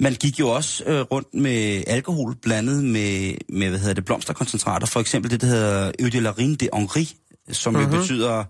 Man 0.00 0.14
gik 0.14 0.40
jo 0.40 0.48
også 0.48 0.84
øh, 0.84 1.00
rundt 1.00 1.34
med 1.34 1.84
alkohol 1.86 2.36
blandet 2.42 2.84
med, 2.84 3.34
med 3.48 3.68
hvad 3.68 3.78
hedder 3.78 3.94
det, 3.94 4.04
blomsterkoncentrater. 4.04 4.86
For 4.86 5.00
eksempel 5.00 5.30
det, 5.30 5.40
der 5.40 5.46
hedder 5.46 5.92
Eau 5.98 6.08
de 6.08 6.20
la 6.20 6.30
Reine 6.30 6.56
de 6.56 6.68
Henri, 6.74 7.16
som 7.52 7.76
uh-huh. 7.76 7.80
jo 7.80 7.88
betyder 7.88 8.44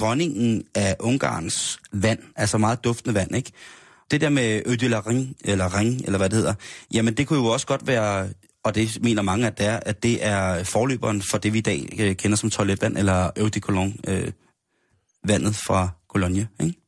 dronningen 0.00 0.64
af 0.74 0.96
Ungarns 1.00 1.78
vand, 1.92 2.18
altså 2.36 2.58
meget 2.58 2.84
duftende 2.84 3.14
vand, 3.14 3.36
ikke? 3.36 3.52
Det 4.10 4.20
der 4.20 4.28
med 4.28 4.62
Eau 4.66 4.74
de 4.74 4.88
la 4.88 5.00
Reine, 5.00 5.34
eller 5.44 5.78
Ring, 5.78 6.02
eller 6.04 6.18
hvad 6.18 6.28
det 6.28 6.36
hedder, 6.36 6.54
jamen 6.92 7.14
det 7.14 7.26
kunne 7.26 7.38
jo 7.38 7.46
også 7.46 7.66
godt 7.66 7.86
være, 7.86 8.28
og 8.64 8.74
det 8.74 9.02
mener 9.02 9.22
mange, 9.22 9.46
at 9.46 9.58
det 9.58 9.66
er, 9.66 9.80
at 9.82 10.02
det 10.02 10.26
er 10.26 10.64
forløberen 10.64 11.22
for 11.22 11.38
det, 11.38 11.52
vi 11.52 11.58
i 11.58 11.60
dag 11.60 11.96
øh, 12.00 12.16
kender 12.16 12.36
som 12.36 12.50
toiletvand, 12.50 12.98
eller 12.98 13.30
Eau 13.36 13.48
de 13.48 13.60
Cologne, 13.60 13.94
øh, 14.08 14.32
vandet 15.24 15.56
fra 15.56 15.88
Cologne, 16.08 16.48
ikke? 16.60 16.79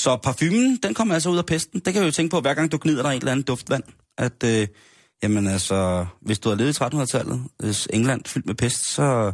Så 0.00 0.16
parfumen, 0.16 0.78
den 0.82 0.94
kommer 0.94 1.14
altså 1.14 1.30
ud 1.30 1.38
af 1.38 1.46
pesten. 1.46 1.80
Det 1.80 1.92
kan 1.92 2.02
jeg 2.02 2.06
jo 2.06 2.12
tænke 2.12 2.30
på, 2.30 2.40
hver 2.40 2.54
gang 2.54 2.72
du 2.72 2.78
gnider 2.82 3.02
dig 3.02 3.12
i 3.12 3.16
et 3.16 3.20
eller 3.20 3.32
andet 3.32 3.48
duftvand. 3.48 3.82
At, 4.18 4.44
øh, 4.44 4.68
jamen 5.22 5.46
altså, 5.46 6.06
hvis 6.20 6.38
du 6.38 6.48
har 6.48 6.56
levet 6.56 6.80
i 6.80 6.84
1300-tallet, 6.84 7.44
hvis 7.58 7.88
England 7.92 8.24
fyldt 8.26 8.46
med 8.46 8.54
pest, 8.54 8.94
så 8.94 9.32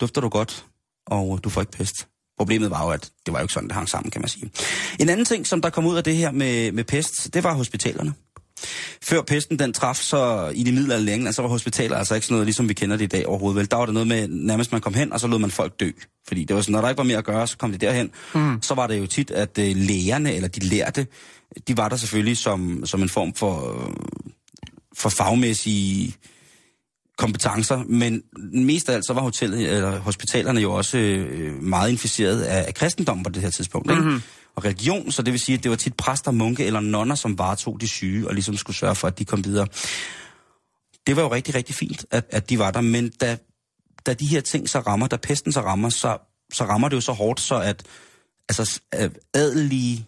dufter 0.00 0.20
du 0.20 0.28
godt, 0.28 0.66
og 1.06 1.44
du 1.44 1.48
får 1.48 1.60
ikke 1.60 1.72
pest. 1.72 2.08
Problemet 2.38 2.70
var 2.70 2.84
jo, 2.84 2.90
at 2.90 3.10
det 3.26 3.32
var 3.32 3.38
jo 3.38 3.44
ikke 3.44 3.54
sådan, 3.54 3.68
det 3.68 3.74
hang 3.74 3.88
sammen, 3.88 4.10
kan 4.10 4.20
man 4.20 4.28
sige. 4.28 4.50
En 4.98 5.08
anden 5.08 5.24
ting, 5.24 5.46
som 5.46 5.62
der 5.62 5.70
kom 5.70 5.86
ud 5.86 5.96
af 5.96 6.04
det 6.04 6.16
her 6.16 6.30
med, 6.30 6.72
med 6.72 6.84
pest, 6.84 7.34
det 7.34 7.44
var 7.44 7.54
hospitalerne. 7.54 8.14
Før 9.02 9.22
pesten 9.22 9.58
den 9.58 9.72
traf, 9.72 9.96
så 9.96 10.52
i 10.54 10.62
de 10.62 10.72
middelalderlige 10.72 11.14
England, 11.14 11.34
så 11.34 11.42
var 11.42 11.48
hospitaler 11.48 11.96
altså 11.96 12.14
ikke 12.14 12.26
sådan 12.26 12.34
noget, 12.34 12.46
ligesom 12.46 12.68
vi 12.68 12.74
kender 12.74 12.96
det 12.96 13.04
i 13.04 13.08
dag 13.08 13.26
overhovedet. 13.26 13.58
Vel, 13.58 13.70
der 13.70 13.76
var 13.76 13.84
det 13.84 13.94
noget 13.94 14.08
med, 14.08 14.28
nærmest 14.28 14.72
man 14.72 14.80
kom 14.80 14.94
hen, 14.94 15.12
og 15.12 15.20
så 15.20 15.26
lod 15.26 15.38
man 15.38 15.50
folk 15.50 15.80
dø. 15.80 15.90
Fordi 16.28 16.44
det 16.44 16.56
var 16.56 16.62
sådan, 16.62 16.72
når 16.72 16.80
der 16.80 16.88
ikke 16.88 16.98
var 16.98 17.04
mere 17.04 17.18
at 17.18 17.24
gøre, 17.24 17.46
så 17.46 17.56
kom 17.56 17.72
de 17.72 17.78
derhen. 17.78 18.10
Mm. 18.34 18.62
Så 18.62 18.74
var 18.74 18.86
det 18.86 18.98
jo 18.98 19.06
tit, 19.06 19.30
at 19.30 19.58
øh, 19.58 19.76
lægerne, 19.76 20.34
eller 20.34 20.48
de 20.48 20.60
lærte, 20.60 21.06
de 21.68 21.76
var 21.76 21.88
der 21.88 21.96
selvfølgelig 21.96 22.36
som, 22.36 22.86
som 22.86 23.02
en 23.02 23.08
form 23.08 23.34
for, 23.34 23.90
for 24.96 25.08
fagmæssige 25.08 26.14
kompetencer, 27.18 27.82
men 27.88 28.22
mest 28.52 28.88
af 28.88 28.94
alt 28.94 29.06
så 29.06 29.12
var 29.12 29.20
hotellet, 29.20 29.72
eller 29.72 29.98
hospitalerne 29.98 30.60
jo 30.60 30.72
også 30.72 30.98
øh, 30.98 31.62
meget 31.62 31.90
inficeret 31.90 32.42
af, 32.42 32.64
af 32.66 32.74
kristendom 32.74 33.22
på 33.22 33.30
det 33.30 33.42
her 33.42 33.50
tidspunkt. 33.50 33.90
Ikke? 33.90 34.02
Mm-hmm. 34.02 34.22
Og 34.58 34.64
religion, 34.64 35.12
så 35.12 35.22
det 35.22 35.32
vil 35.32 35.40
sige, 35.40 35.58
at 35.58 35.62
det 35.62 35.70
var 35.70 35.76
tit 35.76 35.94
præster, 35.94 36.30
munke 36.30 36.64
eller 36.64 36.80
nonner, 36.80 37.14
som 37.14 37.38
varetog 37.38 37.80
de 37.80 37.88
syge, 37.88 38.28
og 38.28 38.34
ligesom 38.34 38.56
skulle 38.56 38.76
sørge 38.76 38.94
for, 38.94 39.08
at 39.08 39.18
de 39.18 39.24
kom 39.24 39.44
videre. 39.44 39.66
Det 41.06 41.16
var 41.16 41.22
jo 41.22 41.32
rigtig, 41.32 41.54
rigtig 41.54 41.74
fint, 41.74 42.06
at, 42.10 42.24
at 42.30 42.50
de 42.50 42.58
var 42.58 42.70
der, 42.70 42.80
men 42.80 43.08
da, 43.10 43.36
da 44.06 44.14
de 44.14 44.26
her 44.26 44.40
ting 44.40 44.68
så 44.68 44.80
rammer, 44.80 45.06
da 45.06 45.16
pesten 45.16 45.52
så 45.52 45.60
rammer, 45.60 45.90
så, 45.90 46.18
så 46.52 46.64
rammer 46.64 46.88
det 46.88 46.96
jo 46.96 47.00
så 47.00 47.12
hårdt, 47.12 47.40
så 47.40 47.54
at 47.54 47.82
altså, 48.48 48.80
adelige 49.34 50.06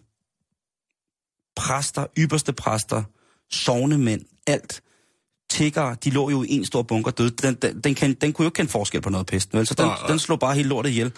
præster, 1.55 2.05
ypperste 2.17 2.53
præster, 2.53 3.03
sovnemænd, 3.51 4.21
alt, 4.47 4.81
tiggere, 5.49 5.95
de 6.03 6.09
lå 6.09 6.29
jo 6.29 6.43
i 6.43 6.51
en 6.51 6.65
stor 6.65 6.81
bunker 6.81 7.11
døde. 7.11 7.29
Den, 7.29 7.53
den, 7.53 7.81
den, 7.81 7.95
kan, 7.95 8.13
den 8.13 8.33
kunne 8.33 8.43
jo 8.43 8.47
ikke 8.47 8.55
kende 8.55 8.71
forskel 8.71 9.01
på 9.01 9.09
noget 9.09 9.27
pesten, 9.27 9.57
vel? 9.57 9.67
Så 9.67 9.73
den, 9.73 9.89
den 10.07 10.19
slog 10.19 10.39
bare 10.39 10.55
helt 10.55 10.67
lortet 10.67 10.89
ihjel. 10.89 11.11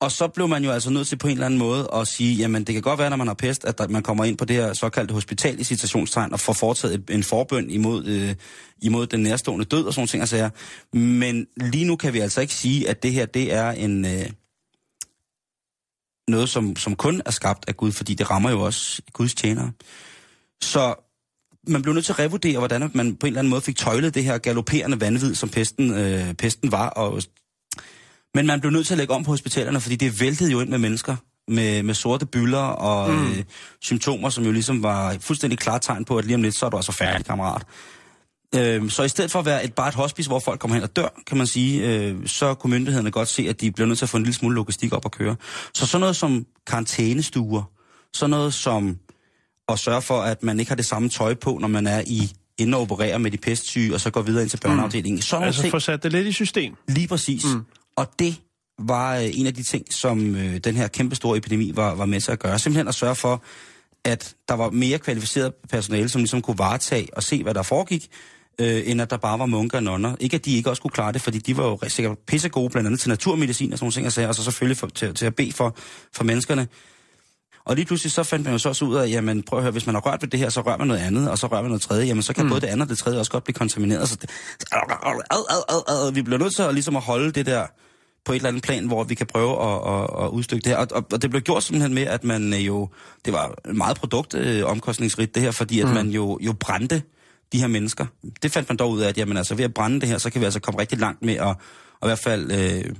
Og 0.00 0.12
så 0.12 0.28
blev 0.28 0.48
man 0.48 0.64
jo 0.64 0.70
altså 0.70 0.90
nødt 0.90 1.08
til 1.08 1.16
på 1.16 1.26
en 1.26 1.32
eller 1.32 1.46
anden 1.46 1.58
måde 1.58 1.88
at 1.94 2.08
sige, 2.08 2.34
jamen 2.36 2.64
det 2.64 2.72
kan 2.72 2.82
godt 2.82 2.98
være, 2.98 3.10
når 3.10 3.16
man 3.16 3.26
har 3.26 3.34
pest, 3.34 3.64
at 3.64 3.78
der, 3.78 3.88
man 3.88 4.02
kommer 4.02 4.24
ind 4.24 4.38
på 4.38 4.44
det 4.44 4.56
her 4.56 4.72
såkaldte 4.72 5.14
hospital 5.14 5.60
i 5.60 5.64
citationstegn 5.64 6.32
og 6.32 6.40
får 6.40 6.52
foretaget 6.52 6.94
et- 6.94 7.10
en 7.10 7.22
forbøn 7.22 7.70
imod, 7.70 8.04
øh, 8.06 8.34
imod 8.82 9.06
den 9.06 9.20
nærstående 9.20 9.64
død 9.64 9.84
og 9.84 9.94
sådan 9.94 10.08
ting 10.08 10.22
og 10.22 10.28
sager. 10.28 10.50
men 10.92 11.46
lige 11.56 11.84
nu 11.84 11.96
kan 11.96 12.12
vi 12.12 12.18
altså 12.18 12.40
ikke 12.40 12.54
sige, 12.54 12.88
at 12.88 13.02
det 13.02 13.12
her 13.12 13.26
det 13.26 13.52
er 13.52 13.70
en 13.70 14.04
øh, 14.04 14.30
noget, 16.28 16.48
som, 16.48 16.76
som 16.76 16.96
kun 16.96 17.22
er 17.26 17.30
skabt 17.30 17.64
af 17.68 17.76
Gud, 17.76 17.92
fordi 17.92 18.14
det 18.14 18.30
rammer 18.30 18.50
jo 18.50 18.60
også 18.60 19.02
Guds 19.12 19.34
tjenere. 19.34 19.72
Så 20.62 20.94
man 21.68 21.82
blev 21.82 21.94
nødt 21.94 22.04
til 22.04 22.12
at 22.12 22.18
revurdere, 22.18 22.58
hvordan 22.58 22.90
man 22.94 23.16
på 23.16 23.26
en 23.26 23.30
eller 23.30 23.38
anden 23.40 23.50
måde 23.50 23.60
fik 23.60 23.76
tøjlet 23.76 24.14
det 24.14 24.24
her 24.24 24.38
galopperende 24.38 25.00
vanvid, 25.00 25.34
som 25.34 25.48
pesten, 25.48 25.94
øh, 25.94 26.34
pesten 26.34 26.72
var. 26.72 26.88
Og, 26.88 27.22
men 28.34 28.46
man 28.46 28.60
blev 28.60 28.72
nødt 28.72 28.86
til 28.86 28.94
at 28.94 28.98
lægge 28.98 29.14
om 29.14 29.24
på 29.24 29.30
hospitalerne, 29.30 29.80
fordi 29.80 29.96
det 29.96 30.20
væltede 30.20 30.50
jo 30.52 30.60
ind 30.60 30.70
med 30.70 30.78
mennesker 30.78 31.16
med, 31.48 31.82
med 31.82 31.94
sorte 31.94 32.26
byller 32.26 32.58
og 32.58 33.10
mm. 33.10 33.26
øh, 33.30 33.44
symptomer, 33.80 34.28
som 34.28 34.44
jo 34.44 34.52
ligesom 34.52 34.82
var 34.82 35.16
fuldstændig 35.20 35.58
klart 35.58 35.82
tegn 35.82 36.04
på, 36.04 36.16
at 36.16 36.24
lige 36.24 36.34
om 36.34 36.42
lidt, 36.42 36.54
så 36.54 36.66
er 36.66 36.70
du 36.70 36.76
altså 36.76 36.92
færdig, 36.92 37.26
kammerat. 37.26 37.62
Øh, 38.56 38.90
så 38.90 39.02
i 39.02 39.08
stedet 39.08 39.30
for 39.30 39.38
at 39.38 39.44
være 39.44 39.64
et, 39.64 39.74
bare 39.74 39.88
et 39.88 39.94
hospice, 39.94 40.30
hvor 40.30 40.38
folk 40.38 40.60
kommer 40.60 40.74
hen 40.74 40.82
og 40.82 40.96
dør, 40.96 41.08
kan 41.26 41.38
man 41.38 41.46
sige, 41.46 41.88
øh, 41.88 42.26
så 42.26 42.54
kunne 42.54 42.70
myndighederne 42.70 43.10
godt 43.10 43.28
se, 43.28 43.46
at 43.48 43.60
de 43.60 43.72
bliver 43.72 43.86
nødt 43.86 43.98
til 43.98 44.04
at 44.04 44.08
få 44.08 44.16
en 44.16 44.22
lille 44.22 44.34
smule 44.34 44.54
logistik 44.54 44.92
op 44.92 45.04
at 45.04 45.12
køre. 45.12 45.36
Så 45.74 45.86
sådan 45.86 46.00
noget 46.00 46.16
som 46.16 46.46
karantænestuer, 46.66 47.62
sådan 48.14 48.30
noget 48.30 48.54
som 48.54 48.98
at 49.68 49.78
sørge 49.78 50.02
for, 50.02 50.20
at 50.20 50.42
man 50.42 50.60
ikke 50.60 50.70
har 50.70 50.76
det 50.76 50.86
samme 50.86 51.08
tøj 51.08 51.34
på, 51.34 51.58
når 51.60 51.68
man 51.68 51.86
er 51.86 52.02
i 52.06 52.32
inde 52.58 52.76
og 52.76 52.82
operere 52.82 53.18
med 53.18 53.30
de 53.30 53.36
pestsyge, 53.36 53.94
og 53.94 54.00
så 54.00 54.10
går 54.10 54.22
videre 54.22 54.42
ind 54.42 54.50
til 54.50 54.60
børneafdelingen. 54.60 55.22
Sådan 55.22 55.36
nogle 55.36 55.46
Altså 55.46 55.62
ting. 55.62 55.70
få 55.70 55.78
sat 55.78 56.02
det 56.02 56.12
lidt 56.12 56.26
i 56.26 56.32
system. 56.32 56.74
Lige 56.88 57.08
præcis. 57.08 57.44
Mm. 57.44 57.60
Og 57.96 58.06
det 58.18 58.36
var 58.78 59.16
øh, 59.16 59.30
en 59.32 59.46
af 59.46 59.54
de 59.54 59.62
ting, 59.62 59.92
som 59.92 60.36
øh, 60.36 60.56
den 60.58 60.76
her 60.76 60.88
kæmpestore 60.88 61.36
epidemi 61.36 61.72
var, 61.74 61.94
var 61.94 62.06
med 62.06 62.20
til 62.20 62.32
at 62.32 62.38
gøre. 62.38 62.58
Simpelthen 62.58 62.88
at 62.88 62.94
sørge 62.94 63.14
for, 63.14 63.42
at 64.04 64.34
der 64.48 64.54
var 64.54 64.70
mere 64.70 64.98
kvalificeret 64.98 65.54
personale, 65.70 66.08
som 66.08 66.18
ligesom 66.18 66.42
kunne 66.42 66.58
varetage 66.58 67.08
og 67.12 67.22
se, 67.22 67.42
hvad 67.42 67.54
der 67.54 67.62
foregik, 67.62 68.08
øh, 68.58 68.82
end 68.86 69.02
at 69.02 69.10
der 69.10 69.16
bare 69.16 69.38
var 69.38 69.46
munker 69.46 69.78
og 69.78 69.82
nonner. 69.82 70.16
Ikke 70.20 70.34
at 70.34 70.44
de 70.44 70.56
ikke 70.56 70.70
også 70.70 70.82
kunne 70.82 70.90
klare 70.90 71.12
det, 71.12 71.20
fordi 71.20 71.38
de 71.38 71.56
var 71.56 71.64
jo 71.64 71.78
sikkert 71.88 72.18
pissegode, 72.26 72.70
blandt 72.70 72.86
andet 72.86 73.00
til 73.00 73.08
naturmedicin 73.08 73.72
og 73.72 73.78
sådan 73.78 73.84
nogle 73.84 73.92
ting, 73.92 74.06
og, 74.06 74.12
sager, 74.12 74.28
og 74.28 74.34
så 74.34 74.44
selvfølgelig 74.44 74.76
for, 74.76 74.86
til, 74.86 75.14
til 75.14 75.26
at 75.26 75.34
bede 75.34 75.52
for, 75.52 75.76
for 76.12 76.24
menneskerne. 76.24 76.68
Og 77.64 77.76
lige 77.76 77.86
pludselig 77.86 78.12
så 78.12 78.22
fandt 78.22 78.44
man 78.44 78.52
jo 78.52 78.58
så 78.58 78.68
også 78.68 78.84
ud 78.84 78.96
af, 78.96 79.08
jamen 79.08 79.42
prøv 79.42 79.58
at 79.58 79.62
høre, 79.62 79.72
hvis 79.72 79.86
man 79.86 79.94
har 79.94 80.02
rørt 80.02 80.22
ved 80.22 80.28
det 80.28 80.40
her, 80.40 80.48
så 80.48 80.60
rører 80.60 80.78
man 80.78 80.86
noget 80.86 81.00
andet, 81.00 81.30
og 81.30 81.38
så 81.38 81.46
rører 81.46 81.62
man 81.62 81.70
noget 81.70 81.82
tredje, 81.82 82.06
jamen 82.06 82.22
så 82.22 82.32
kan 82.32 82.44
mm. 82.44 82.50
både 82.50 82.60
det 82.60 82.66
andet 82.66 82.82
og 82.82 82.88
det 82.88 82.98
tredje 82.98 83.18
også 83.18 83.32
godt 83.32 83.44
blive 83.44 83.54
kontamineret. 83.54 84.08
Så 84.08 84.16
det, 84.16 84.30
ad, 85.30 85.44
ad, 85.50 85.84
ad, 85.88 86.06
ad, 86.06 86.12
vi 86.12 86.22
bliver 86.22 86.38
nødt 86.38 86.56
til 86.56 86.62
at, 86.62 86.74
ligesom 86.74 86.96
at 86.96 87.02
holde 87.02 87.30
det 87.30 87.46
der 87.46 87.66
på 88.24 88.32
et 88.32 88.36
eller 88.36 88.48
andet 88.48 88.62
plan, 88.62 88.86
hvor 88.86 89.04
vi 89.04 89.14
kan 89.14 89.26
prøve 89.26 89.62
at, 89.62 89.94
at, 89.94 90.24
at 90.24 90.28
udstykke 90.28 90.64
det 90.64 90.72
her. 90.72 90.76
Og, 90.76 90.86
og, 90.90 91.06
og 91.12 91.22
det 91.22 91.30
blev 91.30 91.42
gjort 91.42 91.62
simpelthen 91.62 91.94
med, 91.94 92.02
at 92.02 92.24
man 92.24 92.54
øh, 92.54 92.66
jo, 92.66 92.88
det 93.24 93.32
var 93.32 93.72
meget 93.72 93.96
produktomkostningsrigt 93.96 95.34
det 95.34 95.42
her, 95.42 95.50
fordi 95.50 95.80
at 95.80 95.88
mm. 95.88 95.94
man 95.94 96.08
jo, 96.08 96.38
jo 96.40 96.52
brændte 96.52 97.02
de 97.52 97.60
her 97.60 97.66
mennesker. 97.66 98.06
Det 98.42 98.52
fandt 98.52 98.68
man 98.68 98.76
dog 98.76 98.90
ud 98.90 99.00
af, 99.00 99.08
at 99.08 99.18
jamen, 99.18 99.36
altså, 99.36 99.54
ved 99.54 99.64
at 99.64 99.74
brænde 99.74 100.00
det 100.00 100.08
her, 100.08 100.18
så 100.18 100.30
kan 100.30 100.40
vi 100.40 100.44
altså 100.44 100.60
komme 100.60 100.80
rigtig 100.80 100.98
langt 100.98 101.22
med 101.22 101.34
at, 101.34 101.48
at 101.48 101.56
i 102.02 102.06
hvert 102.06 102.18
fald 102.18 102.52
øh, 102.52 102.94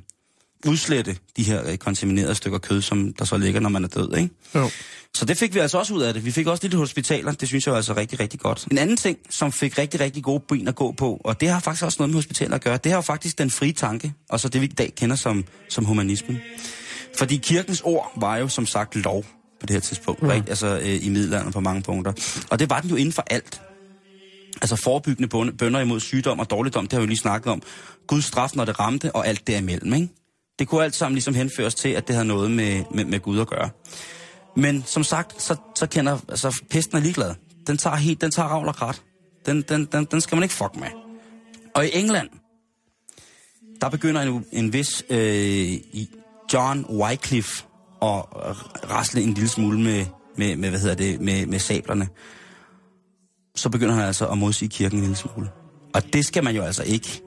udslette 0.66 1.16
de 1.37 1.42
her 1.42 1.70
øh, 1.70 1.77
kontaminerede 1.77 2.35
stykker 2.35 2.59
kød, 2.59 2.83
som 2.83 3.12
der 3.12 3.24
så 3.24 3.37
ligger, 3.37 3.61
når 3.61 3.68
man 3.68 3.85
er 3.85 3.88
død. 3.88 4.16
Ikke? 4.16 4.31
Jo. 4.55 4.70
Så 5.14 5.24
det 5.24 5.37
fik 5.38 5.55
vi 5.55 5.59
altså 5.59 5.79
også 5.79 5.94
ud 5.94 6.03
af 6.03 6.14
det. 6.14 6.24
Vi 6.24 6.31
fik 6.31 6.46
også 6.46 6.64
lidt 6.64 6.74
hospitaler, 6.74 7.33
det 7.33 7.48
synes 7.48 7.66
jeg 7.66 7.72
var 7.72 7.77
altså 7.77 7.96
rigtig, 7.96 8.20
rigtig 8.20 8.40
godt. 8.40 8.66
En 8.70 8.79
anden 8.79 8.96
ting, 8.96 9.18
som 9.31 9.53
fik 9.53 9.79
rigtig, 9.79 10.00
rigtig 10.00 10.22
gode 10.22 10.42
ben 10.48 10.68
at 10.68 10.74
gå 10.74 10.92
på, 10.92 11.20
og 11.24 11.40
det 11.40 11.48
har 11.48 11.61
faktisk 11.61 11.85
også 11.85 11.96
noget 12.00 12.11
med 12.11 12.16
hospitaler 12.16 12.55
at 12.55 12.64
gøre, 12.64 12.77
det 12.77 12.92
har 12.92 12.96
jo 12.96 13.03
faktisk 13.03 13.38
den 13.38 13.50
frie 13.50 13.72
tanke, 13.72 14.12
og 14.29 14.40
så 14.40 14.48
det 14.48 14.61
vi 14.61 14.66
i 14.66 14.68
dag 14.68 14.92
kender 14.96 15.16
som, 15.16 15.44
som 15.68 15.85
humanismen. 15.85 16.38
Fordi 17.18 17.37
kirkens 17.37 17.81
ord 17.85 18.12
var 18.16 18.37
jo 18.37 18.48
som 18.48 18.66
sagt 18.66 18.96
lov 18.96 19.24
på 19.61 19.66
det 19.66 19.70
her 19.70 19.81
tidspunkt, 19.81 20.22
mm. 20.22 20.31
ikke? 20.31 20.48
altså 20.48 20.79
øh, 20.79 21.07
i 21.07 21.09
middelalderen 21.09 21.53
på 21.53 21.61
mange 21.61 21.83
punkter. 21.83 22.12
Og 22.50 22.59
det 22.59 22.70
var 22.70 22.81
den 22.81 22.90
jo 22.90 22.96
inden 22.96 23.12
for 23.12 23.24
alt. 23.31 23.61
Altså 24.62 24.77
forebyggende 24.77 25.29
bøn- 25.37 25.57
bønder 25.57 25.81
imod 25.81 26.00
sygdom 26.00 26.38
og 26.38 26.50
dårligdom, 26.50 26.85
det 26.87 26.92
har 26.92 27.00
vi 27.00 27.05
jo 27.05 27.09
lige 27.09 27.18
snakket 27.18 27.53
om. 27.53 27.62
Guds 28.07 28.24
straf, 28.24 28.50
når 28.55 28.64
det 28.64 28.81
ramte, 28.81 29.16
og 29.16 29.27
alt 29.27 29.46
derimellem, 29.46 29.94
ikke? 29.94 30.09
Det 30.58 30.68
kunne 30.68 30.84
alt 30.84 30.94
sammen 30.94 31.14
ligesom 31.14 31.34
henføres 31.34 31.74
til, 31.74 31.88
at 31.88 32.08
det 32.08 32.16
havde 32.16 32.28
noget 32.28 32.50
med, 32.50 32.84
med, 32.90 33.04
med 33.04 33.20
Gud 33.20 33.40
at 33.40 33.46
gøre. 33.46 33.70
Men 34.56 34.84
som 34.86 35.04
sagt, 35.04 35.42
så, 35.42 35.56
så 35.74 35.86
kender, 35.86 36.18
altså 36.28 36.62
pesten 36.70 36.96
er 36.96 37.00
ligeglad. 37.00 37.34
Den 37.66 37.78
tager 37.78 37.96
helt, 37.96 38.20
den 38.20 38.30
tager 38.30 38.48
ravl 38.48 38.68
og 38.68 38.76
krat. 38.76 39.02
Den, 39.46 39.62
den, 39.62 39.84
den, 39.84 40.04
den 40.04 40.20
skal 40.20 40.36
man 40.36 40.42
ikke 40.42 40.54
fuck 40.54 40.76
med. 40.76 40.88
Og 41.74 41.86
i 41.86 41.90
England, 41.92 42.28
der 43.80 43.88
begynder 43.88 44.22
en, 44.22 44.46
en 44.52 44.72
vis 44.72 45.04
øh, 45.10 45.18
i 45.72 46.08
John 46.52 46.86
Wycliffe 46.90 47.64
at 48.02 48.24
rasle 48.90 49.22
en 49.22 49.34
lille 49.34 49.48
smule 49.48 49.80
med, 49.80 50.06
med, 50.36 50.56
med 50.56 50.70
hvad 50.70 50.80
hedder 50.80 50.94
det, 50.94 51.20
med, 51.20 51.46
med 51.46 51.58
sablerne. 51.58 52.08
Så 53.54 53.68
begynder 53.68 53.94
han 53.94 54.04
altså 54.04 54.26
at 54.26 54.38
modsige 54.38 54.68
kirken 54.68 54.98
en 54.98 55.02
lille 55.02 55.16
smule. 55.16 55.50
Og 55.94 56.12
det 56.12 56.26
skal 56.26 56.44
man 56.44 56.56
jo 56.56 56.62
altså 56.62 56.82
ikke 56.82 57.22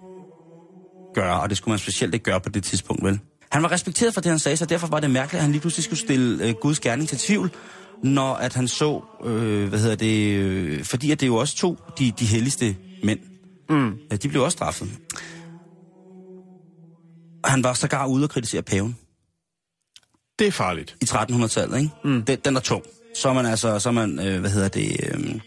gøre, 1.13 1.41
og 1.41 1.49
det 1.49 1.57
skulle 1.57 1.71
man 1.71 1.79
specielt 1.79 2.13
ikke 2.13 2.23
gøre 2.23 2.41
på 2.41 2.49
det 2.49 2.63
tidspunkt, 2.63 3.03
vel? 3.05 3.19
Han 3.51 3.63
var 3.63 3.71
respekteret 3.71 4.13
for 4.13 4.21
det, 4.21 4.29
han 4.29 4.39
sagde, 4.39 4.57
så 4.57 4.65
derfor 4.65 4.87
var 4.87 4.99
det 4.99 5.11
mærkeligt, 5.11 5.37
at 5.37 5.41
han 5.41 5.51
lige 5.51 5.61
pludselig 5.61 5.83
skulle 5.83 5.99
stille 5.99 6.45
øh, 6.47 6.53
Guds 6.61 6.79
gerning 6.79 7.09
til 7.09 7.17
tvivl, 7.17 7.51
når 8.03 8.33
at 8.33 8.53
han 8.53 8.67
så, 8.67 9.01
øh, 9.25 9.69
hvad 9.69 9.79
hedder 9.79 9.95
det, 9.95 10.33
øh, 10.35 10.83
fordi 10.83 11.11
at 11.11 11.19
det 11.21 11.27
jo 11.27 11.35
også 11.35 11.55
to, 11.55 11.77
de, 11.99 12.11
de 12.19 12.25
helligste 12.25 12.75
mænd. 13.03 13.19
Mm. 13.69 13.93
Ja, 14.11 14.15
de 14.15 14.29
blev 14.29 14.43
også 14.43 14.55
straffet. 14.55 14.89
Han 17.45 17.63
var 17.63 17.73
sågar 17.73 18.07
ude 18.07 18.23
og 18.23 18.29
kritisere 18.29 18.61
paven 18.61 18.97
Det 20.39 20.47
er 20.47 20.51
farligt. 20.51 20.95
i 21.01 21.05
1300-tallet, 21.05 21.77
ikke? 21.77 21.89
Mm. 22.03 22.23
Den, 22.23 22.37
den 22.45 22.55
er 22.55 22.59
tung. 22.59 22.83
Så 23.15 23.29
er 23.29 23.33
man 23.33 23.45
altså, 23.45 23.79
så 23.79 23.89
er 23.89 23.93
man, 23.93 24.19
øh, 24.27 24.39
hvad 24.39 24.49
hedder 24.49 24.67
det, 24.67 24.97
øh, 25.13 25.39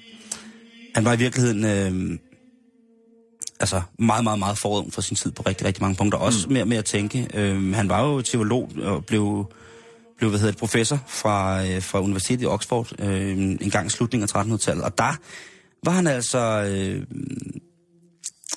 han 0.95 1.05
var 1.05 1.13
i 1.13 1.19
virkeligheden, 1.19 1.65
øh, 1.65 2.19
altså 3.61 3.83
meget, 3.99 4.25
meget, 4.25 4.39
meget 4.39 4.59
forud 4.59 4.91
for 4.91 5.01
sin 5.01 5.17
tid 5.17 5.31
på 5.31 5.43
rigtig, 5.47 5.67
rigtig 5.67 5.83
mange 5.83 5.97
punkter. 5.97 6.19
Også 6.19 6.47
mm. 6.47 6.53
med, 6.53 6.65
med 6.65 6.77
at 6.77 6.85
tænke. 6.85 7.29
Øh, 7.35 7.75
han 7.75 7.89
var 7.89 8.03
jo 8.05 8.21
teolog 8.21 8.71
og 8.83 9.05
blev, 9.05 9.53
blev 10.19 10.31
hvad 10.31 10.41
hedder 10.41 10.53
det, 10.53 10.59
professor 10.59 10.99
fra, 11.07 11.67
øh, 11.67 11.83
fra 11.83 12.01
Universitetet 12.01 12.43
i 12.43 12.47
Oxford 12.47 12.93
øh, 12.99 13.39
en 13.39 13.71
gang 13.71 13.87
i 13.87 13.91
slutningen 13.91 14.29
af 14.35 14.45
1300-tallet. 14.45 14.85
Og 14.85 14.99
der 14.99 15.17
var 15.85 15.93
han 15.93 16.07
altså 16.07 16.39
øh, 16.39 17.07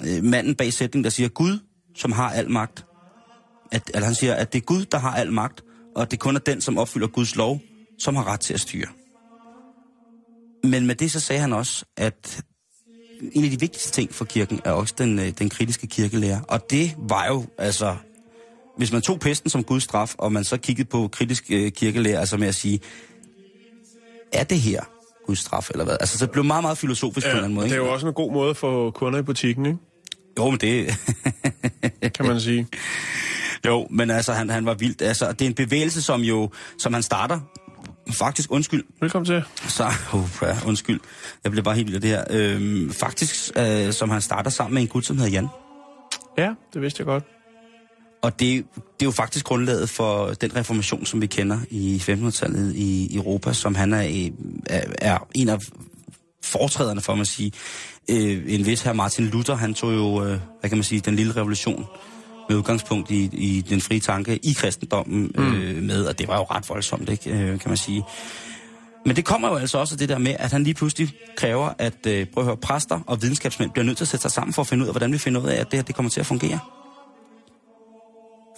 øh, 0.08 0.24
manden 0.24 0.56
bag 0.56 0.74
sætningen, 0.74 1.04
der 1.04 1.10
siger, 1.10 1.30
Gud, 1.30 1.60
som 1.96 2.12
har 2.12 2.30
al 2.30 2.52
magt, 2.52 2.86
at, 3.72 3.92
eller 3.94 4.06
han 4.06 4.16
siger, 4.16 4.34
at 4.34 4.54
det 4.54 4.60
er 4.60 4.66
Gud, 4.66 4.86
der 4.86 4.98
har 4.98 5.16
al 5.16 5.32
magt, 5.32 5.64
og 5.96 6.02
at 6.02 6.12
det 6.12 6.20
kun 6.20 6.36
er 6.36 6.40
den, 6.40 6.62
som 6.62 6.78
opfylder 6.78 7.08
Guds 7.08 7.36
lov, 7.36 7.62
som 8.00 8.16
har 8.16 8.28
ret 8.28 8.40
til 8.40 8.54
at 8.54 8.60
styre. 8.60 8.88
Men 10.64 10.88
med 10.88 10.96
det 10.96 11.12
så 11.12 11.20
sagde 11.20 11.42
han 11.42 11.54
også, 11.54 11.86
at 11.98 12.44
en 13.32 13.44
af 13.44 13.50
de 13.50 13.60
vigtigste 13.60 13.92
ting 13.92 14.14
for 14.14 14.26
kirken 14.26 14.60
er 14.66 14.72
også 14.72 14.94
den, 14.98 15.20
øh, 15.20 15.30
den 15.40 15.50
kritiske 15.50 15.88
kirkelærer. 15.88 16.42
Og 16.48 16.70
det 16.70 16.96
var 16.98 17.28
jo, 17.28 17.46
altså, 17.58 17.96
hvis 18.78 18.92
man 18.92 19.02
tog 19.02 19.20
pesten 19.20 19.50
som 19.50 19.64
Guds 19.64 19.84
straf, 19.84 20.14
og 20.18 20.32
man 20.32 20.44
så 20.44 20.58
kiggede 20.58 20.88
på 20.88 21.08
kritisk 21.08 21.46
øh, 21.50 21.72
kirkelærer, 21.72 22.20
altså 22.20 22.38
med 22.38 22.48
at 22.48 22.56
sige, 22.56 22.80
er 24.32 24.44
det 24.44 24.60
her 24.60 24.82
Guds 25.26 25.40
straf, 25.40 25.70
eller 25.70 25.86
hvad? 25.86 25.98
Altså, 26.00 26.18
så 26.18 26.26
det 26.26 26.32
blev 26.32 26.44
meget, 26.44 26.64
meget 26.64 26.78
filosofisk 26.78 27.28
ja, 27.28 27.32
på 27.32 27.34
en 27.34 27.38
eller 27.38 27.44
anden 27.44 27.56
måde. 27.56 27.66
det 27.66 27.72
er 27.72 27.76
ikke? 27.76 27.88
jo 27.88 27.94
også 27.94 28.08
en 28.08 28.14
god 28.14 28.34
måde 28.34 28.50
at 28.50 28.58
få 28.58 28.92
kunder 28.92 29.20
i 29.20 29.24
butikken, 29.24 29.66
ikke? 29.66 29.78
Jo, 30.38 30.50
men 30.50 30.60
det... 30.60 30.96
kan 32.16 32.26
man 32.26 32.42
sige. 32.42 32.68
Jo, 33.66 33.88
men 33.90 34.10
altså, 34.10 34.34
han, 34.34 34.50
han 34.50 34.66
var 34.66 34.74
vildt. 34.74 35.02
Altså, 35.02 35.32
det 35.32 35.42
er 35.42 35.46
en 35.50 35.54
bevægelse, 35.54 36.02
som 36.02 36.22
jo, 36.22 36.50
som 36.78 36.94
han 36.94 37.04
starter, 37.04 37.40
faktisk, 38.12 38.52
undskyld, 38.52 38.84
Velkommen 39.02 39.26
til. 39.26 39.44
så, 39.68 39.92
uh, 40.14 40.30
ja, 40.42 40.58
undskyld, 40.66 41.00
jeg 41.44 41.52
bliver 41.52 41.64
bare 41.64 41.76
helt 41.76 41.88
vild 41.88 41.96
af 41.96 42.02
det 42.02 42.10
her. 42.10 42.24
Øhm, 42.30 42.92
faktisk, 42.94 43.52
øh, 43.58 43.94
som 43.94 44.10
han 44.10 44.22
starter 44.22 44.52
sammen 44.52 44.74
med 44.74 44.82
en 44.82 44.88
gut, 44.88 45.06
som 45.06 45.18
hedder 45.18 45.32
Jan. 45.32 45.48
Ja, 46.38 46.54
det 46.74 46.82
vidste 46.82 47.02
jeg 47.02 47.06
godt. 47.06 47.24
Og 48.22 48.40
det, 48.40 48.66
det 48.76 49.02
er 49.02 49.06
jo 49.06 49.12
faktisk 49.12 49.46
grundlaget 49.46 49.90
for 49.90 50.28
den 50.28 50.56
reformation, 50.56 51.06
som 51.06 51.22
vi 51.22 51.28
kender 51.28 51.60
i 51.70 51.98
1500-tallet 52.10 52.76
i 52.76 53.16
Europa, 53.16 53.54
som 53.54 53.76
han 53.76 53.94
er, 53.94 54.02
i- 54.02 54.34
er, 54.66 54.82
er 55.02 55.28
en 55.36 55.50
af 55.50 55.58
foretræderne 56.44 57.02
for, 57.02 57.16
man 57.16 57.26
sige. 57.26 57.52
Øh, 58.10 58.44
en 58.48 58.66
vis 58.66 58.82
her 58.82 58.94
Martin 58.94 59.26
Luther, 59.26 59.56
han 59.56 59.74
tog 59.74 59.94
jo, 59.94 60.24
øh, 60.24 60.40
hvad 60.60 60.70
kan 60.70 60.78
man 60.78 60.84
sige, 60.84 61.02
den 61.02 61.16
lille 61.16 61.36
revolution 61.36 61.86
med 62.54 62.60
udgangspunkt 62.60 63.12
i, 63.12 63.30
i 63.34 63.62
den 63.62 63.82
frie 63.82 64.00
tanke 64.00 64.38
i 64.38 64.54
kristendommen 64.54 65.32
øh, 65.36 65.84
med, 65.84 66.06
og 66.06 66.20
det 66.20 66.28
var 66.28 66.38
jo 66.38 66.44
ret 66.44 66.70
voldsomt, 66.70 67.10
ikke, 67.10 67.30
øh, 67.30 67.60
kan 67.60 67.70
man 67.70 67.78
sige. 67.78 68.04
Men 69.06 69.16
det 69.16 69.26
kommer 69.26 69.50
jo 69.50 69.56
altså 69.56 69.78
også 69.78 69.96
det 69.96 70.10
der 70.10 70.18
med, 70.18 70.36
at 70.40 70.52
han 70.52 70.64
lige 70.64 70.74
pludselig 70.74 71.14
kræver, 71.38 71.70
at 71.78 72.06
øh, 72.08 72.28
prøv 72.28 72.42
at 72.42 72.46
høre, 72.46 72.58
præster 72.58 73.00
og 73.08 73.22
videnskabsmænd 73.22 73.72
bliver 73.72 73.86
nødt 73.86 73.98
til 73.98 74.04
at 74.04 74.08
sætte 74.08 74.22
sig 74.22 74.32
sammen 74.32 74.54
for 74.54 74.62
at 74.62 74.68
finde 74.68 74.84
ud 74.84 74.88
af, 74.88 74.94
hvordan 74.94 75.14
vi 75.14 75.18
finder 75.18 75.42
ud 75.42 75.48
af, 75.48 75.56
at 75.56 75.72
det 75.72 75.78
her 75.78 75.84
det 75.84 75.96
kommer 75.96 76.10
til 76.10 76.20
at 76.20 76.26
fungere. 76.26 76.60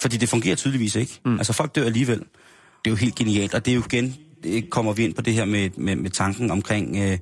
Fordi 0.01 0.17
det 0.17 0.29
fungerer 0.29 0.55
tydeligvis 0.55 0.95
ikke. 0.95 1.19
Mm. 1.25 1.37
Altså 1.37 1.53
folk 1.53 1.75
dør 1.75 1.85
alligevel. 1.85 2.19
Det 2.19 2.85
er 2.85 2.89
jo 2.89 2.95
helt 2.95 3.15
genialt, 3.15 3.53
og 3.53 3.65
det 3.65 3.71
er 3.71 3.75
jo 3.75 3.83
igen, 3.91 4.15
det 4.43 4.69
kommer 4.69 4.93
vi 4.93 5.03
ind 5.03 5.13
på 5.13 5.21
det 5.21 5.33
her 5.33 5.45
med, 5.45 5.69
med, 5.77 5.95
med 5.95 6.09
tanken 6.09 6.51
omkring 6.51 6.97
øh, 6.97 7.17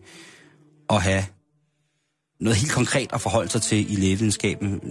at 0.89 1.01
have 1.01 1.23
noget 2.39 2.57
helt 2.57 2.71
konkret 2.71 3.09
at 3.13 3.21
forholde 3.21 3.49
sig 3.49 3.61
til 3.61 3.93
i 3.93 3.95
lægevidenskaben. 3.95 4.81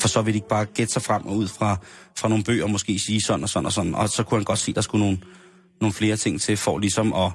For 0.00 0.08
så 0.08 0.22
vil 0.22 0.34
de 0.34 0.36
ikke 0.36 0.48
bare 0.48 0.64
gætte 0.64 0.92
sig 0.92 1.02
frem 1.02 1.26
og 1.26 1.36
ud 1.36 1.48
fra, 1.48 1.76
fra 2.16 2.28
nogle 2.28 2.44
bøger, 2.44 2.66
måske 2.66 2.98
sige 2.98 3.20
sådan 3.20 3.42
og 3.42 3.48
sådan 3.48 3.66
og 3.66 3.72
sådan. 3.72 3.94
Og 3.94 4.08
så 4.08 4.22
kunne 4.22 4.38
han 4.38 4.44
godt 4.44 4.58
se, 4.58 4.70
at 4.70 4.74
der 4.74 4.80
skulle 4.80 5.04
nogle, 5.04 5.18
nogle 5.80 5.92
flere 5.92 6.16
ting 6.16 6.40
til, 6.40 6.56
for 6.56 6.78
ligesom 6.78 7.12
at, 7.12 7.32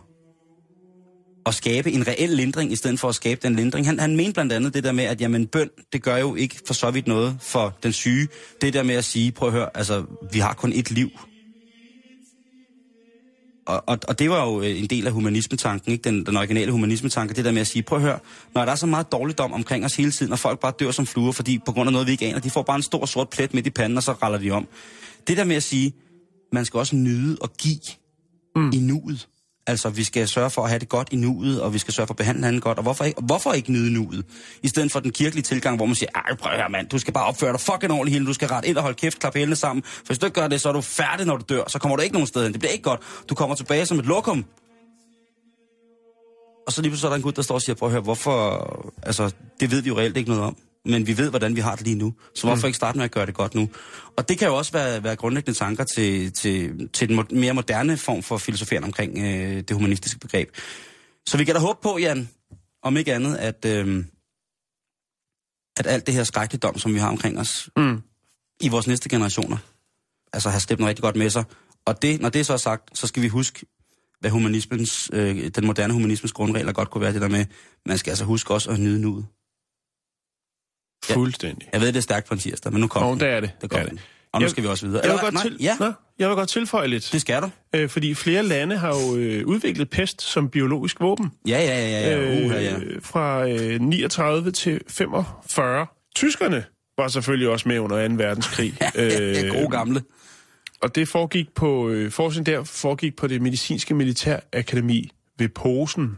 at 1.45 1.53
skabe 1.53 1.91
en 1.91 2.07
reel 2.07 2.29
lindring, 2.29 2.71
i 2.71 2.75
stedet 2.75 2.99
for 2.99 3.09
at 3.09 3.15
skabe 3.15 3.39
den 3.43 3.55
lindring. 3.55 3.85
Han, 3.85 3.99
han 3.99 4.15
mente 4.15 4.33
blandt 4.33 4.53
andet 4.53 4.73
det 4.73 4.83
der 4.83 4.91
med, 4.91 5.03
at 5.03 5.21
jamen, 5.21 5.47
bøn, 5.47 5.69
det 5.93 6.03
gør 6.03 6.17
jo 6.17 6.35
ikke 6.35 6.59
for 6.67 6.73
så 6.73 6.91
vidt 6.91 7.07
noget 7.07 7.37
for 7.41 7.77
den 7.83 7.93
syge. 7.93 8.27
Det 8.61 8.73
der 8.73 8.83
med 8.83 8.95
at 8.95 9.05
sige, 9.05 9.31
prøv 9.31 9.47
at 9.47 9.53
høre, 9.53 9.77
altså, 9.77 10.03
vi 10.31 10.39
har 10.39 10.53
kun 10.53 10.73
et 10.73 10.91
liv. 10.91 11.09
Og, 13.65 13.83
og, 13.87 13.97
og 14.07 14.19
det 14.19 14.29
var 14.29 14.45
jo 14.45 14.61
øh, 14.61 14.79
en 14.79 14.87
del 14.87 15.07
af 15.07 15.13
humanismetanken, 15.13 15.91
ikke? 15.91 16.03
Den, 16.03 16.25
den 16.25 16.37
originale 16.37 16.71
humanismetanke, 16.71 17.33
det 17.33 17.45
der 17.45 17.51
med 17.51 17.61
at 17.61 17.67
sige, 17.67 17.83
prøv 17.83 17.97
at 17.97 18.03
høre, 18.03 18.19
når 18.55 18.65
der 18.65 18.71
er 18.71 18.75
så 18.75 18.85
meget 18.85 19.11
dårligdom 19.11 19.53
omkring 19.53 19.85
os 19.85 19.95
hele 19.95 20.11
tiden, 20.11 20.31
og 20.31 20.39
folk 20.39 20.59
bare 20.59 20.73
dør 20.79 20.91
som 20.91 21.05
fluer, 21.05 21.31
fordi 21.31 21.59
på 21.65 21.71
grund 21.71 21.87
af 21.87 21.93
noget, 21.93 22.07
vi 22.07 22.11
ikke 22.11 22.25
aner, 22.25 22.39
de 22.39 22.49
får 22.49 22.61
bare 22.61 22.75
en 22.75 22.83
stor 22.83 23.05
sort 23.05 23.29
plet 23.29 23.53
midt 23.53 23.67
i 23.67 23.69
panden, 23.69 23.97
og 23.97 24.03
så 24.03 24.11
raller 24.11 24.39
de 24.39 24.51
om. 24.51 24.67
Det 25.27 25.37
der 25.37 25.43
med 25.43 25.55
at 25.55 25.63
sige, 25.63 25.93
man 26.51 26.65
skal 26.65 26.77
også 26.77 26.95
nyde 26.95 27.37
og 27.41 27.53
give 27.53 27.79
mm. 28.55 28.71
i 28.73 28.79
nuet. 28.79 29.27
Altså, 29.67 29.89
vi 29.89 30.03
skal 30.03 30.27
sørge 30.27 30.49
for 30.49 30.61
at 30.63 30.69
have 30.69 30.79
det 30.79 30.89
godt 30.89 31.09
i 31.11 31.15
nuet, 31.15 31.61
og 31.61 31.73
vi 31.73 31.77
skal 31.77 31.93
sørge 31.93 32.07
for 32.07 32.13
at 32.13 32.17
behandle 32.17 32.39
hinanden 32.39 32.61
godt. 32.61 32.77
Og 32.77 32.83
hvorfor 32.83 33.03
ikke, 33.03 33.21
hvorfor 33.21 33.53
ikke 33.53 33.71
nyde 33.71 33.93
nuet? 33.93 34.25
I 34.63 34.67
stedet 34.67 34.91
for 34.91 34.99
den 34.99 35.11
kirkelige 35.11 35.43
tilgang, 35.43 35.75
hvor 35.75 35.85
man 35.85 35.95
siger, 35.95 36.09
ej, 36.15 36.35
prøv 36.35 36.51
her, 36.51 36.67
mand, 36.67 36.89
du 36.89 36.99
skal 36.99 37.13
bare 37.13 37.25
opføre 37.25 37.51
dig 37.51 37.59
fucking 37.59 37.91
ordentligt 37.91 38.13
hele, 38.13 38.25
du 38.25 38.33
skal 38.33 38.47
ret 38.47 38.65
ind 38.65 38.77
og 38.77 38.83
holde 38.83 38.97
kæft, 38.97 39.19
klappe 39.19 39.39
hælene 39.39 39.55
sammen. 39.55 39.83
For 39.83 40.05
hvis 40.05 40.19
du 40.19 40.25
ikke 40.25 40.41
gør 40.41 40.47
det, 40.47 40.61
så 40.61 40.69
er 40.69 40.73
du 40.73 40.81
færdig, 40.81 41.25
når 41.25 41.37
du 41.37 41.45
dør. 41.49 41.63
Så 41.67 41.79
kommer 41.79 41.95
du 41.95 42.01
ikke 42.01 42.13
nogen 42.13 42.27
sted 42.27 42.43
hen. 42.43 42.51
Det 42.51 42.59
bliver 42.59 42.71
ikke 42.71 42.83
godt. 42.83 43.01
Du 43.29 43.35
kommer 43.35 43.55
tilbage 43.55 43.85
som 43.85 43.99
et 43.99 44.05
lokum. 44.05 44.45
og 46.67 46.73
så 46.73 46.81
lige 46.81 46.89
pludselig 46.89 47.07
er 47.07 47.09
der 47.09 47.15
en 47.15 47.21
gut, 47.21 47.35
der 47.35 47.41
står 47.41 47.55
og 47.55 47.61
siger, 47.61 47.75
prøv 47.75 47.87
at 47.87 47.91
høre, 47.91 48.01
hvorfor... 48.01 48.93
Altså, 49.03 49.31
det 49.59 49.71
ved 49.71 49.81
vi 49.81 49.87
jo 49.87 49.97
reelt 49.97 50.17
ikke 50.17 50.29
noget 50.29 50.43
om. 50.43 50.57
Men 50.85 51.07
vi 51.07 51.17
ved, 51.17 51.29
hvordan 51.29 51.55
vi 51.55 51.61
har 51.61 51.75
det 51.75 51.85
lige 51.85 51.95
nu. 51.95 52.13
Så 52.35 52.47
hvorfor 52.47 52.67
ikke 52.67 52.75
starte 52.75 52.97
med 52.97 53.05
at 53.05 53.11
gøre 53.11 53.25
det 53.25 53.33
godt 53.33 53.55
nu? 53.55 53.69
Og 54.17 54.29
det 54.29 54.37
kan 54.37 54.47
jo 54.47 54.55
også 54.55 54.71
være, 54.71 55.03
være 55.03 55.15
grundlæggende 55.15 55.59
tanker 55.59 55.83
til, 55.83 56.33
til, 56.33 56.89
til 56.93 57.09
den 57.09 57.27
mere 57.31 57.53
moderne 57.53 57.97
form 57.97 58.23
for 58.23 58.37
filosoferen 58.37 58.83
omkring 58.83 59.17
øh, 59.17 59.57
det 59.57 59.71
humanistiske 59.71 60.19
begreb. 60.19 60.49
Så 61.27 61.37
vi 61.37 61.43
kan 61.43 61.55
da 61.55 61.61
håbe 61.61 61.79
på, 61.83 61.97
Jan, 61.97 62.29
om 62.83 62.97
ikke 62.97 63.13
andet, 63.13 63.35
at, 63.35 63.65
øh, 63.65 64.05
at 65.77 65.87
alt 65.87 66.05
det 66.05 66.13
her 66.13 66.23
skrækkeligdom, 66.23 66.77
som 66.77 66.93
vi 66.93 66.99
har 66.99 67.09
omkring 67.09 67.39
os, 67.39 67.69
Mm. 67.77 68.01
i 68.61 68.69
vores 68.69 68.87
næste 68.87 69.09
generationer, 69.09 69.57
altså 70.33 70.49
har 70.49 70.59
slæbt 70.59 70.79
noget 70.79 70.89
rigtig 70.89 71.03
godt 71.03 71.15
med 71.15 71.29
sig. 71.29 71.43
Og 71.85 72.01
det, 72.01 72.21
når 72.21 72.29
det 72.29 72.45
så 72.45 72.53
er 72.53 72.57
sagt, 72.57 72.97
så 72.97 73.07
skal 73.07 73.23
vi 73.23 73.27
huske, 73.27 73.65
hvad 74.19 74.31
humanismens, 74.31 75.09
øh, 75.13 75.47
den 75.47 75.65
moderne 75.65 75.93
humanismens 75.93 76.31
grundregler 76.31 76.73
godt 76.73 76.89
kunne 76.89 77.01
være 77.01 77.13
det 77.13 77.21
der 77.21 77.27
med, 77.27 77.45
man 77.85 77.97
skal 77.97 78.11
altså 78.11 78.25
huske 78.25 78.53
også 78.53 78.71
at 78.71 78.79
nyde 78.79 79.01
nuet. 79.01 79.25
Ja. 81.09 81.15
Fuldstændig. 81.15 81.69
Jeg 81.73 81.81
ved, 81.81 81.87
det 81.87 81.95
er 81.95 82.01
stærkt 82.01 82.27
på 82.27 82.33
en 82.33 82.39
tirsdag, 82.39 82.71
men 82.71 82.81
nu 82.81 82.87
kommer 82.87 83.09
Og 83.09 83.19
det 83.19 83.27
er 83.27 83.39
det. 83.39 83.51
Det 83.61 83.69
kommer 83.69 83.83
det 83.83 83.89
den. 83.89 83.97
det. 83.97 84.05
Og 84.33 84.39
nu 84.39 84.43
Jeg- 84.43 84.51
skal 84.51 84.63
vi 84.63 84.67
også 84.67 84.87
videre. 84.87 85.01
Jeg 85.05 85.11
vil, 85.13 85.19
godt 85.19 85.33
nej, 85.33 85.43
til... 85.43 85.57
Ja, 85.59 85.75
Nå, 85.79 85.91
jeg 86.19 86.27
vil 86.29 86.35
godt 86.35 86.49
tilføje 86.49 86.87
lidt. 86.87 87.09
det 87.11 87.21
skal 87.21 87.41
du. 87.41 87.49
Øh, 87.75 87.89
fordi 87.89 88.13
flere 88.13 88.43
lande 88.43 88.77
har 88.77 88.87
jo 89.09 89.15
øh, 89.17 89.45
udviklet 89.47 89.89
pest 89.89 90.21
som 90.21 90.49
biologisk 90.49 90.99
våben. 90.99 91.31
Ja, 91.47 91.59
ja, 91.63 91.89
ja, 91.89 92.09
ja. 92.09 92.21
ja. 92.21 92.45
Uh, 92.45 92.51
ja, 92.51 92.61
ja. 92.61 92.77
Øh, 92.79 93.01
fra 93.01 93.47
øh, 93.49 93.79
39 93.81 94.51
til 94.51 94.81
45. 94.87 95.85
Tyskerne 96.15 96.63
var 96.97 97.07
selvfølgelig 97.07 97.49
også 97.49 97.67
med 97.69 97.79
under 97.79 98.07
2. 98.07 98.13
verdenskrig. 98.13 98.77
Øh, 98.95 99.49
gode 99.53 99.69
gamle. 99.69 100.01
og 100.81 100.95
det 100.95 101.07
foregik 101.07 101.49
på, 101.55 101.89
øh, 101.89 102.11
forskning 102.11 102.45
der 102.45 102.63
foregik 102.63 103.15
på 103.15 103.27
det 103.27 103.41
medicinske 103.41 103.93
militærakademi 103.93 105.11
ved 105.39 105.49
Posen. 105.49 106.17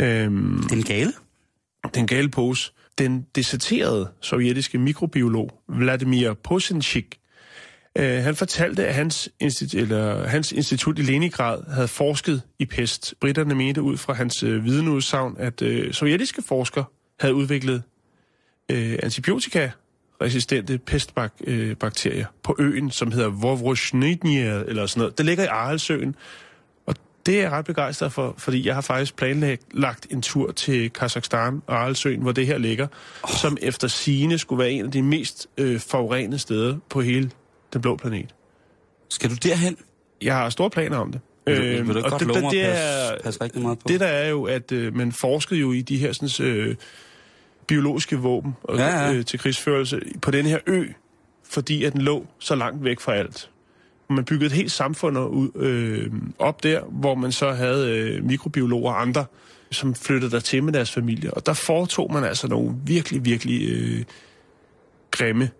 Øhm, 0.00 0.62
Den 0.70 0.82
gale? 0.82 1.12
den 1.94 2.06
gale 2.06 2.28
pose. 2.28 2.72
Den 2.98 3.26
deserterede 3.34 4.08
sovjetiske 4.20 4.78
mikrobiolog 4.78 5.62
Vladimir 5.68 6.32
Posenchik, 6.32 7.20
øh, 7.98 8.22
han 8.22 8.36
fortalte, 8.36 8.86
at 8.86 8.94
hans, 8.94 9.28
institut, 9.40 9.80
eller, 9.80 10.26
hans 10.26 10.52
institut 10.52 10.98
i 10.98 11.02
Leningrad 11.02 11.72
havde 11.72 11.88
forsket 11.88 12.42
i 12.58 12.66
pest. 12.66 13.14
Britterne 13.20 13.54
mente 13.54 13.82
ud 13.82 13.96
fra 13.96 14.12
hans 14.12 14.42
øh, 14.42 14.64
vidneudsagn, 14.64 15.36
at 15.38 15.62
øh, 15.62 15.92
sovjetiske 15.92 16.42
forskere 16.42 16.84
havde 17.20 17.34
udviklet 17.34 17.82
øh, 18.70 18.98
antibiotika-resistente 19.02 20.78
pestbakterier 20.78 22.18
øh, 22.18 22.24
på 22.42 22.56
øen, 22.58 22.90
som 22.90 23.12
hedder 23.12 23.28
Vovroshnitnia, 23.28 24.62
eller 24.66 24.86
sådan 24.86 25.00
noget. 25.00 25.18
Det 25.18 25.26
ligger 25.26 25.44
i 25.44 25.46
Aralsøen, 25.46 26.14
det 27.30 27.38
er 27.38 27.42
jeg 27.42 27.52
ret 27.52 27.64
begejstret 27.64 28.12
for, 28.12 28.34
fordi 28.38 28.66
jeg 28.66 28.74
har 28.74 28.80
faktisk 28.80 29.16
planlagt 29.16 30.06
en 30.10 30.22
tur 30.22 30.52
til 30.52 30.90
Kazakhstan 30.90 31.62
og 31.66 31.76
Aralsøen, 31.76 32.22
hvor 32.22 32.32
det 32.32 32.46
her 32.46 32.58
ligger, 32.58 32.86
oh. 33.22 33.30
som 33.30 33.56
efter 33.62 33.88
sigende 33.88 34.38
skulle 34.38 34.62
være 34.62 34.70
en 34.70 34.84
af 34.84 34.90
de 34.90 35.02
mest 35.02 35.46
øh, 35.58 35.80
forurenede 35.80 36.38
steder 36.38 36.76
på 36.88 37.00
hele 37.00 37.30
den 37.72 37.80
blå 37.80 37.96
planet. 37.96 38.34
Skal 39.08 39.30
du 39.30 39.34
derhen? 39.34 39.76
Jeg 40.22 40.34
har 40.34 40.50
store 40.50 40.70
planer 40.70 40.96
om 40.98 41.12
det. 41.12 41.20
Du, 41.46 41.52
vil 41.52 41.86
du 41.86 41.96
ikke 41.96 42.04
og 42.04 42.10
godt 42.10 42.20
det, 42.20 42.28
love 42.28 42.40
mig 42.40 42.50
det, 42.50 42.64
er, 42.64 43.42
rigtig 43.42 43.62
meget 43.62 43.78
på? 43.78 43.84
det 43.88 44.00
der 44.00 44.06
er 44.06 44.28
jo, 44.28 44.44
at 44.44 44.72
øh, 44.72 44.96
man 44.96 45.12
forskede 45.12 45.60
jo 45.60 45.72
i 45.72 45.80
de 45.80 45.98
her 45.98 46.12
sådan, 46.12 46.46
øh, 46.46 46.76
biologiske 47.66 48.16
våben 48.16 48.56
og, 48.62 48.76
ja. 48.78 49.06
ja. 49.06 49.12
Øh, 49.12 49.24
til 49.24 49.38
krigsførelse 49.38 50.00
på 50.22 50.30
den 50.30 50.46
her 50.46 50.58
ø, 50.66 50.84
fordi 51.44 51.84
at 51.84 51.92
den 51.92 52.02
lå 52.02 52.26
så 52.38 52.54
langt 52.54 52.84
væk 52.84 53.00
fra 53.00 53.14
alt. 53.14 53.50
Og 54.10 54.14
man 54.14 54.24
byggede 54.24 54.46
et 54.46 54.52
helt 54.52 54.72
samfund 54.72 55.18
ud, 55.18 55.50
øh, 55.56 56.12
op 56.38 56.62
der, 56.62 56.80
hvor 56.90 57.14
man 57.14 57.32
så 57.32 57.52
havde 57.52 57.90
øh, 57.98 58.24
mikrobiologer 58.24 58.90
og 58.92 59.02
andre, 59.02 59.24
som 59.70 59.94
flyttede 59.94 60.30
der 60.30 60.40
til 60.40 60.62
med 60.62 60.72
deres 60.72 60.90
familie. 60.92 61.34
Og 61.34 61.46
der 61.46 61.52
foretog 61.52 62.12
man 62.12 62.24
altså 62.24 62.48
nogle 62.48 62.74
virkelig, 62.86 63.24
virkelig 63.24 63.68
øh, 63.70 64.04
grimme 65.10 65.50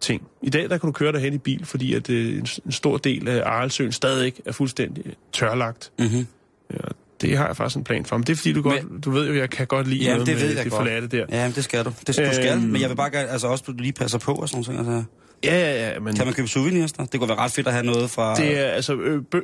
ting. 0.00 0.22
I 0.42 0.50
dag 0.50 0.62
der 0.70 0.78
kan 0.78 0.86
du 0.86 0.92
køre 0.92 1.12
derhen 1.12 1.34
i 1.34 1.38
bil, 1.38 1.64
fordi 1.66 1.94
at 1.94 2.10
øh, 2.10 2.38
en, 2.64 2.72
stor 2.72 2.96
del 2.96 3.28
af 3.28 3.42
Aralsøen 3.46 3.92
stadig 3.92 4.32
er 4.46 4.52
fuldstændig 4.52 5.04
tørlagt. 5.32 5.92
Mm-hmm. 5.98 6.26
Ja, 6.72 6.76
det 7.20 7.36
har 7.38 7.46
jeg 7.46 7.56
faktisk 7.56 7.76
en 7.76 7.84
plan 7.84 8.04
for. 8.04 8.16
Men 8.16 8.26
det 8.26 8.32
er 8.32 8.36
fordi, 8.36 8.52
du, 8.52 8.62
godt, 8.62 9.04
du 9.04 9.10
ved 9.10 9.28
jo, 9.28 9.34
jeg 9.34 9.50
kan 9.50 9.66
godt 9.66 9.86
lide 9.88 10.04
Ja, 10.04 10.10
noget 10.12 10.26
det 10.26 10.34
med 10.34 10.42
ved 10.42 10.54
jeg 10.54 10.64
det 10.64 10.72
godt. 10.72 10.80
forladte 10.80 11.06
der. 11.16 11.26
Ja, 11.30 11.44
men 11.46 11.54
det 11.54 11.64
skal 11.64 11.84
du. 11.84 11.92
Det, 12.06 12.06
du 12.06 12.12
skal, 12.12 12.52
Øhm. 12.58 12.62
men 12.62 12.80
jeg 12.80 12.88
vil 12.90 12.96
bare 12.96 13.10
gerne, 13.10 13.28
altså 13.28 13.46
også, 13.46 13.64
du 13.66 13.72
lige 13.72 13.92
passer 13.92 14.18
på 14.18 14.32
og 14.32 14.48
sådan 14.48 14.74
noget. 14.74 14.78
Altså. 14.96 15.04
Ja, 15.44 15.58
ja, 15.58 15.88
ja, 15.92 16.00
men 16.00 16.14
Kan 16.16 16.26
man 16.26 16.34
købe 16.34 16.48
souvenirs 16.48 16.92
der? 16.92 17.04
Det 17.04 17.20
kunne 17.20 17.28
være 17.28 17.38
ret 17.38 17.52
fedt 17.52 17.66
at 17.66 17.72
have 17.72 17.86
noget 17.86 18.10
fra... 18.10 18.34
det 18.34 18.58
er, 18.58 18.64
altså, 18.64 18.94
ø, 18.94 19.20
bø, 19.20 19.40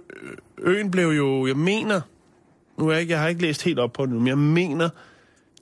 øen 0.63 0.91
blev 0.91 1.09
jo, 1.09 1.47
jeg 1.47 1.57
mener, 1.57 2.01
nu 2.79 2.89
er 2.89 2.93
jeg, 2.93 3.01
ikke, 3.01 3.13
jeg 3.13 3.21
har 3.21 3.29
ikke 3.29 3.43
læst 3.43 3.63
helt 3.63 3.79
op 3.79 3.93
på 3.93 4.03
det 4.07 4.13
nu, 4.13 4.19
men 4.19 4.29
jeg 4.29 4.39
mener, 4.39 4.89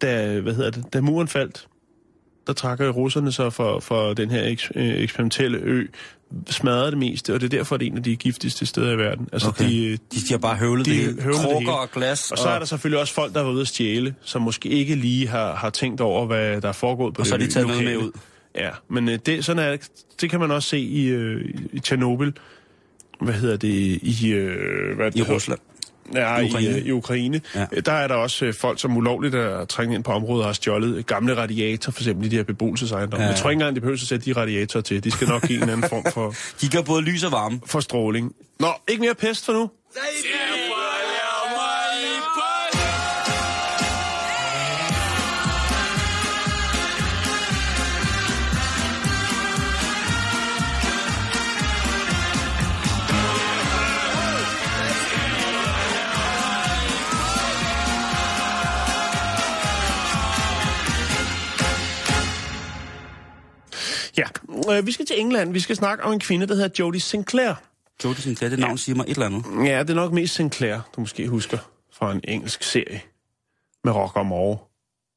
da, 0.02 0.40
hvad 0.40 0.54
hedder 0.54 0.70
det, 0.70 0.84
da 0.92 1.00
muren 1.00 1.28
faldt, 1.28 1.66
der 2.46 2.52
trækker 2.52 2.88
russerne 2.90 3.32
så 3.32 3.50
for, 3.50 3.80
for 3.80 4.14
den 4.14 4.30
her 4.30 4.42
eks, 4.44 4.70
øh, 4.74 5.02
eksperimentelle 5.02 5.58
ø, 5.58 5.86
smadrede 6.50 6.90
det 6.90 6.98
meste, 6.98 7.34
og 7.34 7.40
det 7.40 7.46
er 7.54 7.58
derfor, 7.58 7.76
det 7.76 7.86
er 7.86 7.90
en 7.90 7.96
af 7.96 8.02
de 8.02 8.16
giftigste 8.16 8.66
steder 8.66 8.92
i 8.92 8.98
verden. 8.98 9.28
Altså, 9.32 9.48
Okay. 9.48 9.64
de, 9.68 9.90
De, 9.92 9.98
de 10.12 10.30
har 10.30 10.38
bare 10.38 10.56
høvlet 10.56 10.86
de 10.86 10.90
det 10.90 10.98
hele. 10.98 11.22
høvlede 11.22 11.42
det 11.42 11.50
Krukker 11.50 11.58
hele. 11.58 11.72
og 11.72 11.90
glas. 11.90 12.30
Og 12.32 12.38
så 12.38 12.48
er 12.48 12.58
der 12.58 12.66
selvfølgelig 12.66 13.00
også 13.00 13.14
folk, 13.14 13.32
der 13.32 13.38
har 13.38 13.44
været 13.44 13.54
ude 13.54 13.60
at 13.62 13.68
stjæle, 13.68 14.14
som 14.22 14.42
måske 14.42 14.68
ikke 14.68 14.94
lige 14.94 15.28
har, 15.28 15.54
har 15.54 15.70
tænkt 15.70 16.00
over, 16.00 16.26
hvad 16.26 16.60
der 16.60 16.68
er 16.68 16.72
foregået 16.72 17.14
på 17.14 17.18
Og 17.20 17.24
det 17.24 17.28
så 17.28 17.34
er 17.34 17.38
de 17.38 17.46
taget 17.50 17.66
noget 17.68 17.84
med 17.84 17.96
ud. 17.96 18.10
Ja, 18.54 18.70
men 18.88 19.08
øh, 19.08 19.18
det, 19.26 19.44
sådan 19.44 19.62
er, 19.66 19.70
det- 19.70 19.90
det 20.20 20.30
kan 20.30 20.40
man 20.40 20.50
også 20.50 20.68
se 20.68 20.78
i, 20.78 21.06
øh, 21.08 21.54
i 21.72 21.80
Tjernobyl. 21.80 22.32
Hvad 23.20 23.34
hedder 23.34 23.56
det? 23.56 23.68
I, 24.02 24.28
øh, 24.32 24.96
hvad 24.96 25.06
er 25.06 25.10
det, 25.10 25.18
I 25.18 25.22
det? 25.22 25.30
Rusland. 25.30 25.58
Ja, 26.14 26.38
I 26.38 26.44
Ukraine. 26.48 26.68
I, 26.70 26.80
øh, 26.80 26.86
i 26.86 26.90
Ukraine. 26.92 27.40
Ja. 27.54 27.66
Der 27.86 27.92
er 27.92 28.08
der 28.08 28.14
også 28.14 28.44
øh, 28.44 28.54
folk, 28.54 28.80
som 28.80 28.96
ulovligt 28.96 29.34
er 29.34 29.64
trængt 29.64 29.94
ind 29.94 30.04
på 30.04 30.12
området 30.12 30.42
og 30.42 30.48
har 30.48 30.52
stjålet 30.52 31.06
gamle 31.06 31.36
radiatorer, 31.36 31.92
for 31.92 32.00
eksempel 32.00 32.26
i 32.26 32.28
de 32.28 32.36
her 32.36 32.42
beboelsesejendomme. 32.42 33.16
Ja. 33.16 33.22
Ja. 33.22 33.28
Jeg 33.32 33.38
tror 33.40 33.50
ikke 33.50 33.60
engang, 33.60 33.76
de 33.76 33.80
behøver 33.80 33.96
at 33.96 34.00
sætte 34.00 34.24
de 34.26 34.40
radiatorer 34.40 34.82
til. 34.82 35.04
De 35.04 35.10
skal 35.10 35.28
nok 35.28 35.42
give 35.48 35.62
en 35.62 35.68
anden 35.70 35.88
form 35.88 36.04
for, 36.12 36.34
De 36.60 36.68
gør 36.68 36.82
både 36.82 37.02
lys 37.02 37.24
og 37.24 37.32
varme. 37.32 37.60
for 37.66 37.80
stråling. 37.80 38.34
Nå, 38.60 38.68
ikke 38.88 39.00
mere 39.00 39.14
pest 39.14 39.44
for 39.46 39.52
nu. 39.52 39.70
Ja, 39.96 40.00
øh, 64.70 64.86
vi 64.86 64.92
skal 64.92 65.06
til 65.06 65.20
England. 65.20 65.52
Vi 65.52 65.60
skal 65.60 65.76
snakke 65.76 66.04
om 66.04 66.12
en 66.12 66.20
kvinde, 66.20 66.46
der 66.46 66.54
hedder 66.54 66.68
Jodie 66.78 67.00
Sinclair. 67.00 67.54
Jodie 68.04 68.22
Sinclair, 68.22 68.50
det 68.50 68.58
navn 68.58 68.78
siger 68.78 68.96
mig 68.96 69.04
et 69.04 69.10
eller 69.10 69.26
andet. 69.26 69.44
Ja, 69.70 69.78
det 69.82 69.90
er 69.90 69.94
nok 69.94 70.12
mest 70.12 70.34
Sinclair, 70.34 70.78
du 70.96 71.00
måske 71.00 71.28
husker 71.28 71.58
fra 71.94 72.12
en 72.12 72.20
engelsk 72.24 72.62
serie 72.62 73.00
med 73.84 73.92
Rock 73.92 74.16
og 74.16 74.26
Moore 74.26 74.58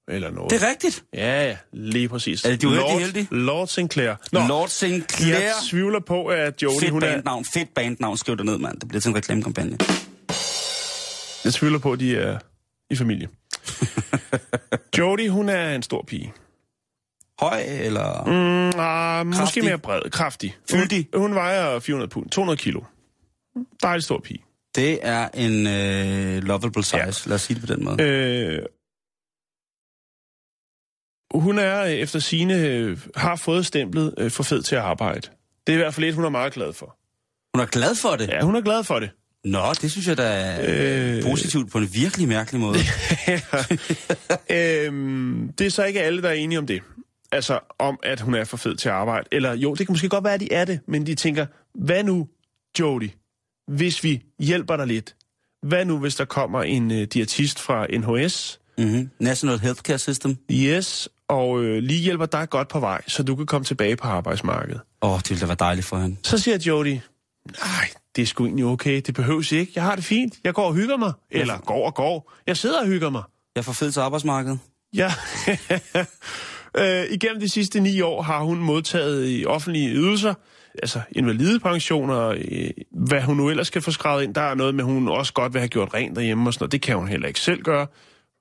eller 0.07 0.31
noget. 0.31 0.51
Det 0.51 0.63
er 0.63 0.67
rigtigt. 0.69 1.03
Ja, 1.13 1.47
ja, 1.47 1.57
lige 1.73 2.09
præcis. 2.09 2.45
Er 2.45 2.49
det 2.49 2.61
de 2.61 2.75
Lord, 2.75 2.99
heldige? 2.99 3.27
Lord 3.31 3.67
Sinclair. 3.67 4.13
Nå, 4.31 4.47
Lord 4.47 4.67
Sinclair. 4.67 5.39
jeg 5.39 5.53
tvivler 5.69 5.99
på, 5.99 6.25
at 6.25 6.63
Jodie, 6.63 6.79
Fedt 6.79 6.91
hun 6.91 7.03
er... 7.03 7.13
bandnavn, 7.13 7.45
fedt 7.53 7.73
bandnavn. 7.73 8.17
Skriv 8.17 8.37
det 8.37 8.45
ned, 8.45 8.57
mand. 8.57 8.79
Det 8.79 8.87
bliver 8.87 9.01
til 9.01 9.09
en 9.09 9.15
reklamekampagne. 9.15 9.77
Jeg 11.45 11.53
tvivler 11.53 11.79
på, 11.79 11.91
at 11.91 11.99
de 11.99 12.17
er 12.17 12.39
i 12.89 12.95
familie. 12.95 13.29
Jodie, 14.97 15.29
hun 15.29 15.49
er 15.49 15.75
en 15.75 15.83
stor 15.83 16.03
pige. 16.07 16.33
Høj, 17.39 17.61
eller... 17.67 18.23
Mm, 18.25 18.79
ah, 18.79 19.25
måske 19.25 19.39
Kraftig. 19.39 19.63
mere 19.63 19.77
bred. 19.77 20.01
Kraftig. 20.11 20.57
Fyldig. 20.69 21.07
Hun, 21.13 21.21
hun 21.21 21.35
vejer 21.35 21.79
400 21.79 22.09
pund. 22.09 22.29
200 22.29 22.57
kilo. 22.57 22.81
Dejlig 23.81 24.03
stor 24.03 24.19
pige. 24.19 24.43
Det 24.75 24.99
er 25.01 25.29
en 25.33 25.67
øh, 25.67 26.43
lovable 26.43 26.83
size. 26.83 26.97
Ja. 26.97 27.05
Lad 27.05 27.35
os 27.35 27.41
sige 27.41 27.59
det 27.59 27.67
på 27.69 27.75
den 27.75 27.83
måde. 27.85 28.03
Øh, 28.03 28.61
hun 31.33 31.59
er 31.59 31.83
øh, 31.83 31.91
efter 31.91 32.19
sine 32.19 32.53
øh, 32.59 32.97
har 33.15 33.35
fået 33.35 33.65
stemplet 33.65 34.13
øh, 34.17 34.31
for 34.31 34.43
fed 34.43 34.61
til 34.63 34.75
at 34.75 34.81
arbejde. 34.81 35.21
Det 35.67 35.73
er 35.73 35.77
i 35.77 35.81
hvert 35.81 35.93
fald 35.93 36.05
et, 36.05 36.13
hun 36.15 36.25
er 36.25 36.29
meget 36.29 36.53
glad 36.53 36.73
for. 36.73 36.97
Hun 37.53 37.61
er 37.61 37.65
glad 37.65 37.95
for 37.95 38.15
det. 38.15 38.27
Ja, 38.29 38.41
hun 38.41 38.55
er 38.55 38.61
glad 38.61 38.83
for 38.83 38.99
det. 38.99 39.09
Nå, 39.45 39.73
det 39.81 39.91
synes 39.91 40.07
jeg 40.07 40.17
da 40.17 40.23
er 40.23 40.59
Øh. 41.17 41.23
positivt 41.23 41.71
på 41.71 41.77
en 41.77 41.89
virkelig 41.93 42.27
mærkelig 42.27 42.61
måde. 42.61 42.77
øhm, 44.49 45.53
det 45.57 45.67
er 45.67 45.71
så 45.71 45.83
ikke 45.83 46.01
alle, 46.01 46.21
der 46.21 46.29
er 46.29 46.33
enige 46.33 46.59
om 46.59 46.67
det. 46.67 46.81
Altså 47.35 47.59
om, 47.79 47.99
at 48.03 48.21
hun 48.21 48.35
er 48.35 48.43
for 48.43 48.57
fed 48.57 48.75
til 48.75 48.89
at 48.89 48.95
arbejde. 48.95 49.27
Eller 49.31 49.53
jo, 49.53 49.73
det 49.73 49.87
kan 49.87 49.93
måske 49.93 50.09
godt 50.09 50.23
være, 50.23 50.33
at 50.33 50.39
de 50.39 50.53
er 50.53 50.65
det, 50.65 50.79
men 50.87 51.05
de 51.05 51.15
tænker, 51.15 51.45
hvad 51.73 52.03
nu, 52.03 52.27
Jody, 52.79 53.09
hvis 53.67 54.03
vi 54.03 54.23
hjælper 54.39 54.77
dig 54.77 54.87
lidt? 54.87 55.15
Hvad 55.63 55.85
nu, 55.85 55.97
hvis 55.97 56.15
der 56.15 56.25
kommer 56.25 56.63
en 56.63 56.91
øh, 56.91 57.07
diætist 57.07 57.59
fra 57.59 57.87
NHS, 57.87 58.59
mm-hmm. 58.77 59.09
National 59.19 59.59
Healthcare 59.59 59.97
System. 59.97 60.37
yes, 60.51 61.09
og 61.27 61.63
øh, 61.63 61.83
lige 61.83 61.99
hjælper 61.99 62.25
dig 62.25 62.49
godt 62.49 62.67
på 62.67 62.79
vej, 62.79 63.01
så 63.07 63.23
du 63.23 63.35
kan 63.35 63.45
komme 63.45 63.65
tilbage 63.65 63.95
på 63.95 64.07
arbejdsmarkedet? 64.07 64.81
Åh, 65.01 65.11
oh, 65.11 65.19
det 65.19 65.29
ville 65.29 65.41
da 65.41 65.45
være 65.45 65.57
dejligt 65.59 65.87
for 65.87 65.97
hende. 65.97 66.17
Så 66.23 66.37
siger 66.37 66.57
Jody, 66.57 66.97
nej, 67.59 67.89
det 68.15 68.21
er 68.21 68.25
sgu 68.25 68.45
egentlig 68.45 68.65
okay, 68.65 69.01
det 69.05 69.15
behøves 69.15 69.51
ikke. 69.51 69.71
Jeg 69.75 69.83
har 69.83 69.95
det 69.95 70.03
fint, 70.05 70.33
jeg 70.43 70.53
går 70.53 70.67
og 70.67 70.73
hygger 70.73 70.97
mig. 70.97 71.13
Eller 71.31 71.57
går 71.57 71.85
og 71.85 71.95
går. 71.95 72.33
Jeg 72.47 72.57
sidder 72.57 72.79
og 72.79 72.87
hygger 72.87 73.09
mig. 73.09 73.23
Jeg 73.55 73.65
får 73.65 73.73
fed 73.73 73.91
til 73.91 73.99
arbejdsmarkedet. 73.99 74.59
Ja. 74.93 75.13
øh, 76.77 77.03
igennem 77.11 77.39
de 77.39 77.49
sidste 77.49 77.79
ni 77.79 78.01
år 78.01 78.21
har 78.21 78.39
hun 78.43 78.59
modtaget 78.59 79.29
i 79.29 79.45
offentlige 79.45 79.89
ydelser, 79.89 80.33
altså 80.81 81.01
invalidepensioner, 81.11 82.27
øh, 82.27 82.69
hvad 82.91 83.21
hun 83.21 83.37
nu 83.37 83.49
ellers 83.49 83.67
skal 83.67 83.81
få 83.81 83.91
skrevet 83.91 84.23
ind. 84.23 84.33
Der 84.35 84.41
er 84.41 84.55
noget 84.55 84.75
med, 84.75 84.83
at 84.83 84.91
hun 84.91 85.07
også 85.07 85.33
godt 85.33 85.53
vil 85.53 85.59
have 85.59 85.69
gjort 85.69 85.93
rent 85.93 86.15
derhjemme 86.15 86.49
og 86.49 86.53
sådan 86.53 86.63
noget. 86.63 86.71
Det 86.71 86.81
kan 86.81 86.95
hun 86.95 87.07
heller 87.07 87.27
ikke 87.27 87.39
selv 87.39 87.61
gøre. 87.61 87.87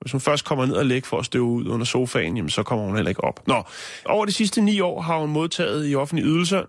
Hvis 0.01 0.11
hun 0.11 0.21
først 0.21 0.45
kommer 0.45 0.65
ned 0.65 0.73
og 0.75 0.85
lægger 0.85 1.07
for 1.07 1.19
at 1.19 1.25
støve 1.25 1.43
ud 1.45 1.67
under 1.67 1.85
sofaen, 1.85 2.35
jamen, 2.37 2.49
så 2.49 2.63
kommer 2.63 2.85
hun 2.85 2.95
heller 2.95 3.09
ikke 3.09 3.23
op. 3.23 3.47
Nå, 3.47 3.63
over 4.05 4.25
de 4.25 4.31
sidste 4.31 4.61
ni 4.61 4.79
år 4.79 5.01
har 5.01 5.19
hun 5.19 5.29
modtaget 5.29 5.89
i 5.91 5.95
offentlige 5.95 6.27
ydelser 6.27 6.61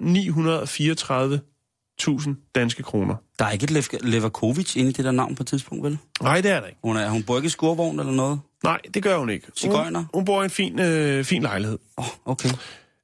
934.000 2.32 2.50
danske 2.54 2.82
kroner. 2.82 3.14
Der 3.38 3.44
er 3.44 3.50
ikke 3.50 3.64
et 3.64 3.70
Lev- 3.70 3.98
Leverkovic 4.08 4.76
inde 4.76 4.90
i 4.90 4.92
det 4.92 5.04
der 5.04 5.10
navn 5.10 5.34
på 5.34 5.42
et 5.42 5.46
tidspunkt, 5.46 5.84
vel? 5.84 5.98
Nej, 6.22 6.40
det 6.40 6.50
er 6.50 6.60
der 6.60 6.66
ikke. 6.66 6.78
Hun, 6.84 6.96
er, 6.96 7.08
hun 7.08 7.22
bor 7.22 7.36
ikke 7.36 7.46
i 7.46 7.48
skurvogn 7.48 8.00
eller 8.00 8.12
noget? 8.12 8.40
Nej, 8.64 8.80
det 8.94 9.02
gør 9.02 9.18
hun 9.18 9.30
ikke. 9.30 9.46
Sigøjner? 9.54 9.98
Hun, 9.98 10.08
hun 10.14 10.24
bor 10.24 10.42
i 10.42 10.44
en 10.44 10.50
fin, 10.50 10.80
øh, 10.80 11.24
fin 11.24 11.42
lejlighed. 11.42 11.78
Åh, 11.98 12.04
oh, 12.04 12.32
okay. 12.32 12.48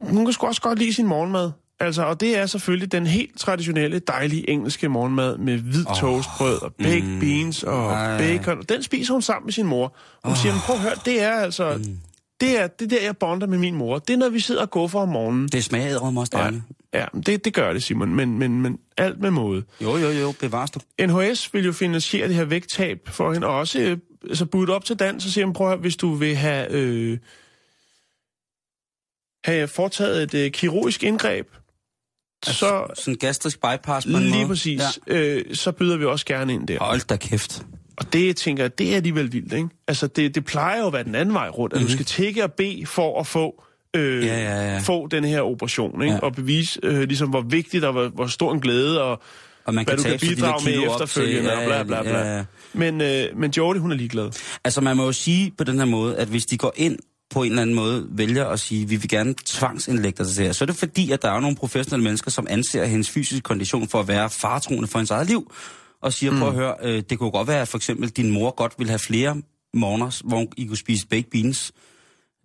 Hun 0.01 0.25
kan 0.25 0.33
sgu 0.33 0.47
også 0.47 0.61
godt 0.61 0.79
lide 0.79 0.95
sin 0.95 1.07
morgenmad. 1.07 1.51
Altså, 1.81 2.03
og 2.03 2.21
det 2.21 2.39
er 2.39 2.47
selvfølgelig 2.47 2.93
den 2.93 3.07
helt 3.07 3.39
traditionelle, 3.39 3.99
dejlige 3.99 4.51
engelske 4.51 4.89
morgenmad 4.89 5.39
med 5.39 5.59
hvid 5.59 5.87
oh, 5.89 5.97
toastbrød 5.97 6.63
og 6.63 6.75
baked 6.75 7.03
mm, 7.03 7.21
beans 7.21 7.63
og 7.63 7.93
ej. 7.93 8.19
bacon. 8.19 8.59
Og 8.59 8.69
den 8.69 8.83
spiser 8.83 9.13
hun 9.13 9.23
sammen 9.23 9.47
med 9.47 9.53
sin 9.53 9.67
mor. 9.67 9.97
Hun 10.25 10.33
oh, 10.33 10.37
siger, 10.39 10.53
"Men 10.53 10.61
prøv 10.61 10.77
at 10.77 10.83
høre, 10.83 10.95
det 11.05 11.23
er 11.23 11.33
altså... 11.33 11.77
Mm. 11.77 11.99
Det 12.41 12.61
er 12.61 12.67
det 12.67 12.85
er 12.85 12.89
der, 12.99 13.05
jeg 13.05 13.17
bonder 13.17 13.47
med 13.47 13.59
min 13.59 13.75
mor. 13.75 13.99
Det 13.99 14.13
er, 14.13 14.17
når 14.17 14.29
vi 14.29 14.41
sidder 14.41 14.61
og 14.61 14.71
går 14.71 14.89
for 14.89 15.01
om 15.03 15.09
morgenen. 15.09 15.49
Det 15.49 15.65
smager 15.65 15.89
ædret 15.89 16.19
også 16.19 16.37
Ja, 16.37 16.43
dejligt. 16.43 16.63
ja 16.95 17.05
det, 17.27 17.45
det 17.45 17.55
gør 17.55 17.73
det, 17.73 17.83
Simon. 17.83 18.15
Men, 18.15 18.39
men, 18.39 18.63
men 18.63 18.79
alt 18.97 19.21
med 19.21 19.31
måde. 19.31 19.63
Jo, 19.81 19.97
jo, 19.97 20.09
jo, 20.11 20.33
bevares 20.41 20.71
du. 20.71 20.81
NHS 21.07 21.55
vil 21.55 21.65
jo 21.65 21.73
finansiere 21.73 22.29
det 22.29 22.35
her 22.37 22.45
vægttab 22.45 22.99
for 23.07 23.33
hende, 23.33 23.47
og 23.47 23.59
også 23.59 23.81
øh, 23.81 23.99
altså 24.29 24.47
budt 24.47 24.71
op 24.71 24.85
til 24.85 24.97
dans, 24.99 25.23
så 25.25 25.33
siger 25.33 25.47
han, 25.47 25.53
prøv 25.53 25.67
at 25.67 25.71
høre, 25.71 25.81
hvis 25.81 25.97
du 25.97 26.15
vil 26.15 26.37
have, 26.37 26.71
øh, 26.71 27.19
have 29.45 29.69
foretaget 29.69 30.23
et 30.23 30.35
øh, 30.35 30.51
kirurgisk 30.51 31.03
indgreb, 31.03 31.47
så 32.45 32.87
Sådan 32.95 33.19
gastrisk 33.19 33.61
bypass 33.61 34.07
på 34.07 34.17
en 34.17 34.23
lige 34.23 34.35
måde. 34.35 34.49
præcis, 34.49 34.81
ja. 35.09 35.15
øh, 35.17 35.55
så 35.55 35.73
byder 35.73 35.97
vi 35.97 36.05
også 36.05 36.27
gerne 36.27 36.53
ind 36.55 36.69
der. 36.69 36.79
Hold 36.79 37.07
da 37.07 37.17
kæft. 37.17 37.63
Og 37.97 38.13
det, 38.13 38.27
jeg 38.27 38.37
tænker, 38.37 38.69
det 38.69 38.93
er 38.93 38.97
alligevel 38.97 39.33
vildt, 39.33 39.53
ikke? 39.53 39.69
Altså, 39.89 40.07
det, 40.07 40.35
det 40.35 40.45
plejer 40.45 40.79
jo 40.81 40.87
at 40.87 40.93
være 40.93 41.05
den 41.05 41.15
anden 41.15 41.35
vej 41.35 41.49
rundt, 41.49 41.75
at 41.75 41.81
mm-hmm. 41.81 41.89
du 41.89 41.93
skal 41.93 42.07
tække 42.07 42.45
og 42.45 42.53
bede 42.53 42.87
for 42.87 43.21
at 43.21 43.27
få... 43.27 43.63
Øh, 43.97 44.19
Mhm. 44.19 44.27
Ja, 44.27 44.43
ja, 44.43 44.73
ja. 44.73 44.79
få 44.79 45.07
den 45.07 45.25
her 45.25 45.41
operation, 45.41 46.03
ikke? 46.03 46.15
Ja. 46.15 46.21
og 46.21 46.33
bevise, 46.35 46.81
øh, 46.83 47.03
ligesom, 47.03 47.31
hvor 47.31 47.41
vigtigt 47.41 47.85
og 47.85 47.93
hvor, 47.93 48.09
hvor 48.09 48.27
stor 48.27 48.53
en 48.53 48.61
glæde, 48.61 49.03
og 49.03 49.23
Og 49.65 49.75
man 49.75 49.85
hvad 49.85 49.97
kan 49.97 50.05
du 50.05 50.11
kan 50.19 50.19
bidrage 50.29 50.65
med 50.65 50.73
til- 50.73 50.85
efterfølgende, 50.85 51.51
ja, 51.51 51.59
og 51.59 51.65
bla 51.67 51.83
bla 51.83 52.03
bla. 52.03 52.19
ja, 52.19 52.37
ja. 52.37 52.45
Men, 52.73 53.01
øh, 53.01 53.25
men 53.37 53.51
Jordi, 53.57 53.79
hun 53.79 53.93
er 53.93 53.97
ligeglad. 53.97 54.31
Altså, 54.65 54.81
man 54.81 54.97
må 54.97 55.05
jo 55.05 55.13
sige 55.13 55.53
på 55.59 55.65
den 55.65 55.79
her 55.79 55.85
måde, 55.85 56.17
at 56.17 56.29
hvis 56.29 56.47
de 56.47 56.59
går 56.59 56.73
ind 56.77 56.99
på 57.31 57.43
en 57.43 57.49
eller 57.51 57.63
anden 57.63 57.77
måde, 57.77 58.07
vælger 58.11 58.47
at 58.47 58.61
sige, 58.61 58.89
vi 58.89 58.97
vil 58.97 59.09
gerne 59.09 59.35
tvangsindlægge 59.47 60.19
dig 60.19 60.27
til 60.27 60.37
det 60.37 60.45
her, 60.47 60.53
så 60.53 60.65
er 60.65 60.67
det 60.67 60.77
fordi, 60.77 61.11
at 61.11 61.23
der 61.23 61.31
er 61.31 61.41
nogle 61.41 61.57
professionelle 61.57 62.05
mennesker, 62.05 62.31
som 62.31 62.47
anser 62.51 62.85
hendes 62.85 63.11
fysiske 63.11 63.41
kondition 63.43 63.89
for 63.89 64.01
at 64.01 64.09
være 64.09 64.31
faretroende 64.31 64.89
for 64.89 64.99
hendes 64.99 65.11
eget 65.11 65.27
liv, 65.27 65.53
og 66.03 66.13
siger, 66.13 66.31
mm. 66.33 66.39
prøv 66.39 66.49
at 66.49 66.55
høre, 66.55 66.75
øh, 66.83 67.03
det 67.11 67.19
kunne 67.19 67.31
godt 67.31 67.49
være, 67.49 67.61
at 67.61 67.69
for 67.69 67.79
eksempel 67.79 68.09
din 68.09 68.31
mor 68.31 68.51
godt 68.57 68.73
ville 68.79 68.91
have 68.91 68.99
flere 68.99 69.37
morgener, 69.75 70.21
hvor 70.25 70.47
I 70.57 70.67
kunne 70.67 70.77
spise 70.77 71.07
baked 71.07 71.31
beans 71.31 71.73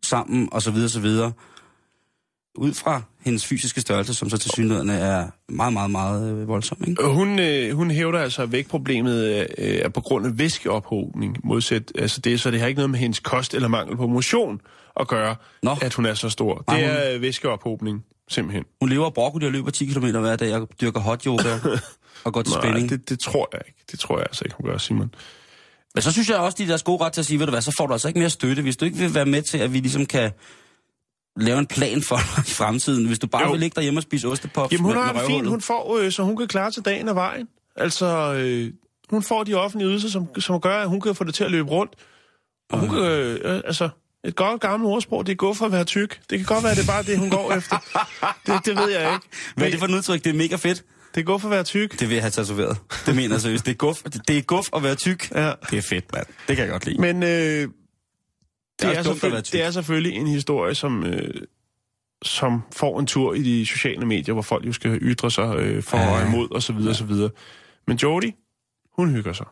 sammen, 0.05 0.49
og 0.51 0.61
så 0.61 0.71
videre, 0.71 0.89
så 0.89 0.99
videre. 0.99 1.31
Ud 2.57 2.73
fra 2.73 3.01
hendes 3.25 3.45
fysiske 3.45 3.81
størrelse, 3.81 4.13
som 4.13 4.29
så 4.29 4.37
til 4.37 4.51
synligheden 4.51 4.89
er 4.89 5.27
meget, 5.49 5.73
meget, 5.73 5.91
meget 5.91 6.31
øh, 6.31 6.47
voldsom, 6.47 6.77
ikke? 6.87 7.03
Hun, 7.03 7.39
øh, 7.39 7.75
hun 7.75 7.91
hævder 7.91 8.19
altså, 8.19 8.41
at 8.41 8.51
vægtproblemet 8.51 9.23
øh, 9.57 9.79
er 9.81 9.89
på 9.89 10.01
grund 10.01 10.25
af 10.25 10.37
væskeophobning. 10.37 11.37
Modsat, 11.43 11.91
altså 11.95 12.21
det, 12.21 12.39
så 12.41 12.51
det 12.51 12.59
har 12.59 12.67
ikke 12.67 12.77
noget 12.77 12.89
med 12.89 12.99
hendes 12.99 13.19
kost 13.19 13.53
eller 13.53 13.67
mangel 13.67 13.97
på 13.97 14.07
motion 14.07 14.61
at 14.99 15.07
gøre, 15.07 15.35
Nå. 15.63 15.75
at 15.81 15.93
hun 15.93 16.05
er 16.05 16.13
så 16.13 16.29
stor. 16.29 16.63
Nej, 16.67 16.77
Det 16.79 16.87
hun- 16.89 16.97
er 16.97 17.13
øh, 17.15 17.21
væskeophobning, 17.21 18.03
simpelthen. 18.29 18.63
Hun 18.81 18.89
lever 18.89 19.09
broccoli 19.09 19.45
og 19.45 19.51
løber 19.51 19.71
10 19.71 19.85
km 19.85 20.05
hver 20.05 20.35
dag 20.35 20.53
og 20.55 20.69
dyrker 20.81 20.99
hot 20.99 21.23
yoga 21.23 21.59
og 22.25 22.33
går 22.33 22.41
til 22.41 22.53
Nej, 22.53 22.61
spænding. 22.61 22.89
det, 22.89 23.09
det 23.09 23.19
tror 23.19 23.49
jeg 23.53 23.61
ikke. 23.67 23.79
Det 23.91 23.99
tror 23.99 24.17
jeg 24.17 24.25
altså 24.29 24.41
ikke, 24.45 24.55
hun 24.59 24.69
gør, 24.69 24.77
Simon. 24.77 25.11
Men 25.95 26.01
så 26.01 26.11
synes 26.11 26.29
jeg 26.29 26.37
også, 26.37 26.55
de 26.57 26.63
er 26.63 26.67
deres 26.67 26.83
gode 26.83 27.03
ret 27.03 27.13
til 27.13 27.21
at 27.21 27.25
sige, 27.25 27.39
ved 27.39 27.45
du 27.45 27.51
hvad, 27.51 27.61
så 27.61 27.73
får 27.77 27.87
du 27.87 27.93
altså 27.93 28.07
ikke 28.07 28.19
mere 28.19 28.29
støtte, 28.29 28.61
hvis 28.61 28.77
du 28.77 28.85
ikke 28.85 28.97
vil 28.97 29.13
være 29.15 29.25
med 29.25 29.41
til, 29.41 29.57
at 29.57 29.73
vi 29.73 29.79
ligesom 29.79 30.05
kan 30.05 30.31
lave 31.37 31.59
en 31.59 31.65
plan 31.65 32.01
for 32.01 32.15
dig 32.15 32.43
i 32.47 32.51
fremtiden. 32.51 33.05
Hvis 33.05 33.19
du 33.19 33.27
bare 33.27 33.43
Jo. 33.45 33.51
vil 33.51 33.59
ligge 33.59 33.75
derhjemme 33.75 33.97
og 33.99 34.03
spise 34.03 34.27
ostepops 34.27 34.71
Jamen, 34.71 34.85
hun 34.85 34.93
med, 34.93 35.01
har 35.01 35.13
med 35.13 35.21
røvhullet. 35.21 35.49
Hun 35.49 35.61
får, 35.61 35.97
øh, 35.97 36.11
så 36.11 36.23
hun 36.23 36.37
kan 36.37 36.47
klare 36.47 36.71
til 36.71 36.81
dagen 36.85 37.07
og 37.09 37.15
vejen. 37.15 37.47
Altså, 37.75 38.33
øh, 38.33 38.71
hun 39.09 39.23
får 39.23 39.43
de 39.43 39.53
offentlige 39.53 39.89
ydelser, 39.89 40.09
som, 40.09 40.27
som 40.39 40.61
gør, 40.61 40.77
at 40.77 40.87
hun 40.89 41.01
kan 41.01 41.15
få 41.15 41.23
det 41.23 41.33
til 41.33 41.43
at 41.43 41.51
løbe 41.51 41.69
rundt. 41.69 41.93
Og 42.69 42.79
hun 42.79 42.89
kan, 42.89 42.97
øh, 42.99 43.39
øh, 43.43 43.61
altså, 43.65 43.89
et 44.23 44.35
godt 44.35 44.61
gammelt 44.61 44.93
ordsprog, 44.93 45.25
det 45.25 45.31
er 45.31 45.35
gå 45.35 45.53
for 45.53 45.65
at 45.65 45.71
være 45.71 45.83
tyk. 45.83 46.19
Det 46.29 46.39
kan 46.39 46.45
godt 46.45 46.63
være, 46.63 46.75
det 46.75 46.81
er 46.83 46.87
bare 46.87 47.03
det, 47.03 47.19
hun 47.19 47.29
går 47.29 47.53
efter. 47.53 47.77
Det, 48.47 48.65
det 48.65 48.77
ved 48.77 48.89
jeg 48.89 49.13
ikke. 49.13 49.27
Hvad 49.55 49.67
er 49.67 49.71
det 49.71 49.79
for 49.79 49.85
et 49.85 49.91
udtryk? 49.93 50.23
Det 50.23 50.29
er 50.29 50.33
mega 50.33 50.55
fedt. 50.55 50.83
Det 51.15 51.29
er 51.29 51.37
for 51.37 51.47
at 51.47 51.51
være 51.51 51.63
tyk. 51.63 51.99
Det 51.99 52.09
vil 52.09 52.15
jeg 52.15 52.23
have 52.23 52.31
tatoveret. 52.31 52.77
Det 53.05 53.15
mener 53.15 53.35
jeg 53.35 53.41
seriøst. 53.41 53.65
Det 53.65 53.71
er 53.71 53.75
guf, 53.75 54.01
det 54.27 54.37
er 54.37 54.41
guf 54.41 54.69
at 54.75 54.83
være 54.83 54.95
tyk. 54.95 55.31
Ja. 55.35 55.51
Det 55.71 55.77
er 55.77 55.81
fedt, 55.81 56.13
mand. 56.13 56.25
Det 56.47 56.55
kan 56.55 56.65
jeg 56.65 56.71
godt 56.71 56.85
lide. 56.85 57.01
Men 57.01 57.23
øh, 57.23 57.67
det, 58.81 58.97
også 58.97 59.09
er 59.27 59.29
dumt 59.31 59.51
det 59.51 59.63
er 59.63 59.71
selvfølgelig 59.71 60.13
en 60.13 60.27
historie, 60.27 60.75
som, 60.75 61.03
øh, 61.03 61.33
som 62.23 62.61
får 62.75 62.99
en 62.99 63.05
tur 63.05 63.33
i 63.33 63.41
de 63.43 63.65
sociale 63.65 64.05
medier, 64.05 64.33
hvor 64.33 64.41
folk 64.41 64.65
jo 64.65 64.73
skal 64.73 64.91
ytre 65.01 65.31
sig 65.31 65.55
øh, 65.57 65.83
for 65.83 65.97
Ja. 65.97 66.21
og 66.21 66.27
imod 66.27 66.47
osv. 66.55 66.75
Ja. 66.75 66.89
osv. 66.89 67.11
Men 67.87 67.97
Jodie, 67.97 68.33
hun 68.95 69.09
hygger 69.11 69.33
sig. 69.33 69.45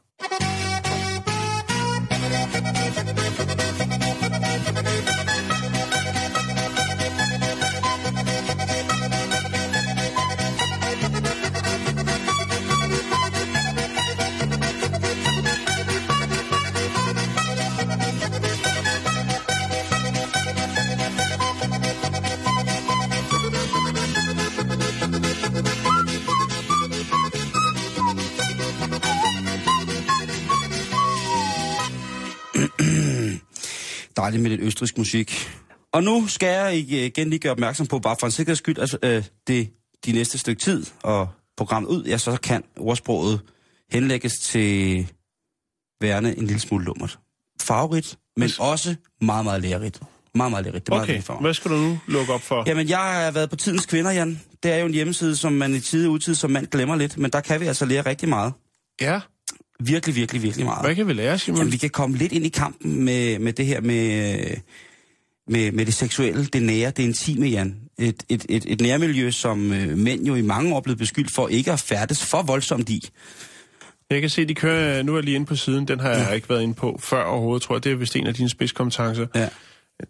Dejligt 34.26 34.44
med 34.44 34.50
lidt 34.50 34.62
østrisk 34.62 34.98
musik. 34.98 35.52
Og 35.94 36.04
nu 36.04 36.28
skal 36.28 36.48
jeg 36.48 36.78
igen 36.78 37.30
lige 37.30 37.40
gøre 37.40 37.52
opmærksom 37.52 37.88
på, 37.88 38.00
bare 38.00 38.16
for 38.20 38.28
en 38.28 38.32
sikkerheds 38.32 38.60
skyld, 38.60 39.00
øh, 39.04 39.24
det 39.48 39.70
de 40.06 40.12
næste 40.12 40.38
stykke 40.38 40.62
tid 40.62 40.86
og 41.04 41.30
programmet 41.58 41.90
ud, 41.90 42.04
ja, 42.04 42.18
så 42.18 42.38
kan 42.44 42.64
ordsproget 42.78 43.40
henlægges 43.92 44.34
til 44.34 45.08
værende 46.02 46.38
en 46.38 46.48
lille 46.48 46.60
smule 46.60 46.86
lummert. 46.86 47.20
Farverigt, 47.62 48.18
men 48.38 48.50
også 48.60 48.96
meget, 49.22 49.46
meget 49.46 49.62
lærerigt. 49.62 50.00
Meget, 50.36 50.52
meget 50.52 50.66
lærerigt. 50.66 50.86
Det 50.86 50.92
er 50.92 50.96
meget 50.96 51.04
Okay, 51.04 51.14
vigtigt 51.14 51.26
for 51.26 51.42
hvad 51.42 51.54
skal 51.54 51.72
du 51.72 51.76
nu 51.76 52.00
lukke 52.08 52.34
op 52.34 52.42
for? 52.42 52.64
Jamen, 52.68 52.90
jeg 52.90 52.98
har 52.98 53.32
været 53.32 53.50
på 53.50 53.56
Tidens 53.56 53.86
Kvinder, 53.86 54.12
Jan. 54.12 54.42
Det 54.64 54.72
er 54.72 54.78
jo 54.78 54.86
en 54.86 54.94
hjemmeside, 54.94 55.36
som 55.36 55.54
man 55.54 55.76
i 55.76 55.80
tide 55.80 56.08
og 56.08 56.12
utid 56.12 56.36
som 56.36 56.52
mand 56.52 56.68
glemmer 56.68 56.96
lidt, 56.96 57.18
men 57.18 57.32
der 57.32 57.42
kan 57.42 57.60
vi 57.60 57.66
altså 57.66 57.86
lære 57.86 58.02
rigtig 58.02 58.30
meget. 58.30 58.54
Ja, 59.02 59.20
Virkelig, 59.80 60.16
virkelig, 60.16 60.44
virkelig 60.44 60.66
meget. 60.66 60.86
hvad 60.86 60.96
kan 60.96 61.08
vi 61.08 61.14
lære, 61.14 61.40
Simon? 61.40 61.58
Jamen, 61.58 61.72
vi 61.72 61.78
kan 61.78 61.90
komme 61.90 62.18
lidt 62.18 62.32
ind 62.32 62.46
i 62.46 62.50
kampen 62.50 63.04
med, 63.04 63.40
med 63.40 63.54
det 63.54 63.66
her 63.66 63.82
med, 63.82 64.38
med, 65.48 65.72
med 65.72 65.86
det 65.86 65.94
seksuelle, 65.94 66.46
det 66.46 66.64
nære, 66.64 66.92
det 66.92 67.04
intime, 67.04 67.46
Jan. 67.46 67.76
Et, 68.00 68.24
et, 68.30 68.46
et, 68.50 68.66
et 68.68 68.82
nærmiljø, 68.82 69.32
som 69.32 69.74
øh, 69.74 69.98
mænd 69.98 70.26
jo 70.26 70.36
i 70.36 70.42
mange 70.42 70.76
år 70.76 70.82
blevet 70.82 70.98
beskyldt 70.98 71.32
for 71.32 71.48
ikke 71.48 71.72
at 71.72 71.80
færdes 71.80 72.26
for 72.26 72.42
voldsomt 72.42 72.90
i. 72.90 73.10
Jeg 74.10 74.22
kan 74.22 74.30
se, 74.30 74.46
de 74.46 74.56
kører, 74.56 75.04
nu 75.04 75.12
er 75.12 75.18
jeg 75.18 75.24
lige 75.24 75.36
inde 75.36 75.46
på 75.46 75.56
siden, 75.56 75.88
den 75.88 76.00
har 76.00 76.10
jeg 76.10 76.36
ikke 76.36 76.50
været 76.50 76.62
inde 76.62 76.74
på 76.74 77.00
før 77.04 77.24
overhovedet, 77.24 77.64
tror 77.64 77.76
jeg. 77.76 77.84
Det 77.84 77.92
er 77.92 77.96
vist 77.96 78.16
en 78.16 78.28
af 78.28 78.34
dine 78.34 78.50
spidskompetencer. 78.50 79.28
Ja. 79.36 79.50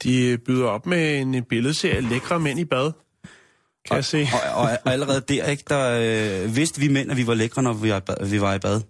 De 0.03 0.37
byder 0.37 0.67
op 0.67 0.85
med 0.85 1.19
en 1.19 1.43
billedserie 1.43 2.01
lækre 2.01 2.39
mænd 2.39 2.59
i 2.59 2.65
bad. 2.65 2.91
Kan 3.87 3.95
jeg 3.95 4.05
se. 4.05 4.27
Og, 4.33 4.61
og, 4.61 4.69
og 4.85 4.93
allerede 4.93 5.21
der, 5.27 5.45
ikke, 5.45 5.63
der 5.69 6.43
øh, 6.45 6.55
vidste 6.55 6.81
vi 6.81 6.87
mænd, 6.87 7.11
at 7.11 7.17
vi 7.17 7.27
var 7.27 7.33
lækre, 7.33 7.63
når 7.63 7.73
vi 7.73 7.89
var, 7.89 8.25
vi 8.25 8.41
var 8.41 8.53
i 8.53 8.59
bad. 8.59 8.81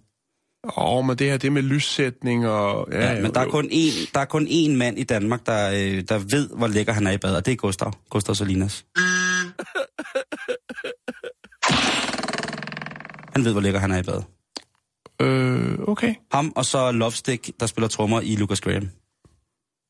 Åh, 0.76 0.98
oh, 0.98 1.04
men 1.04 1.16
det 1.16 1.30
her, 1.30 1.36
det 1.36 1.52
med 1.52 1.62
lyssætning 1.62 2.48
og... 2.48 2.88
Ja, 2.92 3.12
ja, 3.12 3.22
men 3.22 3.34
der 3.34 3.40
er, 3.40 3.48
kun 3.48 3.64
én, 3.64 4.10
der 4.14 4.20
er 4.20 4.24
kun 4.24 4.46
én 4.46 4.70
mand 4.70 4.98
i 4.98 5.02
Danmark, 5.02 5.46
der, 5.46 5.70
øh, 5.70 6.02
der 6.08 6.18
ved, 6.18 6.48
hvor 6.48 6.66
lækker 6.66 6.92
han 6.92 7.06
er 7.06 7.10
i 7.10 7.18
bad, 7.18 7.36
og 7.36 7.46
det 7.46 7.52
er 7.52 7.56
Gustav. 7.56 7.92
Gustav 8.10 8.34
Salinas. 8.34 8.84
Han 13.36 13.44
ved, 13.44 13.52
hvor 13.52 13.60
lækker 13.60 13.80
han 13.80 13.92
er 13.92 13.98
i 13.98 14.02
bad. 14.02 14.22
Øh, 15.20 15.78
okay. 15.88 16.14
Ham 16.32 16.52
og 16.56 16.64
så 16.64 16.92
Lovestick, 16.92 17.50
der 17.60 17.66
spiller 17.66 17.88
trommer 17.88 18.20
i 18.20 18.36
Lucas 18.36 18.60
Graham. 18.60 18.88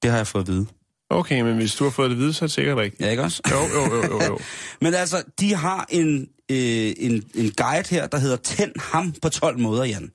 Det 0.03 0.11
har 0.11 0.16
jeg 0.16 0.27
fået 0.27 0.43
at 0.43 0.49
vide. 0.49 0.66
Okay, 1.11 1.41
men 1.41 1.57
hvis 1.57 1.74
du 1.74 1.85
har 1.85 1.91
fået 1.91 2.11
det 2.11 2.16
at 2.16 2.20
vide, 2.20 2.33
så 2.33 2.45
er 2.45 2.47
det 2.47 2.55
sikkert 2.55 2.77
rigtigt. 2.79 3.01
Ja, 3.01 3.11
ikke 3.11 3.22
også? 3.22 3.43
Jo, 3.51 3.57
jo, 3.57 3.97
jo, 3.97 4.03
jo, 4.03 4.24
jo. 4.24 4.39
Men 4.83 4.95
altså, 4.95 5.22
de 5.41 5.55
har 5.55 5.87
en, 5.89 6.29
øh, 6.51 6.93
en, 6.99 7.24
en 7.35 7.53
guide 7.57 7.89
her, 7.91 8.07
der 8.07 8.18
hedder 8.18 8.37
Tænd 8.37 8.72
ham 8.81 9.14
på 9.22 9.29
12 9.29 9.59
måder, 9.59 9.85
Jan. 9.85 10.11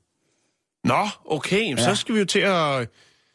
Nå, 0.83 1.07
okay, 1.25 1.77
ja. 1.77 1.83
Så 1.83 1.95
skal 1.95 2.15
vi 2.15 2.19
jo 2.19 2.25
til 2.25 2.39
at... 2.39 2.89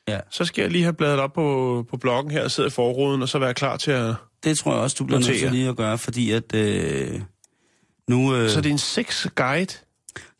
Ja. 0.09 0.19
Så 0.31 0.45
skal 0.45 0.63
jeg 0.63 0.71
lige 0.71 0.83
have 0.83 0.93
bladet 0.95 1.19
op 1.21 1.33
på, 1.33 1.85
på 1.91 1.97
bloggen 1.97 2.31
her 2.31 2.43
og 2.43 2.51
sidde 2.51 2.67
i 2.67 2.71
forruden, 2.71 3.23
og 3.23 3.29
så 3.29 3.39
være 3.39 3.55
klar 3.55 3.77
til 3.77 3.91
at... 3.91 4.15
Det 4.45 4.59
tror 4.59 4.73
jeg 4.73 4.81
også, 4.81 4.97
du 4.99 5.05
bliver 5.05 5.21
nødt 5.21 5.39
til 5.39 5.51
lige 5.53 5.69
at 5.69 5.77
gøre, 5.77 5.99
fordi 5.99 6.31
at 6.31 6.55
øh, 6.55 7.21
nu... 8.09 8.35
Øh, 8.37 8.51
Så 8.51 8.61
det 8.61 8.67
er 8.67 8.73
en 8.73 8.79
sex-guide? 8.79 9.79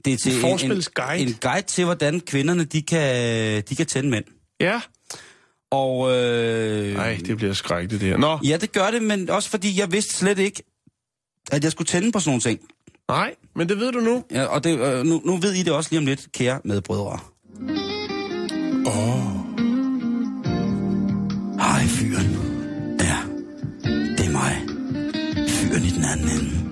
det 0.05 0.13
er 0.13 0.17
til 0.17 0.31
en 0.33 0.37
en, 0.37 0.41
forspilsguide? 0.41 1.23
en, 1.23 1.29
en 1.29 1.35
guide 1.41 1.67
til, 1.67 1.85
hvordan 1.85 2.21
kvinderne 2.21 2.65
de 2.65 2.83
kan, 2.83 3.63
de 3.69 3.77
kan 3.77 3.87
tænde 3.87 4.11
mænd. 4.11 4.25
Ja. 4.61 4.81
Og 5.71 6.13
øh, 6.17 6.95
Nej, 6.95 7.19
det 7.27 7.37
bliver 7.37 7.53
skrækkeligt 7.53 8.01
det 8.01 8.09
her. 8.09 8.17
Nå, 8.17 8.39
ja, 8.45 8.57
det 8.57 8.73
gør 8.73 8.91
det, 8.91 9.03
men 9.03 9.31
også 9.31 9.51
fordi 9.51 9.81
jeg 9.81 9.93
vidste 9.93 10.17
slet 10.17 10.39
ikke, 10.39 10.63
at 11.53 11.65
jeg 11.65 11.73
skulle 11.73 11.87
tænde 11.87 12.13
på 12.13 12.21
sådan 12.21 12.31
nogle 12.31 12.41
ting. 12.41 12.61
Nej, 13.09 13.35
men 13.57 13.69
det 13.69 13.81
ved 13.81 13.93
du 13.93 14.01
nu. 14.01 14.25
Ja, 14.31 14.45
og 14.45 14.65
det, 14.65 14.79
øh, 14.79 15.05
nu, 15.05 15.21
nu 15.25 15.37
ved 15.37 15.53
I 15.53 15.63
det 15.63 15.73
også 15.73 15.91
lige 15.91 15.99
om 15.99 16.07
lidt, 16.07 16.33
kære 16.33 16.61
medbrødre. 16.65 17.19
Åh. 18.87 18.97
Oh. 18.99 19.37
Hej, 21.61 21.83
fyren. 21.87 22.37
Ja, 23.01 23.19
det 24.17 24.27
er 24.27 24.33
mig. 24.33 24.63
Fyren 25.49 25.83
i 25.83 25.91
den 25.91 26.05
anden 26.05 26.29
ende. 26.29 26.67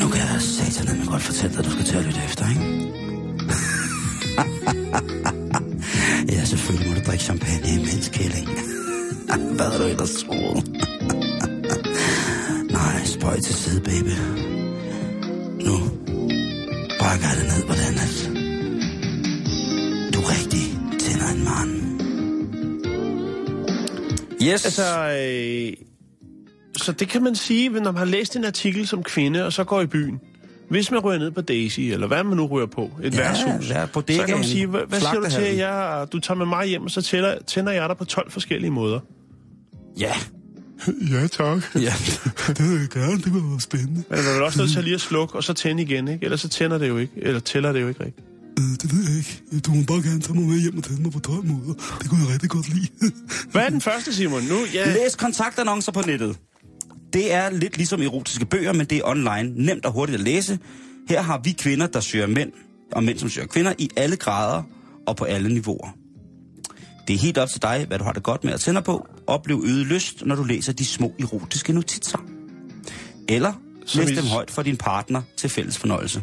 Nu 0.00 0.08
kan 0.08 0.20
jeg 0.20 0.42
satan 0.42 1.06
godt 1.06 1.22
fortælle 1.22 1.56
dig, 1.56 1.58
at 1.58 1.64
du 1.64 1.70
skal 1.70 1.84
til 1.84 1.96
at 1.96 2.04
lytte 2.04 2.20
efter, 2.24 2.48
ikke? 2.48 2.92
ja, 6.36 6.44
selvfølgelig 6.44 6.88
må 6.88 6.94
du 6.94 7.00
drikke 7.06 7.24
champagne 7.24 7.68
imens, 7.74 8.08
kælling. 8.08 8.48
Hvad 9.56 9.66
har 9.70 9.78
du 9.78 9.84
ellers 9.84 10.14
troet? 10.22 10.68
Nej, 12.78 13.04
spøj 13.04 13.40
til 13.40 13.54
side, 13.54 13.80
baby. 13.80 14.12
Nu 15.66 15.76
brækker 16.98 17.26
jeg 17.28 17.36
det 17.40 17.46
ned, 17.52 17.64
hvordan 17.64 17.94
at 18.04 18.14
du 20.14 20.20
rigtig 20.20 20.64
tænder 21.00 21.28
en 21.34 21.44
mand. 21.44 21.82
Yes. 24.42 24.64
Altså, 24.64 24.82
øh, 25.08 25.72
så 26.76 26.92
det 26.92 27.08
kan 27.08 27.22
man 27.22 27.34
sige, 27.34 27.68
når 27.68 27.80
man 27.80 27.96
har 27.96 28.04
læst 28.04 28.36
en 28.36 28.44
artikel 28.44 28.86
som 28.86 29.02
kvinde, 29.02 29.46
og 29.46 29.52
så 29.52 29.64
går 29.64 29.80
i 29.80 29.86
byen. 29.86 30.20
Hvis 30.68 30.90
man 30.90 31.00
ryger 31.00 31.18
ned 31.18 31.30
på 31.30 31.40
Daisy, 31.40 31.80
eller 31.80 32.06
hvad 32.06 32.24
man 32.24 32.36
nu 32.36 32.46
ryger 32.46 32.66
på, 32.66 32.90
et 33.02 33.14
Ja, 33.14 33.18
værtshus, 33.18 33.70
ja, 33.70 33.86
så 33.86 33.92
bodegaen, 33.92 34.26
kan 34.26 34.36
man 34.36 34.44
sige, 34.44 34.66
hvad, 34.66 34.80
hvad 34.88 35.00
siger 35.00 35.20
du 35.20 35.30
til, 35.30 35.42
at 35.42 35.58
jeg, 35.58 36.06
du 36.12 36.18
tager 36.18 36.38
med 36.38 36.46
mig 36.46 36.66
hjem, 36.66 36.82
og 36.82 36.90
så 36.90 37.02
tænder, 37.02 37.34
tænder 37.46 37.72
jeg 37.72 37.88
dig 37.88 37.96
på 37.96 38.04
12 38.04 38.30
forskellige 38.30 38.70
måder? 38.70 39.00
Ja. 39.98 40.12
Ja, 40.86 41.26
tak. 41.26 41.62
Ja. 41.74 41.94
Det 42.56 42.70
vil 42.70 42.80
jeg 42.80 42.88
gerne, 42.88 43.16
det 43.16 43.32
kunne 43.32 43.50
være 43.50 43.60
spændende. 43.60 44.04
Men 44.10 44.18
man 44.24 44.36
er 44.36 44.40
også 44.40 44.58
nødt 44.58 44.70
til 44.70 44.78
at 44.78 44.84
lige 44.84 44.94
at 44.94 45.00
slukke, 45.00 45.34
og 45.34 45.44
så 45.44 45.52
tænde 45.52 45.82
igen, 45.82 46.08
ikke? 46.08 46.24
Ellers 46.24 46.40
så 46.40 46.48
tænder 46.48 46.78
det 46.78 46.88
jo 46.88 46.98
ikke, 46.98 47.12
eller 47.16 47.40
tæller 47.40 47.72
det 47.72 47.80
jo 47.80 47.88
ikke 47.88 48.04
rigtigt. 48.04 48.26
Øh, 48.58 48.64
det 48.82 48.96
ved 48.96 49.04
jeg 49.08 49.16
ikke. 49.18 49.42
Du 49.66 49.70
må 49.74 49.82
bare 49.82 50.02
gerne 50.02 50.20
tage 50.20 50.34
mig 50.38 50.48
med 50.48 50.60
hjem 50.60 50.78
og 50.78 50.84
tænde 50.84 51.02
mig 51.02 51.12
på 51.12 51.20
12 51.20 51.44
måder. 51.44 51.74
Det 52.00 52.10
kunne 52.10 52.20
jeg 52.20 52.32
rigtig 52.32 52.50
godt 52.50 52.68
lide. 52.74 52.88
Hvad 53.52 53.62
er 53.62 53.68
den 53.68 53.80
første, 53.80 54.14
Simon? 54.14 54.42
Nu, 54.42 54.56
ja, 54.74 54.92
Læs 54.92 55.16
kontaktannoncer 55.16 55.92
på 55.92 56.00
nettet. 56.06 56.36
Det 57.12 57.32
er 57.32 57.50
lidt 57.50 57.76
ligesom 57.76 58.02
erotiske 58.02 58.46
bøger, 58.46 58.72
men 58.72 58.86
det 58.86 58.98
er 58.98 59.02
online. 59.04 59.52
Nemt 59.66 59.86
og 59.86 59.92
hurtigt 59.92 60.18
at 60.18 60.24
læse. 60.24 60.58
Her 61.08 61.22
har 61.22 61.40
vi 61.44 61.52
kvinder, 61.52 61.86
der 61.86 62.00
søger 62.00 62.26
mænd, 62.26 62.52
og 62.92 63.04
mænd, 63.04 63.18
som 63.18 63.28
søger 63.28 63.46
kvinder, 63.46 63.72
i 63.78 63.90
alle 63.96 64.16
grader 64.16 64.62
og 65.06 65.16
på 65.16 65.24
alle 65.24 65.54
niveauer. 65.54 65.96
Det 67.08 67.14
er 67.14 67.18
helt 67.18 67.38
op 67.38 67.48
til 67.48 67.62
dig, 67.62 67.84
hvad 67.88 67.98
du 67.98 68.04
har 68.04 68.12
det 68.12 68.22
godt 68.22 68.44
med 68.44 68.52
at 68.52 68.60
tænde 68.60 68.82
på. 68.82 69.06
Oplev 69.26 69.62
øget 69.66 69.86
lyst, 69.86 70.26
når 70.26 70.34
du 70.34 70.42
læser 70.42 70.72
de 70.72 70.86
små 70.86 71.12
erotiske 71.20 71.72
notitser. 71.72 72.18
Eller 73.28 73.52
Som 73.86 74.04
læs 74.04 74.18
dem 74.18 74.26
højt 74.26 74.50
for 74.50 74.62
din 74.62 74.76
partner 74.76 75.22
til 75.36 75.50
fælles 75.50 75.78
fornøjelse. 75.78 76.22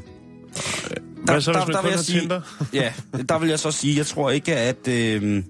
hvad 1.24 1.42
så, 1.42 1.52
hvis 1.52 1.68
man 1.68 1.76
kun 1.76 1.84
vil 1.84 1.92
jeg 1.92 2.00
sige, 2.00 2.32
ja, 2.82 2.94
der 3.30 3.40
vil 3.40 3.50
jeg 3.50 3.60
så 3.60 3.72
sige, 3.72 3.98
jeg 3.98 4.06
tror 4.06 4.30
ikke, 4.30 4.56
at 4.56 4.88
øh, 4.88 5.44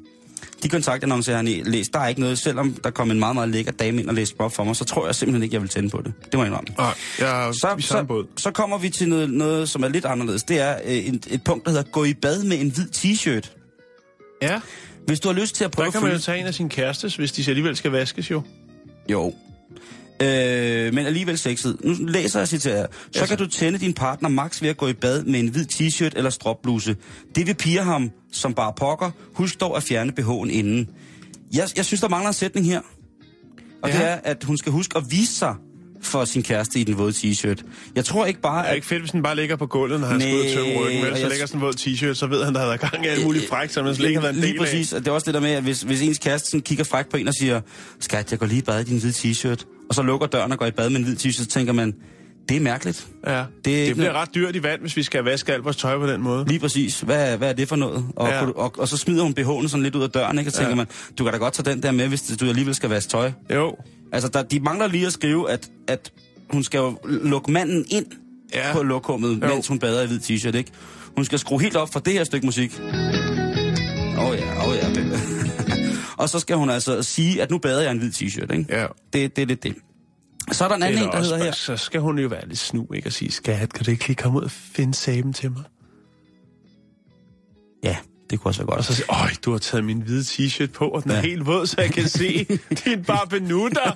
de 0.63 0.69
kontaktannoncer, 0.69 1.31
jeg 1.31 1.39
har 1.39 1.63
læst, 1.69 1.93
der 1.93 1.99
er 1.99 2.07
ikke 2.07 2.21
noget, 2.21 2.39
selvom 2.39 2.73
der 2.83 2.89
kom 2.89 3.11
en 3.11 3.19
meget, 3.19 3.35
meget 3.35 3.49
lækker 3.49 3.71
dame 3.71 4.01
ind 4.01 4.09
og 4.09 4.15
læste 4.15 4.35
op 4.39 4.53
for 4.53 4.63
mig, 4.63 4.75
så 4.75 4.85
tror 4.85 5.05
jeg 5.05 5.15
simpelthen 5.15 5.43
ikke, 5.43 5.53
jeg 5.53 5.61
vil 5.61 5.69
tænde 5.69 5.89
på 5.89 6.01
det. 6.01 6.13
Det 6.25 6.33
må 6.33 6.43
jeg 6.43 6.47
indrømme. 6.47 6.67
Nej, 6.77 6.93
jeg 7.19 7.47
er 7.47 7.51
Så, 7.51 7.75
så, 7.79 8.23
så 8.37 8.51
kommer 8.51 8.77
vi 8.77 8.89
til 8.89 9.09
noget, 9.09 9.29
noget, 9.29 9.69
som 9.69 9.83
er 9.83 9.87
lidt 9.87 10.05
anderledes. 10.05 10.43
Det 10.43 10.59
er 10.59 10.77
øh, 10.85 10.91
et, 10.91 11.27
et 11.29 11.43
punkt, 11.43 11.65
der 11.65 11.71
hedder 11.71 11.91
gå 11.91 12.03
i 12.03 12.13
bad 12.13 12.43
med 12.43 12.59
en 12.59 12.69
hvid 12.69 12.87
t-shirt. 12.95 13.55
Ja, 14.41 14.61
Hvis 15.09 15.19
du 15.19 15.27
har 15.29 15.35
lyst 15.35 15.55
til 15.55 15.63
at 15.63 15.71
prøve 15.71 15.83
der 15.83 15.87
at 15.89 15.93
kan 15.93 16.01
man 16.01 16.09
jo 16.11 16.13
følge... 16.13 16.21
tage 16.21 16.39
en 16.39 16.45
af 16.45 16.53
sine 16.53 16.69
kærestes, 16.69 17.15
hvis 17.15 17.31
de 17.31 17.43
alligevel 17.47 17.75
skal 17.75 17.91
vaskes 17.91 18.31
jo. 18.31 18.41
Jo. 19.11 19.33
Øh, 20.21 20.93
men 20.93 21.05
alligevel 21.05 21.37
sexet. 21.37 21.77
Nu 21.83 21.93
læser 22.05 22.39
jeg 22.39 22.47
citerer. 22.47 22.85
Så 23.11 23.19
Ja, 23.19 23.25
kan 23.25 23.37
du 23.37 23.47
tænde 23.47 23.79
din 23.79 23.93
partner 23.93 24.29
max 24.29 24.61
ved 24.61 24.69
at 24.69 24.77
gå 24.77 24.87
i 24.87 24.93
bad 24.93 25.23
med 25.23 25.39
en 25.39 25.47
hvid 25.47 25.65
t-shirt 25.73 26.11
eller 26.17 26.29
stropbluse. 26.29 26.95
Det 27.35 27.47
vil 27.47 27.53
pige 27.53 27.79
ham 27.83 28.11
som 28.31 28.53
bare 28.53 28.73
pokker. 28.77 29.11
Husk 29.33 29.59
dog 29.59 29.77
at 29.77 29.83
fjerne 29.83 30.13
BH'en 30.19 30.49
inden. 30.51 30.89
Jeg, 31.53 31.69
jeg 31.77 31.85
synes, 31.85 32.01
der 32.01 32.09
mangler 32.09 32.27
en 32.27 32.33
sætning 32.33 32.65
her. 32.65 32.81
Og 33.83 33.89
Ja. 33.89 33.97
det 33.97 34.05
er, 34.05 34.19
at 34.23 34.43
hun 34.43 34.57
skal 34.57 34.71
huske 34.71 34.97
at 34.97 35.03
vise 35.09 35.33
sig 35.35 35.55
for 36.01 36.25
sin 36.25 36.43
kæreste 36.43 36.79
i 36.79 36.83
den 36.83 36.97
våde 36.97 37.11
t-shirt. 37.11 37.63
Jeg 37.95 38.05
tror 38.05 38.25
ikke 38.25 38.41
bare, 38.41 38.59
Det 38.59 38.65
er 38.65 38.69
at... 38.69 38.75
ikke 38.75 38.87
fedt, 38.87 39.01
hvis 39.01 39.11
den 39.11 39.23
bare 39.23 39.35
ligger 39.35 39.55
på 39.55 39.65
gulvet, 39.67 39.99
når 39.99 40.07
han 40.07 40.21
skal 40.21 40.33
ud 40.35 40.39
og 40.39 40.45
tømme 40.47 40.79
ryggen. 40.79 41.03
Men 41.03 41.13
så 41.15 41.19
jeg- 41.21 41.29
ligger 41.29 41.45
sådan 41.45 41.61
en 41.61 41.65
våd 41.65 41.73
t-shirt, 41.79 42.13
så 42.13 42.27
ved 42.27 42.43
han, 42.45 42.53
der 42.53 42.59
har 42.59 42.67
været 42.67 42.79
gang 42.79 43.05
i 43.05 43.07
alle 43.07 43.23
mulige 43.23 43.47
fræk, 43.49 43.69
som 43.69 43.85
han 43.85 43.95
slet 43.95 44.07
ikke 44.07 44.19
har 44.19 44.27
været 44.27 44.35
en 44.35 44.41
Lige 44.41 44.57
præcis. 44.59 44.93
Og 44.93 44.99
det 44.99 45.07
er 45.07 45.11
også 45.11 45.25
det 45.25 45.33
der 45.33 45.39
med, 45.39 45.51
at 45.51 45.63
hvis, 45.63 45.81
hvis 45.81 46.01
ens 46.01 46.17
kæreste 46.17 46.49
sådan 46.49 46.61
kigger 46.61 46.83
fræk 46.83 47.09
på 47.09 47.17
en 47.17 47.27
og 47.27 47.33
siger, 47.33 47.61
skat, 47.99 48.31
jeg 48.31 48.39
går 48.39 48.45
lige 48.45 48.59
i 48.59 48.61
bad 48.61 48.81
i 48.81 48.83
din 48.83 48.99
hvide 48.99 49.13
t-shirt, 49.13 49.65
og 49.89 49.95
så 49.95 50.01
lukker 50.01 50.27
døren 50.27 50.51
og 50.51 50.57
går 50.57 50.65
i 50.65 50.71
bad 50.71 50.89
med 50.89 50.97
en 50.99 51.03
hvid 51.03 51.15
t-shirt, 51.15 51.31
så 51.33 51.45
tænker 51.45 51.73
man, 51.73 51.93
det 52.49 52.57
er 52.57 52.61
mærkeligt. 52.61 53.07
af. 53.23 53.31
Ja, 53.39 53.43
Det 53.65 53.81
er 53.81 53.85
det, 53.85 53.95
bliver 53.95 54.11
noget- 54.11 54.21
ret 54.27 54.35
dyrt 54.35 54.55
i 54.55 54.63
vand, 54.63 54.81
hvis 54.81 54.97
vi 54.97 55.03
skal 55.03 55.23
vaske 55.23 55.53
alt 55.53 55.63
vores 55.63 55.75
tøj 55.77 55.97
på 55.97 56.07
den 56.07 56.21
måde. 56.21 56.45
Lige 56.47 56.59
præcis. 56.59 56.99
Hvad, 57.01 57.37
hvad 57.37 57.49
er 57.49 57.53
det 57.53 57.67
for 57.67 57.75
noget? 57.75 58.05
Og, 58.15 58.27
ja. 58.29 58.41
og, 58.45 58.57
og, 58.57 58.73
og 58.77 58.87
så 58.87 58.97
smider 58.97 59.23
hun 59.23 59.33
BH'en 59.39 59.67
sådan 59.67 59.83
lidt 59.83 59.95
ud 59.95 60.03
af 60.03 60.09
døren, 60.09 60.39
ikke? 60.39 60.49
Og 60.49 60.53
tænker 60.53 60.69
Ja. 60.69 60.75
man, 60.75 60.87
du 61.17 61.23
kan 61.23 61.33
da 61.33 61.39
godt 61.39 61.53
tage 61.53 61.71
den 61.71 61.83
der 61.83 61.91
med, 61.91 62.07
hvis 62.07 62.21
du 62.39 62.45
alligevel 62.45 62.75
skal 62.75 62.89
vaske 62.89 63.09
tøj. 63.09 63.31
Jo, 63.53 63.75
Altså, 64.11 64.29
der, 64.29 64.43
de 64.43 64.59
mangler 64.59 64.87
lige 64.87 65.05
at 65.05 65.13
skrive, 65.13 65.51
at, 65.51 65.71
at 65.87 66.11
hun 66.49 66.63
skal 66.63 66.77
jo 66.77 66.97
lukke 67.03 67.51
manden 67.51 67.85
ind 67.89 68.05
Ja. 68.53 68.73
på 68.73 68.83
lokummet, 68.83 69.41
Jo. 69.41 69.47
mens 69.47 69.67
hun 69.67 69.79
bader 69.79 70.03
i 70.03 70.07
hvid 70.07 70.19
t-shirt, 70.19 70.55
ikke? 70.57 70.71
Hun 71.15 71.25
skal 71.25 71.39
skrue 71.39 71.61
helt 71.61 71.75
op 71.75 71.93
for 71.93 71.99
det 71.99 72.13
her 72.13 72.23
stykke 72.23 72.45
musik. 72.45 72.79
Åh 72.79 72.85
oh, 74.25 74.37
ja, 74.37 74.57
åh 74.57 74.67
oh, 74.67 74.75
ja, 74.75 74.85
og 76.23 76.29
så 76.29 76.39
skal 76.39 76.55
hun 76.55 76.69
altså 76.69 77.03
sige, 77.03 77.41
at 77.41 77.51
nu 77.51 77.57
bader 77.57 77.81
jeg 77.81 77.91
en 77.91 77.97
hvid 77.97 78.11
t-shirt, 78.11 78.53
ikke? 78.53 78.65
ja. 78.69 78.85
Det, 79.13 79.35
det 79.35 79.41
er 79.41 79.45
lidt 79.45 79.63
det. 79.63 79.75
Så 80.51 80.63
er 80.63 80.67
der 80.67 80.75
en 80.75 80.83
anden 80.83 80.99
en, 81.01 81.07
er 81.07 81.11
der 81.11 81.17
også, 81.17 81.31
hedder 81.33 81.45
her. 81.45 81.51
Så 81.51 81.77
skal 81.77 82.01
hun 82.01 82.19
jo 82.19 82.27
være 82.27 82.47
lidt 82.47 82.59
snu, 82.59 82.87
ikke? 82.93 83.07
Og 83.09 83.13
sige, 83.13 83.31
skat, 83.31 83.73
kan 83.73 83.85
du 83.85 83.91
ikke 83.91 84.07
lige 84.07 84.15
komme 84.15 84.37
ud 84.39 84.43
og 84.43 84.51
finde 84.51 84.93
saben 84.93 85.33
til 85.33 85.51
mig? 85.51 85.63
Ja, 87.83 87.97
det 88.29 88.39
kunne 88.39 88.49
også 88.49 88.59
være 88.61 88.67
godt. 88.67 88.77
Og 88.77 88.83
så 88.85 88.95
sige, 88.95 89.05
øj, 89.09 89.29
du 89.45 89.51
har 89.51 89.57
taget 89.59 89.85
min 89.85 90.01
hvide 90.01 90.21
t-shirt 90.21 90.71
på, 90.71 90.87
og 90.87 91.03
den 91.03 91.11
er 91.11 91.15
Ja. 91.15 91.21
helt 91.21 91.45
våd, 91.45 91.67
så 91.67 91.75
jeg 91.81 91.91
kan 91.91 92.09
se 92.09 92.47
din 92.85 93.03
bare 93.03 93.27
benutter. 93.27 93.91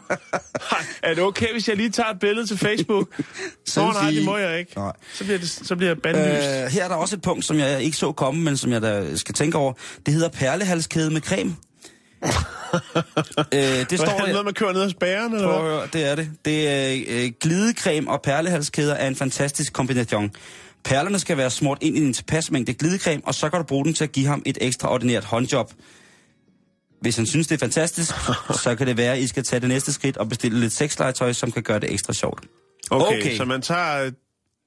er 1.04 1.14
det 1.14 1.24
okay, 1.24 1.52
hvis 1.52 1.68
jeg 1.68 1.78
lige 1.78 1.90
tager 1.90 2.10
et 2.10 2.20
billede 2.20 2.48
til 2.48 2.58
Facebook? 2.58 3.08
Nå, 3.76 3.82
nej, 3.82 3.94
Selfie. 4.02 4.18
det 4.18 4.26
må 4.26 4.38
jeg 4.38 4.60
ikke. 4.60 4.72
Nej. 4.76 4.92
Så 5.14 5.24
bliver, 5.24 5.40
det, 5.40 5.50
så 5.50 5.76
bliver 5.76 5.90
jeg 5.90 5.98
bandlyst. 6.02 6.48
Øh, 6.50 6.68
her 6.72 6.84
er 6.84 6.88
der 6.88 6.96
også 6.96 7.16
et 7.16 7.22
punkt, 7.22 7.46
som 7.46 7.58
jeg 7.60 7.82
ikke 7.84 7.98
så 7.98 8.12
komme, 8.12 8.42
men 8.44 8.58
som 8.58 8.72
jeg 8.72 8.82
da 8.82 9.16
skal 9.16 9.36
tænke 9.36 9.58
over. 9.58 9.74
Det 10.06 10.14
hedder 10.14 10.30
perlehalskæde 10.30 11.10
med 11.12 11.22
creme. 11.22 11.56
øh, 13.54 13.60
det 13.90 14.00
står 14.00 14.08
er 14.08 14.18
det 14.22 14.30
noget, 14.30 14.46
man 14.46 14.54
kører 14.54 14.74
ned 14.74 14.84
hos 14.84 14.94
bæren, 14.94 15.34
eller 15.34 15.62
hvad? 15.62 15.88
det 15.94 16.12
er 16.12 16.16
det. 16.16 16.30
Det 16.46 16.70
er 16.70 17.04
øh, 17.08 17.32
glidecreme 17.42 18.10
og 18.12 18.22
perlehalskæder 18.22 18.94
er 18.94 19.08
en 19.08 19.16
fantastisk 19.16 19.74
kombination. 19.74 20.32
Perlerne 20.86 21.20
skal 21.20 21.38
være 21.38 21.50
smurt 21.50 21.78
ind 21.82 21.98
i 21.98 22.02
en 22.02 22.14
tilpas 22.14 22.52
mængde 22.52 22.74
glidecreme, 22.74 23.22
og 23.26 23.36
så 23.36 23.50
kan 23.50 23.60
du 23.60 23.66
bruge 23.66 23.86
den 23.86 23.94
til 23.94 24.04
at 24.04 24.12
give 24.12 24.28
ham 24.28 24.42
et 24.46 24.58
ekstraordinært 24.62 25.24
håndjob. 25.24 25.72
Hvis 27.02 27.16
han 27.16 27.26
synes, 27.26 27.48
det 27.48 27.56
er 27.56 27.60
fantastisk, 27.60 28.14
så 28.64 28.76
kan 28.78 28.88
det 28.88 28.98
være, 28.98 29.14
at 29.14 29.20
I 29.20 29.28
skal 29.28 29.44
tage 29.44 29.60
det 29.60 29.70
næste 29.70 29.94
skridt 29.94 30.18
og 30.18 30.30
bestille 30.30 30.60
lidt 30.60 30.74
sexlegetøj, 30.74 31.34
som 31.34 31.52
kan 31.52 31.64
gøre 31.64 31.80
det 31.80 31.92
ekstra 31.94 32.14
sjovt. 32.14 32.46
Okay, 32.92 33.18
Okay. 33.22 33.38
så 33.38 33.46
man 33.46 33.62
tager 33.62 34.12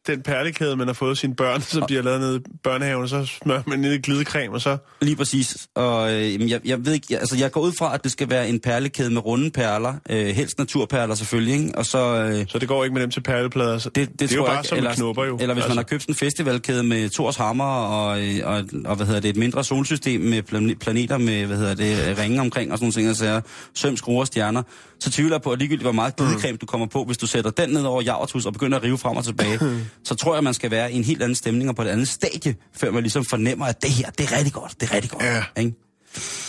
den 0.07 0.23
perlekæde, 0.23 0.77
man 0.77 0.87
har 0.87 0.95
fået 0.95 1.19
sine 1.19 1.35
børn, 1.35 1.63
som 1.77 1.83
de 1.89 1.95
har 1.95 2.03
lavet 2.03 2.21
nede 2.21 2.37
i 2.37 2.41
børnehaven, 2.63 3.03
og 3.03 3.09
så 3.09 3.27
smører 3.27 3.63
man 3.67 3.79
ned 3.79 3.93
i 3.93 3.99
glidecreme, 3.99 4.55
og 4.55 4.61
så... 4.61 4.77
Lige 5.01 5.17
præcis. 5.17 5.69
Og 5.75 6.13
øh, 6.15 6.51
jeg, 6.51 6.61
jeg 6.65 6.87
ved 6.87 6.93
ikke, 6.93 7.07
jeg, 7.11 7.19
altså 7.19 7.37
jeg 7.37 7.53
går 7.53 7.61
ud 7.61 7.73
fra, 7.79 7.95
at 7.95 8.05
det 8.05 8.13
skal 8.13 8.31
være 8.31 8.49
en 8.49 8.61
perlekæde 8.61 9.11
med 9.11 9.27
runde 9.27 9.51
perler, 9.51 9.95
øh, 10.11 10.27
helst 10.27 10.59
naturperler 10.59 11.15
selvfølgelig, 11.15 11.55
ikke? 11.55 11.79
og 11.79 11.87
så... 11.87 11.99
Øh, 11.99 12.47
Så 12.49 12.59
det 12.59 12.69
går 12.69 12.85
ikke 12.85 12.95
med 12.95 13.03
dem 13.03 13.11
til 13.11 13.21
perleplader. 13.21 13.79
Så 13.79 13.89
det, 13.91 14.09
det, 14.09 14.21
det 14.21 14.33
er 14.33 14.37
jo 14.37 14.45
bare 14.45 14.59
ikke. 14.59 14.69
som 14.69 14.79
eller, 14.79 14.95
knupper 14.95 15.25
jo. 15.25 15.39
Eller 15.41 15.55
hvis 15.55 15.63
altså. 15.63 15.69
man 15.69 15.77
har 15.77 15.83
købt 15.85 16.07
en 16.07 16.15
festivalkæde 16.15 16.83
med 16.83 17.11
Thors 17.11 17.37
hammer 17.37 17.65
og, 17.65 18.23
øh, 18.23 18.41
og, 18.45 18.65
og, 18.85 18.97
hvad 18.97 19.07
hedder 19.07 19.21
det, 19.21 19.29
et 19.29 19.37
mindre 19.37 19.65
solsystem 19.65 20.21
med 20.21 20.43
plan- 20.43 20.77
planeter 20.81 21.19
med, 21.19 21.47
hvad 21.47 21.57
hedder 21.57 21.75
det, 21.75 22.19
ringe 22.19 22.41
omkring 22.41 22.73
og 22.73 22.79
sådan 22.79 22.85
nogle 22.85 22.93
ting, 22.93 23.09
altså 23.09 23.41
søm, 23.75 23.97
skruer 23.97 24.21
og 24.21 24.27
stjerner, 24.27 24.63
så 25.01 25.11
tvivler 25.11 25.35
jeg 25.37 25.43
på, 25.43 25.53
at 25.53 25.59
ligegyldigt 25.59 25.83
hvor 25.85 25.93
meget 25.93 26.17
glidecreme 26.17 26.59
du 26.59 26.67
kommer 26.67 26.87
på, 26.87 27.05
hvis 27.05 27.19
du 27.19 27.27
sætter 27.27 27.51
den 27.51 27.71
ned 27.71 27.83
over 27.83 28.03
javertus 28.03 28.47
og 28.47 28.53
begynder 28.53 28.79
at 28.79 28.85
rive 28.85 28.99
frem 28.99 29.17
og 29.17 29.25
tilbage, 29.25 29.61
så 30.05 30.15
tror 30.15 30.35
jeg, 30.35 30.45
man 30.45 30.55
skal 30.55 30.71
være 30.71 30.93
i 30.93 30.97
en 30.97 31.05
helt 31.05 31.23
anden 31.23 31.35
stemning 31.35 31.71
og 31.71 31.77
på 31.77 31.83
et 31.83 31.87
andet 31.89 32.09
stadie, 32.09 32.55
før 32.77 32.91
man 32.91 33.03
ligesom 33.03 33.25
fornemmer, 33.25 33.67
at 33.67 33.83
det 33.83 33.91
her, 33.91 34.11
det 34.11 34.33
er 34.33 34.37
rigtig 34.37 34.53
godt, 34.53 34.81
det 34.81 34.91
er 34.91 34.95
rigtig 34.95 35.11
godt. 35.11 35.25
Ja. 35.25 35.45
Ikke? 35.59 35.73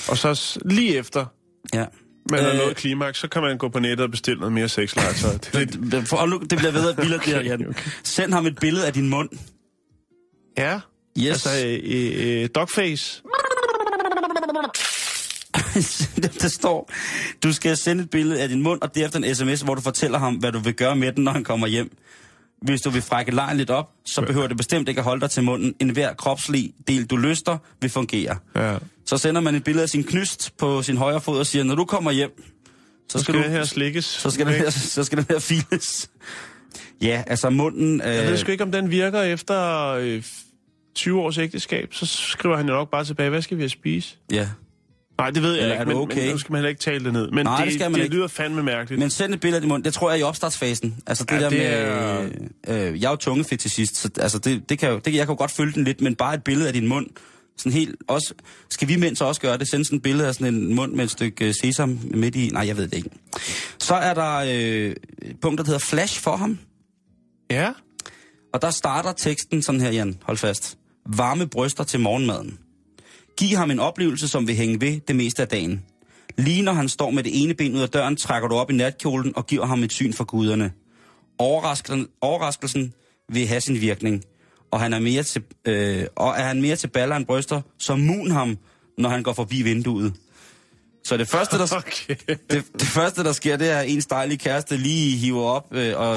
Og 0.09 0.17
så 0.17 0.59
lige 0.65 0.95
efter, 0.97 1.25
Ja. 1.73 1.85
man 2.31 2.43
har 2.43 2.51
Øh. 2.51 2.57
nået 2.57 2.75
klimaks, 2.75 3.19
så 3.19 3.27
kan 3.27 3.41
man 3.41 3.57
gå 3.57 3.69
på 3.69 3.79
nettet 3.79 4.03
og 4.03 4.11
bestille 4.11 4.39
noget 4.39 4.53
mere 4.53 4.69
sexlegetøj. 4.69 5.31
Det 5.43 5.53
lidt- 5.53 5.91
Det, 5.91 6.07
for, 6.07 6.25
nu, 6.25 6.37
det 6.49 6.57
bliver 6.57 6.71
ved 6.71 6.89
at 6.89 6.97
vildere, 6.97 7.19
her, 7.25 7.41
Jan. 7.41 7.75
Send 8.03 8.33
ham 8.33 8.45
et 8.45 8.57
billede 8.59 8.87
af 8.87 8.93
din 8.93 9.09
mund. 9.09 9.29
Ja, 10.57 10.79
Yes. 11.19 11.45
altså 11.45 11.67
øh, 11.67 12.43
øh, 12.43 12.49
dogface. 12.55 13.21
der 16.41 16.47
står, 16.47 16.91
du 17.43 17.53
skal 17.53 17.77
sende 17.77 18.03
et 18.03 18.09
billede 18.09 18.41
af 18.41 18.49
din 18.49 18.61
mund, 18.61 18.81
og 18.81 18.95
derefter 18.95 19.19
en 19.19 19.35
sms, 19.35 19.61
hvor 19.61 19.75
du 19.75 19.81
fortæller 19.81 20.17
ham, 20.19 20.35
hvad 20.35 20.51
du 20.51 20.59
vil 20.59 20.73
gøre 20.73 20.95
med 20.95 21.11
den, 21.11 21.23
når 21.23 21.31
han 21.31 21.43
kommer 21.43 21.67
hjem. 21.67 21.97
Hvis 22.61 22.81
du 22.81 22.89
vil 22.89 23.01
frække 23.01 23.31
lejen 23.31 23.57
lidt 23.57 23.69
op, 23.69 23.89
så 24.05 24.21
behøver 24.21 24.47
det 24.47 24.57
bestemt 24.57 24.89
ikke 24.89 24.99
at 24.99 25.05
holde 25.05 25.21
dig 25.21 25.29
til 25.29 25.43
munden. 25.43 25.73
En 25.79 25.89
hver 25.89 26.13
kropslig 26.13 26.73
del, 26.87 27.05
du 27.05 27.17
lyster, 27.17 27.57
vil 27.81 27.89
fungere. 27.89 28.37
Ja. 28.55 28.77
Så 29.05 29.17
sender 29.17 29.41
man 29.41 29.55
et 29.55 29.63
billede 29.63 29.83
af 29.83 29.89
sin 29.89 30.03
knyst 30.03 30.57
på 30.57 30.81
sin 30.81 30.97
højre 30.97 31.21
fod 31.21 31.39
og 31.39 31.45
siger, 31.47 31.63
når 31.63 31.75
du 31.75 31.85
kommer 31.85 32.11
hjem, 32.11 32.31
så 32.37 33.17
Så 33.17 33.19
skal, 33.19 33.21
skal 33.23 33.33
du, 33.33 33.39
det 33.43 33.51
her 33.51 33.63
slikkes. 33.63 34.05
så 34.05 34.29
skal, 34.31 34.45
den 34.45 34.53
her, 34.53 34.69
så 34.69 35.03
skal 35.03 35.17
den 35.17 35.25
her 35.29 35.39
files. 35.39 36.09
Ja, 37.01 37.23
altså 37.27 37.49
munden... 37.49 38.01
Øh, 38.01 38.07
Jeg 38.07 38.27
ved 38.29 38.37
sgu 38.37 38.51
ikke, 38.51 38.63
om 38.63 38.71
den 38.71 38.91
virker 38.91 39.21
efter 39.21 39.87
øh, 39.91 40.23
20 40.95 41.21
års 41.21 41.37
ægteskab. 41.37 41.93
Så 41.93 42.05
skriver 42.05 42.57
han 42.57 42.67
jo 42.67 42.73
nok 42.73 42.91
bare 42.91 43.05
tilbage, 43.05 43.29
hvad 43.29 43.41
skal 43.41 43.57
vi 43.57 43.61
have 43.61 43.69
spise? 43.69 44.15
Ja. 44.31 44.47
Nej, 45.17 45.29
det 45.29 45.43
ved 45.43 45.53
jeg 45.53 45.61
Eller 45.61 45.73
ikke, 45.73 45.81
er 45.81 45.85
men, 45.85 45.95
okay? 45.97 46.19
men 46.23 46.31
nu 46.31 46.37
skal 46.37 46.51
man 46.51 46.57
heller 46.59 46.69
ikke 46.69 46.81
tale 46.81 47.03
det 47.05 47.13
ned. 47.13 47.31
Men 47.31 47.45
Nej, 47.45 47.57
det, 47.57 47.65
det 47.65 47.73
skal 47.73 47.91
man 47.91 47.99
det 47.99 48.03
ikke. 48.05 48.15
lyder 48.15 48.27
fandme 48.27 48.63
mærkeligt. 48.63 48.99
Men 48.99 49.09
send 49.09 49.33
et 49.33 49.39
billede 49.39 49.55
af 49.57 49.61
din 49.61 49.69
mund, 49.69 49.83
det 49.83 49.93
tror 49.93 50.09
jeg 50.09 50.15
er 50.15 50.19
i 50.19 50.23
opstartsfasen. 50.23 50.95
Altså 51.07 51.23
det 51.23 51.31
Ja, 51.35 51.39
der 51.41 51.49
det 51.49 51.59
med... 52.67 52.87
Øh, 52.91 53.01
jeg 53.01 53.07
er 53.07 53.11
jo 53.11 53.15
tungefetishist, 53.15 53.95
så 53.97 54.09
altså 54.19 54.39
det, 54.39 54.69
det 54.69 54.79
kan 54.79 55.01
det, 55.05 55.15
jeg 55.15 55.25
kan 55.25 55.33
jo 55.33 55.37
godt 55.37 55.51
følge 55.51 55.73
den 55.73 55.83
lidt, 55.83 56.01
men 56.01 56.15
bare 56.15 56.33
et 56.35 56.43
billede 56.43 56.67
af 56.67 56.73
din 56.73 56.87
mund. 56.87 57.07
Sådan 57.57 57.71
helt 57.71 57.95
også... 58.07 58.33
Skal 58.69 58.87
vi 58.87 58.95
mænd 58.95 59.15
så 59.15 59.25
også 59.25 59.41
gøre 59.41 59.57
det? 59.57 59.69
Send 59.69 59.85
sådan 59.85 59.95
et 59.97 60.03
billede 60.03 60.27
af 60.27 60.33
sådan 60.33 60.53
en 60.53 60.75
mund 60.75 60.93
med 60.93 61.03
et 61.03 61.11
stykke 61.11 61.47
øh, 61.47 61.53
sesam 61.61 61.99
midt 62.03 62.35
i... 62.35 62.49
Nej, 62.53 62.67
jeg 62.67 62.77
ved 62.77 62.87
det 62.87 62.97
ikke. 62.97 63.09
Så 63.79 63.95
er 63.95 64.13
der 64.13 64.35
øh, 64.37 64.95
et 65.21 65.39
punkt, 65.41 65.57
der 65.57 65.65
hedder 65.65 65.79
flash 65.79 66.21
for 66.21 66.35
ham. 66.35 66.59
Ja, 67.51 67.71
Og 68.53 68.61
der 68.61 68.69
starter 68.71 69.11
teksten 69.11 69.61
sådan 69.61 69.81
her, 69.81 69.91
Jan. 69.91 70.17
Hold 70.23 70.37
fast. 70.37 70.77
Varme 71.05 71.47
bryster 71.47 71.83
til 71.83 71.99
morgenmaden. 71.99 72.57
Giv 73.37 73.57
ham 73.57 73.71
en 73.71 73.79
oplevelse, 73.79 74.27
som 74.27 74.47
vil 74.47 74.55
hænge 74.55 74.81
ved 74.81 74.99
det 75.07 75.15
meste 75.15 75.41
af 75.41 75.47
dagen. 75.47 75.85
Lige 76.37 76.61
når 76.61 76.73
han 76.73 76.89
står 76.89 77.11
med 77.11 77.23
det 77.23 77.43
ene 77.43 77.53
ben 77.53 77.75
ud 77.75 77.81
af 77.81 77.89
døren, 77.89 78.15
trækker 78.15 78.49
du 78.49 78.55
op 78.55 78.71
i 78.71 78.73
natkjolen 78.73 79.35
og 79.35 79.47
giver 79.47 79.65
ham 79.65 79.83
et 79.83 79.91
syn 79.91 80.13
for 80.13 80.23
guderne. 80.23 80.71
Overraskelsen, 81.37 82.07
overraskelsen 82.21 82.93
vil 83.29 83.47
have 83.47 83.61
sin 83.61 83.81
virkning, 83.81 84.23
og, 84.71 84.79
han 84.79 84.93
er 84.93 84.99
mere 84.99 85.23
til, 85.23 85.43
øh, 85.65 86.05
og 86.15 86.29
er 86.29 86.43
han 86.43 86.61
mere 86.61 86.75
til 86.75 86.87
baller 86.87 87.15
end 87.15 87.25
bryster, 87.25 87.61
så 87.79 87.95
mun 87.95 88.31
ham, 88.31 88.57
når 88.97 89.09
han 89.09 89.23
går 89.23 89.33
forbi 89.33 89.61
vinduet. 89.61 90.13
Så 91.03 91.17
det 91.17 91.29
første, 91.29 91.57
der, 91.57 91.75
okay. 91.77 92.15
det, 92.49 92.65
det 92.73 92.87
første, 92.87 93.23
der 93.23 93.31
sker, 93.31 93.57
det 93.57 93.69
er, 93.69 93.79
at 93.79 93.89
ens 93.89 94.05
dejlige 94.05 94.37
kæreste 94.37 94.77
lige 94.77 95.17
hiver 95.17 95.43
op 95.43 95.67
øh, 95.71 95.99
og 95.99 96.15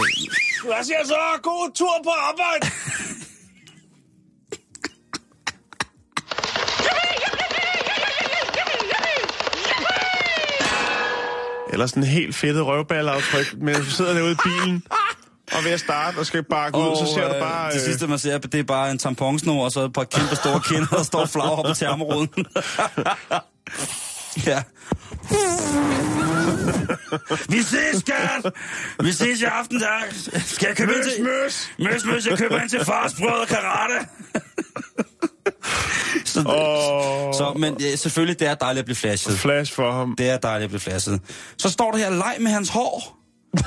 Hvad 0.64 0.84
siger 0.84 1.04
så? 1.04 1.14
God 1.42 1.70
tur 1.74 2.00
på 2.04 2.10
arbejde! 2.10 2.66
Eller 11.80 11.88
sådan 11.88 12.02
en 12.02 12.08
helt 12.08 12.36
fedtet 12.36 12.66
røvballaftryk, 12.66 13.54
men 13.58 13.74
du 13.74 13.84
sidder 13.84 14.14
derude 14.14 14.32
i 14.32 14.36
bilen 14.44 14.82
og 15.52 15.64
ved 15.64 15.70
at 15.70 15.80
starte 15.80 16.16
og 16.16 16.26
skal 16.26 16.42
bare 16.42 16.70
gå 16.70 16.90
ud, 16.90 16.96
så 16.96 17.14
ser 17.14 17.28
du 17.28 17.34
øh, 17.34 17.40
bare... 17.40 17.70
Det 17.70 17.76
øh, 17.76 17.84
sidste, 17.84 18.06
man 18.06 18.18
ser, 18.18 18.38
det 18.38 18.60
er 18.60 18.64
bare 18.64 18.90
en 18.90 18.98
tamponsnor, 18.98 19.64
og 19.64 19.70
så 19.70 19.80
et 19.80 19.92
par 19.92 20.04
kæmpe 20.04 20.36
store 20.36 20.60
kinder, 20.68 20.86
der 20.86 21.02
står 21.02 21.26
flag 21.26 21.50
op 21.50 21.64
på 21.64 21.74
termoruden. 21.74 22.28
ja. 24.46 24.62
Vi 27.48 27.62
ses, 27.62 28.00
skat! 28.00 28.52
Vi 29.02 29.12
ses 29.12 29.40
i 29.40 29.44
aften, 29.44 29.80
der. 29.80 29.90
Skal 30.46 30.66
jeg 30.66 30.76
købe 30.76 30.92
ind 30.92 31.02
til... 31.04 31.22
Møs, 31.22 31.70
Møs, 31.78 32.04
møs, 32.04 32.26
jeg 32.26 32.38
køber 32.38 32.60
ind 32.60 32.70
til 32.70 32.84
fars 32.84 33.14
brød 33.14 33.40
og 33.40 33.48
karate. 33.48 34.06
så, 36.30 36.40
Åh. 36.40 37.34
så, 37.34 37.52
men 37.58 37.76
ja, 37.80 37.96
selvfølgelig, 37.96 38.40
det 38.40 38.48
er 38.48 38.54
dejligt 38.54 38.78
at 38.78 38.84
blive 38.84 38.96
flashet. 38.96 39.38
Flash 39.38 39.74
for 39.74 39.92
ham. 39.92 40.14
Det 40.18 40.28
er 40.30 40.36
dejligt 40.38 40.64
at 40.64 40.70
blive 40.70 40.80
flashet. 40.80 41.20
Så 41.58 41.68
står 41.70 41.90
der 41.90 41.98
her, 41.98 42.10
leg 42.10 42.36
med 42.40 42.50
hans 42.50 42.68
hår. 42.68 43.16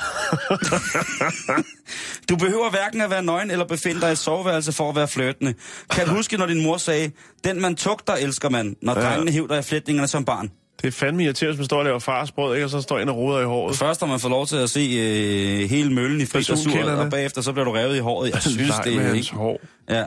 du 2.30 2.36
behøver 2.36 2.70
hverken 2.70 3.02
at 3.02 3.10
være 3.10 3.24
nøgen 3.24 3.52
eller 3.52 3.66
befinde 3.66 4.02
dig 4.02 4.10
i 4.10 4.12
et 4.12 4.18
soveværelse 4.18 4.72
for 4.72 4.90
at 4.90 4.96
være 4.96 5.08
flirtende. 5.08 5.54
Kan 5.92 6.08
du 6.08 6.14
huske, 6.18 6.38
når 6.38 6.46
din 6.46 6.64
mor 6.64 6.78
sagde, 6.78 7.12
den 7.44 7.62
man 7.62 7.76
tugter, 7.76 8.14
elsker 8.14 8.50
man, 8.50 8.76
når 8.82 9.00
Ja. 9.00 9.06
drengene 9.06 9.32
hævder 9.32 9.60
i 9.60 9.62
flætningerne 9.62 10.08
som 10.08 10.26
barn? 10.26 10.52
Det 10.82 10.88
er 10.88 10.92
fandme 10.92 11.24
irriterende, 11.24 11.54
hvis 11.54 11.60
man 11.60 11.66
står 11.66 11.78
og 11.78 11.84
laver 11.86 12.00
farsbrød, 12.00 12.56
ikke? 12.56 12.66
og 12.66 12.70
så 12.70 12.82
står 12.82 13.00
en 13.00 13.10
og 13.10 13.16
roder 13.18 13.42
i 13.42 13.46
håret. 13.46 13.78
Først 13.78 14.00
har 14.00 14.08
man 14.08 14.20
fået 14.20 14.32
lov 14.32 14.48
til 14.48 14.56
at 14.56 14.70
se 14.70 14.80
øh, 14.80 15.70
hele 15.70 15.94
møllen 15.94 16.22
i 16.22 16.26
fri 16.26 16.40
Personkenderne. 16.40 16.98
og 17.02 17.10
bagefter 17.10 17.42
så 17.42 17.52
bliver 17.52 17.66
du 17.66 17.72
revet 17.72 17.96
i 17.96 18.00
håret. 18.00 18.32
Jeg 18.34 18.42
synes, 18.52 18.74
det 18.84 18.96
er 18.96 19.14
ikke... 19.14 19.32
hår. 19.34 19.60
Ja. 19.90 20.04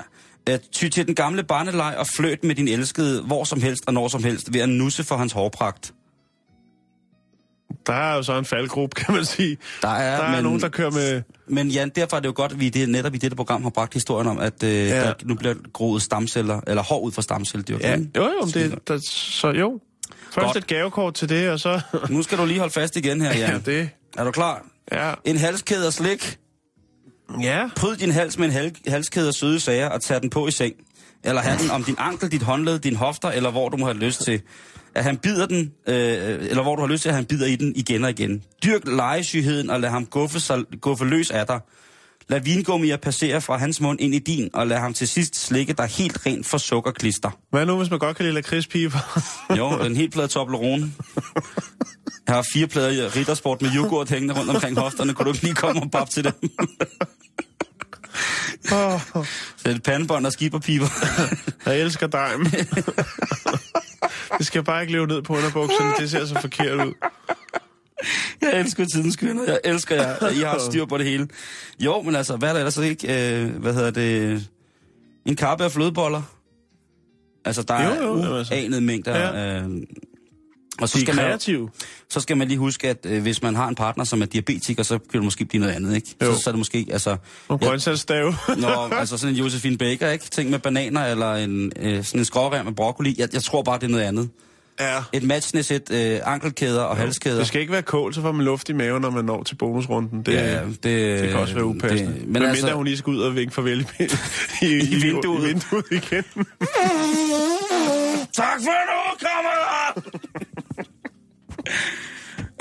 At 0.47 0.61
ty 0.72 0.88
til 0.88 1.07
den 1.07 1.14
gamle 1.14 1.42
barneleg 1.44 1.94
og 1.99 2.07
fløt 2.16 2.44
med 2.44 2.55
din 2.55 2.68
elskede 2.68 3.22
hvor 3.22 3.44
som 3.44 3.62
helst 3.62 3.82
og 3.86 3.94
når 3.94 4.09
som 4.09 4.24
helst 4.24 4.53
ved 4.53 4.61
at 4.61 4.68
nusse 4.68 5.05
for 5.05 5.16
hans 5.16 5.32
hårpragt. 5.32 5.92
Der 7.86 7.92
er 7.92 8.14
jo 8.16 8.22
så 8.22 8.38
en 8.38 8.44
faldgruppe, 8.44 8.94
kan 8.94 9.14
man 9.14 9.24
sige. 9.24 9.57
Der 9.82 9.88
er, 9.88 10.16
Der 10.16 10.24
er 10.26 10.34
men, 10.34 10.44
nogen, 10.44 10.61
der 10.61 10.68
kører 10.68 10.90
med... 10.90 11.22
Men 11.49 11.68
Jan, 11.68 11.88
derfor 11.88 12.16
er 12.16 12.20
det 12.20 12.28
jo 12.28 12.32
godt, 12.36 12.53
at 12.53 12.61
vi 12.61 12.68
det, 12.68 12.88
netop 12.88 13.14
i 13.14 13.18
dette 13.18 13.36
program 13.36 13.62
har 13.62 13.70
bragt 13.70 13.94
historien 13.94 14.28
om, 14.28 14.38
at 14.38 14.62
øh, 14.62 14.70
ja. 14.70 15.05
der 15.05 15.14
nu 15.24 15.34
bliver 15.34 15.55
groet 15.72 16.03
stamceller, 16.03 16.61
eller 16.66 16.82
hår 16.82 17.01
ud 17.01 17.12
fra 17.12 17.22
stamcelledyrkning. 17.22 18.11
Ja, 18.14 18.20
jo, 18.20 18.24
jo, 18.24 18.44
men 18.44 18.55
det, 18.55 18.88
der, 18.88 18.99
så 19.11 19.49
jo. 19.49 19.80
Først 20.32 20.44
Godt. 20.47 20.57
et 20.57 20.66
gavekort 20.66 21.14
til 21.14 21.28
det, 21.28 21.51
og 21.51 21.61
så... 21.61 21.80
Nu 22.11 22.22
skal 22.22 22.38
du 22.38 22.44
lige 22.44 22.59
holde 22.59 22.72
fast 22.72 22.97
igen 22.97 23.20
her, 23.20 23.34
Jan. 23.38 23.62
ja, 23.66 23.72
det... 23.72 23.90
Er 24.16 24.24
du 24.24 24.30
klar? 24.30 24.66
Ja. 24.92 25.14
En 25.24 25.36
halskæde 25.36 25.86
og 25.86 25.92
slik. 25.92 26.38
Ja. 27.43 27.68
Pryd 27.77 27.97
din 27.97 28.11
hals 28.11 28.39
med 28.39 28.47
en 28.47 28.53
hal- 28.53 28.77
halskæde 28.89 29.29
og 29.29 29.35
søde 29.35 29.61
sager 29.61 29.89
og 29.89 30.01
tag 30.03 30.22
den 30.22 30.31
på 30.31 30.47
i 30.49 30.51
seng. 30.51 30.74
Eller 31.24 31.43
have 31.43 31.59
den 31.62 31.70
om 31.70 31.85
din 31.85 31.95
ankel, 31.99 32.31
dit 32.33 32.43
håndled, 32.43 32.79
din 32.79 32.97
hofter, 32.97 33.29
eller 33.29 33.51
hvor 33.51 33.68
du 33.68 33.77
må 33.77 33.87
have 33.87 33.99
lyst 33.99 34.20
til. 34.24 34.41
At 34.95 35.05
han 35.05 35.16
bider 35.16 35.47
den, 35.47 35.72
øh, 35.89 35.95
eller 36.51 36.62
hvor 36.62 36.77
du 36.77 36.83
har 36.83 36.89
lyst 36.89 37.03
til, 37.03 37.09
at 37.09 37.14
han 37.14 37.24
bider 37.24 37.47
i 37.47 37.57
den 37.57 37.72
igen 37.77 38.05
og 38.05 38.11
igen. 38.11 38.43
Dyrk 38.64 38.81
legesygheden 38.87 39.70
og 39.70 39.81
lad 39.81 39.91
ham 39.91 40.07
guffe, 40.07 40.41
sig, 40.41 40.62
guffe 40.81 41.05
løs 41.05 41.31
af 41.31 41.47
dig. 41.47 41.61
Lad 42.29 42.41
vingummier 42.41 42.97
passere 42.97 43.41
fra 43.41 43.57
hans 43.57 43.81
mund 43.81 44.01
ind 44.01 44.14
i 44.14 44.18
din, 44.18 44.51
og 44.55 44.66
lad 44.66 44.79
ham 44.79 44.95
til 44.95 45.09
sidst 45.09 45.37
slikke 45.47 45.72
dig 45.72 45.87
helt 45.87 46.27
rent 46.27 46.47
for 46.47 46.59
sukkerklister. 46.59 47.31
Hvad 47.51 47.66
nu, 47.66 47.77
hvis 47.77 47.91
man 47.91 47.99
godt 47.99 48.16
kan 48.16 48.24
lide 48.24 48.35
lakridspiber? 48.35 48.99
Jo, 49.57 49.70
en 49.70 49.97
helt 49.97 50.12
plade 50.12 50.29
Toblerone. 50.29 50.93
Jeg 52.27 52.35
har 52.35 52.45
fire 52.53 52.66
plader 52.66 52.91
i 52.91 53.07
riddersport 53.07 53.62
med 53.62 53.70
yoghurt 53.77 54.11
hængende 54.11 54.35
rundt 54.39 54.51
omkring 54.51 54.79
hofterne. 54.79 55.14
Kunne 55.14 55.27
du 55.27 55.33
ikke 55.33 55.43
lige 55.45 55.55
komme 55.55 55.83
og 55.83 55.91
bab 55.91 56.11
til 56.11 56.24
dem? 56.24 56.33
et 59.66 59.83
pandebånd 59.83 60.27
og 60.27 60.33
skipperpiber. 60.33 60.87
jeg 61.66 61.81
elsker 61.81 62.07
dig. 62.07 62.31
det 64.39 64.47
skal 64.47 64.62
bare 64.64 64.81
ikke 64.81 64.93
leve 64.93 65.07
ned 65.07 65.22
på 65.22 65.37
underbukserne. 65.37 65.93
Det 65.99 66.11
ser 66.11 66.27
så 66.27 66.41
forkert 66.41 66.87
ud. 66.87 66.93
Jeg 68.43 68.61
elsker 68.61 68.85
tidens 68.85 69.16
kvinder. 69.16 69.45
Jeg 69.47 69.61
elsker 69.64 69.95
jer. 69.97 70.29
I 70.31 70.39
har 70.39 70.59
styr 70.70 70.85
på 70.85 70.99
det 70.99 71.07
hele. 71.07 71.29
Jo, 71.81 72.03
men 72.03 72.16
altså, 72.16 72.37
hvad 72.37 72.49
er 72.49 72.53
der 72.53 72.61
ellers 72.61 72.77
ikke? 72.77 73.43
Øh, 73.45 73.57
hvad 73.57 73.74
hedder 73.74 73.91
det? 73.91 74.47
En 75.27 75.37
kappe 75.37 75.64
af 75.64 75.72
flødeboller. 75.72 76.22
Altså, 77.45 77.62
der 77.62 77.83
Jo, 77.85 77.91
er 77.91 78.27
jo, 78.29 78.37
altså. 78.37 78.55
uanede 78.55 78.81
mængder. 78.81 79.16
Ja. 79.18 79.61
Øh, 79.61 79.70
og 80.81 80.89
så 80.89 80.99
er 80.99 81.03
skal, 81.03 81.14
man, 81.16 81.24
kreative. 81.24 81.70
så 82.09 82.20
skal 82.20 82.37
man 82.37 82.49
lige 82.49 82.59
huske, 82.59 82.89
at 82.89 82.99
øh, 83.05 83.22
hvis 83.22 83.43
man 83.43 83.57
har 83.57 83.68
en 83.68 83.74
partner, 83.74 84.05
som 84.05 84.22
er 84.22 84.27
diabetiker, 84.27 84.83
så 84.83 84.99
kan 84.99 85.09
det 85.12 85.22
måske 85.22 85.45
blive 85.45 85.61
noget 85.61 85.74
andet, 85.74 85.95
ikke? 85.95 86.14
Jo. 86.22 86.35
Så, 86.35 86.43
så 86.43 86.51
er 86.51 86.53
det 86.53 86.59
måske, 86.59 86.87
altså... 86.93 87.16
Og 87.49 87.59
Ja. 87.62 87.66
grøntsagsstave. 87.66 88.35
Nå, 88.57 88.89
altså 88.93 89.18
sådan 89.18 89.35
en 89.35 89.41
Josephine 89.41 89.79
Baker, 89.79 90.11
ikke? 90.11 90.24
Ting 90.31 90.51
med 90.51 90.59
bananer, 90.59 91.07
eller 91.07 91.35
en, 91.35 91.72
øh, 91.81 92.05
sådan 92.05 92.20
en 92.20 92.24
skrårem 92.24 92.64
med 92.64 92.72
broccoli. 92.74 93.14
Jeg, 93.18 93.29
jeg 93.33 93.43
tror 93.43 93.62
bare, 93.62 93.79
det 93.79 93.85
er 93.85 93.89
noget 93.89 94.05
andet. 94.05 94.29
ja. 94.81 94.99
Et 95.12 95.22
matchende 95.22 95.62
sæt 95.62 95.91
øh, 95.91 96.20
ankelkæder 96.24 96.83
og 96.83 96.97
halskæder. 96.97 97.39
Det 97.39 97.47
skal 97.47 97.61
ikke 97.61 97.72
være 97.72 97.83
kål, 97.83 98.14
så 98.14 98.20
får 98.20 98.33
man 98.33 98.45
luft 98.45 98.68
i 98.68 98.72
maven, 98.72 99.03
når 99.03 99.11
man 99.11 99.24
når 99.24 99.43
til 99.43 99.55
bonusrunden. 99.55 100.22
Det, 100.22 100.33
Ja, 100.35 100.64
det, 100.64 100.83
det 100.83 101.29
kan 101.31 101.39
også 101.39 101.55
være 101.55 101.64
upassende. 101.64 102.12
Det, 102.12 102.20
men 102.20 102.33
men 102.33 102.33
mindre 102.33 102.49
altså, 102.49 102.72
hun 102.72 102.85
lige 102.85 102.97
skal 102.99 103.11
ud 103.11 103.20
og 103.20 103.37
vinke 103.37 103.55
farvel 103.55 103.87
i, 103.99 104.03
i, 104.66 104.66
i, 104.66 104.79
I 104.79 104.95
vinduet. 104.95 105.43
I 105.45 105.47
vinduet 105.47 105.85
igen. 105.91 106.24
tak 108.41 108.59
for 108.66 108.79
nu, 108.91 108.99
kammerat! 109.20 109.66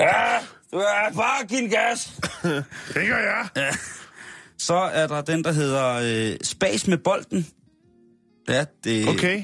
Ja, 0.00 0.38
du 0.72 0.76
er 0.76 1.12
bare 1.16 1.68
gas. 1.68 2.12
Det 2.94 3.08
gør 3.08 3.46
jeg. 3.56 3.74
Så 4.58 4.74
er 4.74 5.06
der 5.06 5.20
den, 5.20 5.44
der 5.44 5.52
hedder 5.52 6.00
øh, 6.02 6.36
Spas 6.42 6.86
med 6.86 6.98
bolden. 6.98 7.46
Ja, 8.48 8.64
det... 8.84 9.08
Okay. 9.08 9.42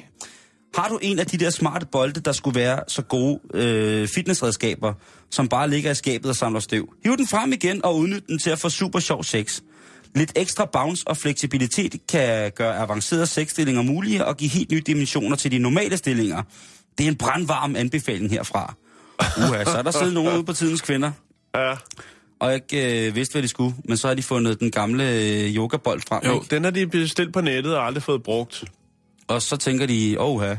Har 0.75 0.89
du 0.89 0.99
en 1.03 1.19
af 1.19 1.27
de 1.27 1.37
der 1.37 1.51
smarte 1.51 1.87
bolde, 1.87 2.21
der 2.21 2.33
skulle 2.33 2.61
være 2.61 2.81
så 2.89 3.03
gode 3.03 3.41
øh, 3.55 4.09
fitnessredskaber, 4.15 4.95
som 5.31 5.49
bare 5.49 5.71
ligger 5.71 5.91
i 5.91 5.95
skabet 5.95 6.31
og 6.31 6.37
samler 6.37 6.61
støv? 6.61 6.95
Hiv 7.05 7.17
den 7.17 7.27
frem 7.27 7.53
igen 7.53 7.85
og 7.85 7.97
udnyt 7.97 8.27
den 8.27 8.39
til 8.39 8.51
at 8.51 8.59
få 8.59 8.71
super 8.71 9.01
sjov 9.01 9.25
sex. 9.25 9.61
Lidt 10.15 10.33
ekstra 10.37 10.65
bounce 10.65 11.09
og 11.09 11.17
fleksibilitet 11.17 12.07
kan 12.09 12.51
gøre 12.51 12.77
avancerede 12.77 13.27
sexstillinger 13.27 13.83
mulige 13.83 14.25
og 14.25 14.37
give 14.37 14.51
helt 14.51 14.71
nye 14.71 14.83
dimensioner 14.87 15.37
til 15.37 15.51
de 15.51 15.59
normale 15.59 15.97
stillinger. 15.97 16.43
Det 16.99 17.05
er 17.05 17.09
en 17.09 17.17
brandvarm 17.17 17.77
anbefaling 17.77 18.31
herfra. 18.31 18.75
Uha, 19.21 19.65
så 19.65 19.71
er 19.79 19.83
der 19.83 19.91
siddet 19.91 20.15
nogen 20.15 20.35
ude 20.35 20.45
på 20.45 20.53
tidens 20.53 20.81
kvinder, 20.81 21.13
Ja. 21.55 21.75
og 22.41 22.55
ikke 22.55 23.09
øh, 23.09 23.15
vidste, 23.15 23.33
hvad 23.33 23.43
de 23.43 23.49
skulle, 23.49 23.75
men 23.85 23.97
så 23.97 24.09
har 24.09 24.15
de 24.15 24.23
fundet 24.23 24.61
den 24.61 24.71
gamle 24.71 25.05
øh, 25.11 25.57
yogabold 25.57 26.01
frem, 26.09 26.23
Jo, 26.27 26.35
ikke? 26.35 26.47
den 26.55 26.65
har 26.65 26.71
de 26.71 26.87
bestilt 26.87 27.33
på 27.33 27.41
nettet 27.41 27.77
og 27.77 27.87
aldrig 27.87 28.03
fået 28.03 28.23
brugt. 28.23 28.65
og 29.29 29.43
så 29.43 29.57
tænker 29.57 29.87
de, 29.87 30.17
åh 30.21 30.43
ja, 30.45 30.57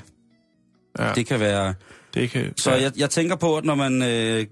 Ja, 1.00 1.14
det 1.16 1.26
kan 1.28 1.40
være... 1.40 1.74
det 2.14 2.30
kan... 2.30 2.54
Så 2.58 2.72
jeg, 2.76 2.92
jeg 2.98 3.10
tænker 3.10 3.36
på, 3.36 3.58
at 3.58 3.66
når 3.66 3.76
man, 3.76 4.02
øh, 4.04 4.46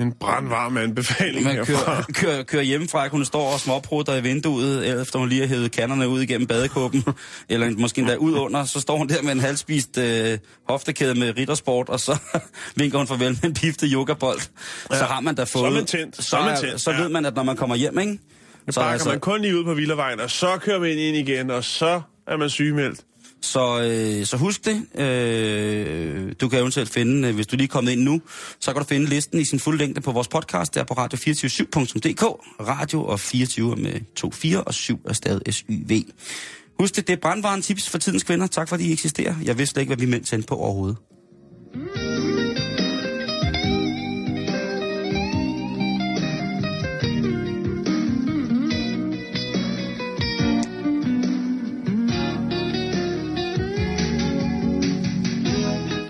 En 0.00 0.12
brandvarm 0.12 0.76
anbefaling 0.76 1.44
man 1.44 1.54
herfra. 1.54 1.72
kører, 1.72 2.02
kører, 2.20 2.42
kører 2.42 2.62
hjemmefra, 2.62 3.08
hun 3.08 3.24
står 3.24 3.52
og 3.52 3.60
småprutter 3.60 4.16
i 4.16 4.22
vinduet, 4.22 5.00
efter 5.02 5.18
hun 5.18 5.28
lige 5.28 5.40
har 5.40 5.48
hævet 5.48 5.72
kanderne 5.72 6.08
ud 6.08 6.20
igennem 6.20 6.46
badekåben, 6.46 7.04
eller 7.48 7.70
måske 7.70 7.98
endda 7.98 8.16
ud 8.16 8.32
under, 8.34 8.64
så 8.64 8.80
står 8.80 8.96
hun 8.96 9.08
der 9.08 9.22
med 9.22 9.32
en 9.32 9.40
halvspist 9.40 9.98
øh, 9.98 10.38
hoftekæde 10.68 11.14
med 11.14 11.36
riddersport, 11.36 11.88
og 11.88 12.00
så 12.00 12.18
vinker 12.76 12.98
hun 12.98 13.06
farvel 13.06 13.38
med 13.42 13.44
en 13.44 13.54
piftet 13.54 13.90
yogabold. 13.92 14.40
Ja. 14.90 14.98
Så 14.98 15.04
har 15.04 15.20
man 15.20 15.34
da 15.34 15.44
fået... 15.44 15.72
man 15.72 15.86
tændt. 15.86 16.16
Så 16.16 16.22
Så, 16.22 16.36
er 16.36 16.56
tændt, 16.56 16.80
så 16.80 16.92
ved 16.92 17.08
man, 17.08 17.26
at 17.26 17.34
når 17.34 17.42
man 17.42 17.56
kommer 17.56 17.76
hjem, 17.76 17.98
ikke? 17.98 18.18
Så 18.70 18.80
bakker 18.80 18.92
altså... 18.92 19.08
man 19.08 19.20
kun 19.20 19.42
lige 19.42 19.58
ud 19.58 19.64
på 19.64 19.74
Villavejen, 19.74 20.20
og 20.20 20.30
så 20.30 20.58
kører 20.60 20.80
man 20.80 20.90
ind 20.90 21.16
igen, 21.16 21.50
og 21.50 21.64
så 21.64 22.00
er 22.26 22.36
man 22.36 22.50
sygemeldt. 22.50 23.00
Så, 23.42 23.82
øh, 23.82 24.26
så 24.26 24.36
husk 24.36 24.64
det. 24.64 25.00
Øh, 25.00 26.32
du 26.40 26.48
kan 26.48 26.58
eventuelt 26.58 26.90
finde, 26.90 27.28
øh, 27.28 27.34
hvis 27.34 27.46
du 27.46 27.56
lige 27.56 27.64
er 27.64 27.68
kommet 27.68 27.92
ind 27.92 28.00
nu, 28.00 28.20
så 28.60 28.72
kan 28.72 28.82
du 28.82 28.88
finde 28.88 29.06
listen 29.06 29.40
i 29.40 29.44
sin 29.44 29.58
fulde 29.58 29.78
længde 29.78 30.00
på 30.00 30.12
vores 30.12 30.28
podcast, 30.28 30.74
der 30.74 30.84
på 30.84 30.94
radio247.dk. 30.94 32.22
Radio 32.68 33.04
og 33.04 33.20
24 33.20 33.76
med 33.76 34.14
2 34.14 34.30
4 34.30 34.64
og 34.64 34.74
7 34.74 35.00
er 35.08 35.12
stadig 35.12 35.54
SYV. 35.54 36.02
Husk 36.80 36.96
det, 36.96 37.06
det 37.06 37.12
er 37.12 37.20
brandvaren 37.20 37.62
tips 37.62 37.88
for 37.88 37.98
tidens 37.98 38.22
kvinder. 38.22 38.46
Tak 38.46 38.68
fordi 38.68 38.88
I 38.88 38.92
eksisterer. 38.92 39.34
Jeg 39.44 39.58
vidste 39.58 39.80
ikke, 39.80 39.94
hvad 39.94 40.06
vi 40.06 40.10
mænd 40.10 40.24
tændte 40.24 40.46
på 40.46 40.54
overhovedet. 40.54 40.96
Mm. 41.74 42.15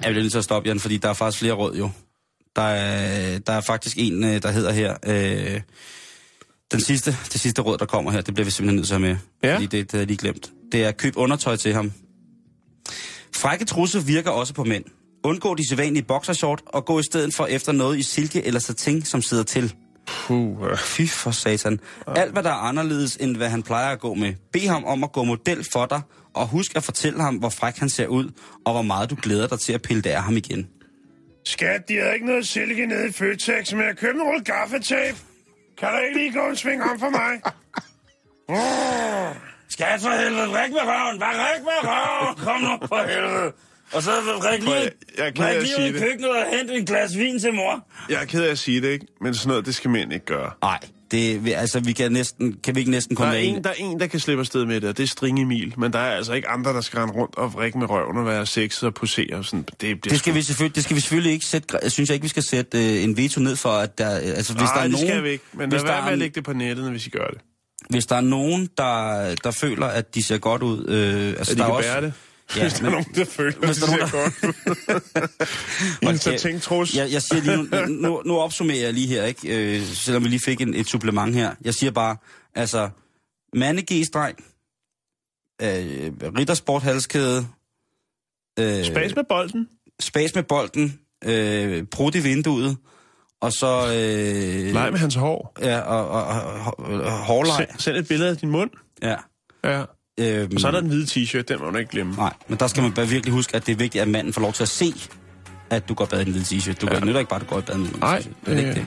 Jeg 0.06 0.12
bliver 0.12 0.22
nødt 0.22 0.32
til 0.32 0.38
at 0.38 0.44
stoppe, 0.44 0.68
Jan, 0.68 0.80
fordi 0.80 0.96
der 0.96 1.08
er 1.08 1.12
faktisk 1.12 1.38
flere 1.40 1.52
råd 1.52 1.76
jo. 1.76 1.90
Der 2.56 2.62
er, 2.62 3.38
der 3.38 3.52
er 3.52 3.60
faktisk 3.60 3.98
en, 3.98 4.24
øh, 4.24 4.42
der 4.42 4.50
hedder 4.50 4.72
her... 4.72 4.96
Øh, 5.06 5.60
den 6.72 6.80
sidste, 6.80 7.16
det 7.32 7.40
sidste 7.40 7.62
råd, 7.62 7.78
der 7.78 7.86
kommer 7.86 8.10
her, 8.10 8.20
det 8.20 8.34
bliver 8.34 8.44
vi 8.44 8.50
simpelthen 8.50 8.76
nødt 8.76 8.86
til 8.86 8.94
at 8.94 9.00
have 9.00 9.10
med. 9.12 9.18
Ja. 9.42 9.54
Fordi 9.54 9.66
det, 9.66 9.72
det 9.72 9.90
havde 9.92 10.00
jeg 10.00 10.06
lige 10.06 10.16
glemt. 10.16 10.52
Det 10.72 10.84
er 10.84 10.92
køb 10.92 11.16
undertøj 11.16 11.56
til 11.56 11.74
ham. 11.74 11.92
Frække 13.34 13.64
trusser 13.64 14.00
virker 14.00 14.30
også 14.30 14.54
på 14.54 14.64
mænd. 14.64 14.84
Undgå 15.24 15.54
de 15.54 15.68
sædvanlige 15.68 16.02
boxershort 16.02 16.62
og 16.66 16.84
gå 16.84 16.98
i 16.98 17.02
stedet 17.02 17.34
for 17.34 17.46
efter 17.46 17.72
noget 17.72 17.98
i 17.98 18.02
silke 18.02 18.46
eller 18.46 18.60
satin, 18.60 19.04
som 19.04 19.22
sidder 19.22 19.42
til. 19.44 19.74
Puh, 20.06 20.70
øh. 20.70 20.78
Fy 20.78 21.06
for 21.06 21.30
satan. 21.30 21.80
Alt, 22.06 22.32
hvad 22.32 22.42
der 22.42 22.50
er 22.50 22.54
anderledes, 22.54 23.16
end 23.16 23.36
hvad 23.36 23.48
han 23.48 23.62
plejer 23.62 23.88
at 23.88 24.00
gå 24.00 24.14
med. 24.14 24.34
Bed 24.52 24.68
ham 24.68 24.84
om 24.84 25.04
at 25.04 25.12
gå 25.12 25.24
model 25.24 25.64
for 25.72 25.86
dig, 25.86 26.00
og 26.36 26.46
husk 26.48 26.76
at 26.76 26.84
fortælle 26.84 27.22
ham, 27.22 27.36
hvor 27.36 27.48
fræk 27.48 27.76
han 27.76 27.88
ser 27.88 28.06
ud, 28.06 28.30
og 28.64 28.72
hvor 28.72 28.82
meget 28.82 29.10
du 29.10 29.16
glæder 29.22 29.46
dig 29.46 29.60
til 29.60 29.72
at 29.72 29.82
pille 29.82 30.02
det 30.02 30.10
af 30.10 30.22
ham 30.22 30.36
igen. 30.36 30.68
Skat, 31.44 31.88
de 31.88 31.94
havde 31.98 32.14
ikke 32.14 32.26
noget 32.26 32.46
silke 32.48 32.86
nede 32.86 33.08
i 33.08 33.12
Føtex, 33.12 33.72
men 33.72 33.82
jeg 33.86 33.96
købte 33.96 34.20
en 34.20 34.22
rulle 34.22 34.44
gaffetape. 34.44 35.18
Kan 35.78 35.88
der 35.88 36.00
ikke 36.00 36.18
lige 36.18 36.32
gå 36.32 36.48
en 36.50 36.56
sving 36.56 36.82
om 36.82 36.98
for 36.98 37.10
mig? 37.10 37.32
Skat 39.68 40.00
for 40.00 40.10
helvede, 40.22 40.46
ræk 40.58 40.70
med 40.70 40.80
røven, 40.82 41.18
bare 41.20 41.34
ræk 41.36 41.60
med 41.62 41.78
røven, 41.82 42.36
kom 42.36 42.60
nu 42.60 42.86
for 42.88 43.08
helvede. 43.08 43.52
Og 43.92 44.02
så 44.02 44.10
ræk 44.10 44.62
Prøv, 44.64 44.74
jeg- 44.74 44.90
jeg 45.18 45.26
er 45.26 45.30
ked 45.30 45.44
af 45.44 45.54
at 45.60 45.66
sige 45.68 45.92
det. 45.92 46.00
køkkenet 46.02 46.30
og 46.30 46.44
hente 46.58 46.74
en 46.74 46.86
glas 46.86 47.16
vin 47.18 47.38
til 47.40 47.54
mor. 47.54 47.86
Jeg 48.08 48.20
er 48.22 48.24
ked 48.24 48.42
af 48.44 48.50
at 48.50 48.58
sige 48.58 48.80
det, 48.82 48.88
ikke? 48.88 49.06
Men 49.20 49.34
sådan 49.34 49.48
noget, 49.48 49.66
det 49.66 49.74
skal 49.74 49.90
mænd 49.90 50.12
ikke 50.12 50.26
gøre. 50.26 50.50
Nej, 50.62 50.78
det, 51.10 51.52
altså, 51.54 51.80
vi 51.80 51.92
kan, 51.92 52.12
næsten, 52.12 52.56
kan 52.64 52.74
vi 52.74 52.80
ikke 52.80 52.90
næsten 52.90 53.16
Der 53.16 53.22
komme 53.22 53.36
er, 53.36 53.40
med 53.40 53.56
en, 53.56 53.64
der 53.64 53.70
er 53.70 53.74
en, 53.78 54.00
der 54.00 54.06
kan 54.06 54.20
slippe 54.20 54.40
afsted 54.40 54.64
med 54.64 54.80
det, 54.80 54.88
og 54.88 54.96
det 54.96 55.02
er 55.02 55.06
String 55.08 55.40
Emil. 55.42 55.74
Men 55.76 55.92
der 55.92 55.98
er 55.98 56.16
altså 56.16 56.32
ikke 56.32 56.48
andre, 56.48 56.72
der 56.72 56.80
skal 56.80 56.98
rende 56.98 57.14
rundt 57.14 57.36
og 57.36 57.54
vrikke 57.54 57.78
med 57.78 57.90
røven 57.90 58.16
og 58.16 58.26
være 58.26 58.46
sexet 58.46 58.82
og 58.82 58.94
posere. 58.94 59.36
og 59.36 59.44
Sådan. 59.44 59.62
Det, 59.62 59.78
bliver 59.80 59.98
Det 60.00 60.18
skal, 60.18 60.30
sgu- 60.30 60.34
vi 60.34 60.42
selvfølgelig, 60.42 60.74
det 60.76 60.84
skal 60.84 60.96
vi 60.96 61.00
selvfølgelig 61.00 61.32
ikke 61.32 61.44
sætte... 61.46 61.78
Jeg 61.82 61.92
synes 61.92 62.08
jeg 62.10 62.14
ikke, 62.14 62.24
vi 62.24 62.28
skal 62.28 62.42
sætte 62.42 62.96
øh, 62.96 63.04
en 63.04 63.16
veto 63.16 63.40
ned 63.40 63.56
for, 63.56 63.70
at 63.70 63.98
der... 63.98 64.08
Altså, 64.10 64.52
hvis 64.52 64.62
Nej, 64.62 64.72
der 64.74 64.78
er 64.78 64.82
det 64.82 64.92
nogen, 64.92 65.06
skal 65.08 65.24
vi 65.24 65.28
ikke. 65.30 65.44
Men 65.52 65.68
hvis 65.70 65.82
lad 65.82 65.88
der, 65.88 65.92
være 65.94 66.02
med 66.02 66.08
at 66.08 66.12
er, 66.12 66.16
lægge 66.16 66.34
det 66.34 66.44
på 66.44 66.52
nettet, 66.52 66.92
vi 66.92 66.98
skal 66.98 67.12
gøre 67.12 67.30
det. 67.30 67.38
hvis 67.90 68.06
der 68.06 68.16
er 68.16 68.20
nogen, 68.20 68.68
der, 68.78 69.34
der 69.44 69.50
føler, 69.50 69.86
at 69.86 70.14
de 70.14 70.22
ser 70.22 70.38
godt 70.38 70.62
ud... 70.62 70.86
Øh, 70.88 71.28
altså, 71.28 71.44
Så 71.44 71.52
de 71.54 71.58
der 71.58 71.64
kan 71.64 71.72
er 71.72 71.76
også, 71.76 71.88
bære 71.92 72.00
det. 72.02 72.12
Ja, 72.56 72.62
Hvis 72.62 72.72
der 72.72 72.86
er 72.86 72.90
nogen, 72.90 73.06
der 73.14 73.24
føler, 73.24 73.66
hvis 73.66 73.76
der 73.76 73.86
er 73.86 73.90
nogen, 73.96 74.10
godt 74.10 74.44
ud. 76.02 76.08
En 76.10 76.18
så 76.18 76.38
tænkt 76.38 76.62
trus. 76.62 76.94
Jeg, 76.96 77.12
jeg 77.12 77.22
siger 77.22 77.42
lige, 77.42 77.56
nu, 77.86 77.86
nu, 78.08 78.22
nu 78.26 78.38
opsummerer 78.38 78.78
jeg 78.80 78.92
lige 78.92 79.06
her, 79.06 79.24
ikke? 79.24 79.76
Øh, 79.76 79.82
selvom 79.86 80.24
vi 80.24 80.28
lige 80.28 80.40
fik 80.44 80.60
en, 80.60 80.74
et 80.74 80.86
supplement 80.86 81.34
her. 81.34 81.54
Jeg 81.64 81.74
siger 81.74 81.90
bare, 81.90 82.16
altså, 82.54 82.90
mande 83.52 83.82
G-streng, 83.92 84.44
øh, 85.62 86.12
riddersport 86.38 86.82
halskæde, 86.82 87.46
øh, 88.58 88.84
Spas 88.84 89.14
med 89.16 89.24
bolden. 89.28 89.68
spas 90.00 90.34
med 90.34 90.42
bolden, 90.42 91.00
øh, 91.24 91.82
brud 91.84 92.14
i 92.14 92.18
vinduet, 92.20 92.76
og 93.40 93.52
så... 93.52 93.86
Øh, 93.86 94.74
Leg 94.74 94.88
med 94.92 94.98
hans 94.98 95.14
hår. 95.14 95.52
Ja, 95.60 95.80
og, 95.80 96.08
og, 96.08 96.24
og, 96.26 96.84
og 96.84 97.12
hårlej. 97.12 97.66
Send, 97.66 97.78
send 97.80 97.96
et 97.96 98.08
billede 98.08 98.30
af 98.30 98.36
din 98.36 98.50
mund. 98.50 98.70
Ja. 99.02 99.16
Ja. 99.64 99.84
Øhm, 100.20 100.50
Og 100.54 100.60
så 100.60 100.66
er 100.66 100.70
der 100.70 100.80
den 100.80 100.88
hvide 100.88 101.06
t-shirt, 101.06 101.42
den 101.42 101.58
må 101.58 101.70
man 101.70 101.80
ikke 101.80 101.90
glemme. 101.90 102.14
Nej, 102.14 102.32
men 102.48 102.58
der 102.58 102.66
skal 102.66 102.82
man 102.82 102.92
bare 102.92 103.08
virkelig 103.08 103.32
huske, 103.32 103.56
at 103.56 103.66
det 103.66 103.72
er 103.72 103.76
vigtigt, 103.76 104.02
at 104.02 104.08
manden 104.08 104.32
får 104.32 104.40
lov 104.40 104.52
til 104.52 104.62
at 104.62 104.68
se, 104.68 104.94
at 105.70 105.88
du 105.88 105.94
går 105.94 106.04
bad 106.04 106.18
i 106.18 106.22
en 106.22 106.28
lille 106.28 106.42
t-shirt. 106.44 106.74
Du 106.80 106.88
ja. 106.92 107.00
nytter 107.00 107.18
ikke 107.20 107.28
bare, 107.28 107.40
at 107.40 107.46
du 107.48 107.54
går 107.54 107.58
i 107.58 107.62
bad 107.62 107.78
med 107.78 107.88
en 107.88 107.96
Nej. 108.00 108.24
Det 108.46 108.54
er 108.54 108.58
ikke 108.58 108.74
det-. 108.74 108.86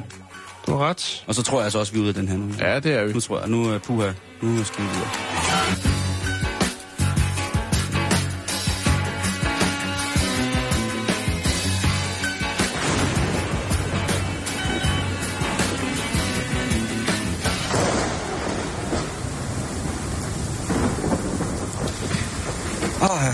Du 0.68 0.72
har 0.72 0.90
ret. 0.90 1.24
Og 1.28 1.36
så 1.36 1.44
tror 1.44 1.58
jeg 1.58 1.64
altså 1.64 1.80
også, 1.80 1.92
at 1.92 1.94
vi 1.94 2.00
er 2.00 2.02
ude 2.02 2.10
af 2.10 2.16
den 2.16 2.28
her 2.28 2.38
nu. 2.38 2.46
Ja, 2.60 2.80
det 2.80 2.94
er 2.94 3.04
vi. 3.06 3.14
Nu 3.14 3.20
tror 3.20 3.40
jeg, 3.40 3.50
nu 3.50 3.64
er 3.70 3.78
puha, 3.78 4.12
nu 4.42 4.64
skal 4.64 4.84
vi 4.84 4.90
videre. 4.90 5.89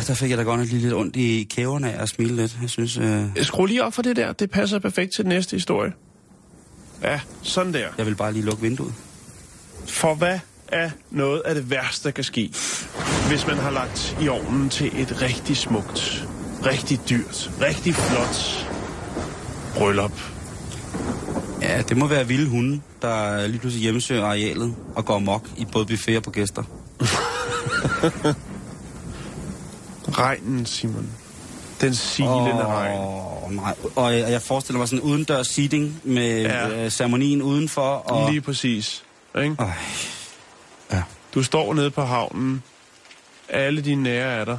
Der 0.07 0.13
fik 0.13 0.29
jeg 0.29 0.37
da 0.37 0.43
godt 0.43 0.59
nok 0.59 0.67
lige 0.67 0.81
lidt 0.81 0.93
ondt 0.93 1.15
i 1.15 1.47
kæverne 1.49 1.93
af 1.93 2.01
at 2.01 2.09
smile 2.09 2.35
lidt. 2.35 2.57
Jeg 2.61 2.69
synes, 2.69 2.97
øh, 2.97 3.23
Skru 3.41 3.65
lige 3.65 3.83
op 3.83 3.93
for 3.93 4.01
det 4.01 4.15
der. 4.15 4.31
Det 4.31 4.51
passer 4.51 4.79
perfekt 4.79 5.13
til 5.13 5.23
den 5.23 5.29
næste 5.29 5.55
historie. 5.55 5.91
Ja, 7.01 7.19
sådan 7.41 7.73
der. 7.73 7.87
jeg 7.97 8.05
vil 8.05 8.15
bare 8.15 8.33
lige 8.33 8.45
lukke 8.45 8.61
vinduet. 8.61 8.93
For 9.87 10.15
hvad 10.15 10.39
er 10.67 10.89
noget 11.11 11.41
af 11.45 11.55
det 11.55 11.69
værste, 11.69 12.03
der 12.03 12.11
kan 12.11 12.23
ske, 12.23 12.51
hvis 13.27 13.47
man 13.47 13.57
har 13.57 13.71
lagt 13.71 14.17
i 14.21 14.27
ovnen 14.27 14.69
til 14.69 15.01
et 15.01 15.21
rigtig 15.21 15.57
smukt, 15.57 16.27
rigtig 16.65 16.99
dyrt, 17.09 17.51
rigtig 17.61 17.95
flot 17.95 18.67
bryllup? 19.77 20.21
Ja, 21.61 21.81
det 21.81 21.97
må 21.97 22.07
være 22.07 22.27
vilde 22.27 22.49
hunde, 22.49 22.81
der 23.01 23.47
lige 23.47 23.59
pludselig 23.59 23.83
hjemmesøger 23.83 24.25
arealet 24.25 24.75
og 24.95 25.05
går 25.05 25.19
mok 25.19 25.49
i 25.57 25.65
både 25.71 25.85
buffet 25.85 26.17
og 26.17 26.23
på 26.23 26.31
gæster. 26.31 26.63
Regnen, 30.11 30.65
Simon. 30.65 31.09
Den 31.81 31.95
silende 31.95 32.65
regn. 32.65 32.99
Åh, 32.99 33.51
nej. 33.51 33.75
Og 33.95 34.13
jeg, 34.19 34.31
jeg 34.31 34.41
forestiller 34.41 34.77
mig 34.79 34.87
sådan 34.87 35.03
en 35.05 35.11
udendørs 35.11 35.47
seating 35.47 36.01
med 36.03 36.41
Ja. 36.41 36.83
øh, 36.85 36.91
ceremonien 36.91 37.41
udenfor. 37.41 37.81
Og... 37.95 38.31
Lige 38.31 38.41
præcis. 38.41 39.03
Ikke? 39.41 39.55
Øj. 39.59 39.69
Ja. 40.91 41.03
Du 41.33 41.43
står 41.43 41.73
nede 41.73 41.91
på 41.91 42.01
havnen. 42.03 42.63
Alle 43.49 43.81
dine 43.81 44.03
nære 44.03 44.31
er 44.31 44.45
der. 44.45 44.57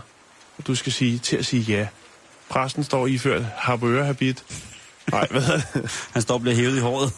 Og 0.58 0.66
du 0.66 0.74
skal 0.74 0.92
sige 0.92 1.18
til 1.18 1.36
at 1.36 1.46
sige 1.46 1.62
ja. 1.62 1.86
Præsten 2.48 2.84
står 2.84 3.06
iført 3.06 3.42
habit. 3.56 4.44
Nej, 5.12 5.26
hvad? 5.30 5.60
Han 6.14 6.22
står 6.22 6.34
og 6.34 6.40
bliver 6.40 6.56
hævet 6.56 6.76
i 6.76 6.80
håret. 6.80 7.12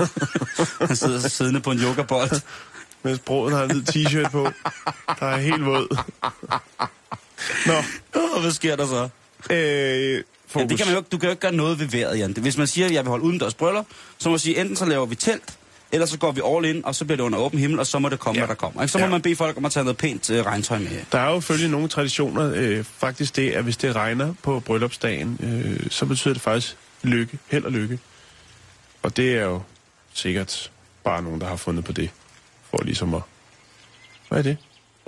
Han 0.88 0.96
sidder 0.96 1.28
siddende 1.28 1.60
på 1.60 1.70
en 1.70 1.78
yogabold. 1.78 2.40
Mens 3.02 3.18
bruden 3.18 3.54
har 3.54 3.62
en 3.64 3.70
hvid 3.70 3.82
t-shirt 4.06 4.30
på. 4.30 4.48
Der 5.20 5.26
er 5.26 5.36
helt 5.36 5.64
våd. 5.66 5.98
Nå, 7.66 7.74
hvad 8.42 8.50
sker 8.52 8.76
der 8.76 8.86
så? 8.86 9.08
øh, 9.54 10.24
fokus. 10.48 10.62
Ja, 10.62 10.68
det 10.68 10.78
kan 10.78 10.86
man 10.86 10.96
jo, 10.96 11.02
du 11.12 11.18
kan 11.18 11.26
jo 11.26 11.30
ikke 11.30 11.40
gøre 11.40 11.52
noget 11.52 11.78
ved 11.80 11.86
vejret, 11.86 12.18
Jan. 12.18 12.32
Hvis 12.40 12.56
man 12.56 12.66
siger, 12.66 12.86
at 12.86 12.92
jeg 12.92 13.04
vil 13.04 13.08
holde 13.10 13.24
udendørs 13.24 13.54
bryllup, 13.54 13.86
så 14.18 14.28
må 14.28 14.32
man 14.32 14.38
sige, 14.38 14.60
enten 14.60 14.76
så 14.76 14.84
laver 14.84 15.06
vi 15.06 15.14
telt, 15.14 15.58
eller 15.92 16.06
så 16.06 16.18
går 16.18 16.32
vi 16.32 16.40
all 16.44 16.64
in, 16.76 16.84
og 16.84 16.94
så 16.94 17.04
bliver 17.04 17.16
det 17.16 17.24
under 17.24 17.38
åben 17.38 17.58
himmel, 17.58 17.78
og 17.78 17.86
så 17.86 17.98
må 17.98 18.08
det 18.08 18.18
komme, 18.18 18.38
ja. 18.40 18.46
hvad 18.46 18.48
der 18.48 18.60
kommer. 18.60 18.82
Ikke? 18.82 18.92
Så 18.92 18.98
må 18.98 19.04
Ja. 19.04 19.10
man 19.10 19.22
bede 19.22 19.36
folk 19.36 19.56
om 19.56 19.64
at 19.64 19.72
tage 19.72 19.84
noget 19.84 19.96
pænt 19.96 20.30
øh, 20.30 20.46
regntøj 20.46 20.78
med. 20.78 20.90
Der 21.12 21.18
er 21.18 21.30
jo 21.30 21.40
følge 21.40 21.68
nogle 21.68 21.88
traditioner. 21.88 22.52
Øh, 22.54 22.84
faktisk 22.84 23.36
det, 23.36 23.50
at 23.50 23.64
hvis 23.64 23.76
det 23.76 23.96
regner 23.96 24.34
på 24.42 24.60
bryllupsdagen, 24.60 25.38
øh, 25.42 25.90
så 25.90 26.06
betyder 26.06 26.34
det 26.34 26.42
faktisk 26.42 26.76
lykke. 27.02 27.38
Held 27.48 27.64
og 27.64 27.72
lykke. 27.72 27.98
Og 29.02 29.16
det 29.16 29.34
er 29.38 29.42
jo 29.44 29.62
sikkert 30.14 30.70
bare 31.04 31.22
nogen, 31.22 31.40
der 31.40 31.46
har 31.46 31.56
fundet 31.56 31.84
på 31.84 31.92
det. 31.92 32.10
For 32.70 32.82
ligesom 32.84 33.14
at... 33.14 33.20
Hvad 34.28 34.38
er 34.38 34.42
det? 34.42 34.56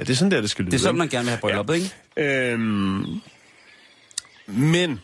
Ja, 0.02 0.06
det 0.06 0.12
er 0.12 0.16
sådan 0.16 0.30
der, 0.30 0.40
det 0.40 0.50
skal 0.50 0.64
lyde. 0.64 0.70
Det 0.72 0.78
er 0.78 0.82
sådan, 0.82 0.98
man 0.98 1.08
gerne 1.08 1.24
vil 1.24 1.30
have 1.30 1.40
brylluppet, 1.40 1.74
ikke? 1.74 2.52
Øhm, 2.52 3.20
men 4.46 5.00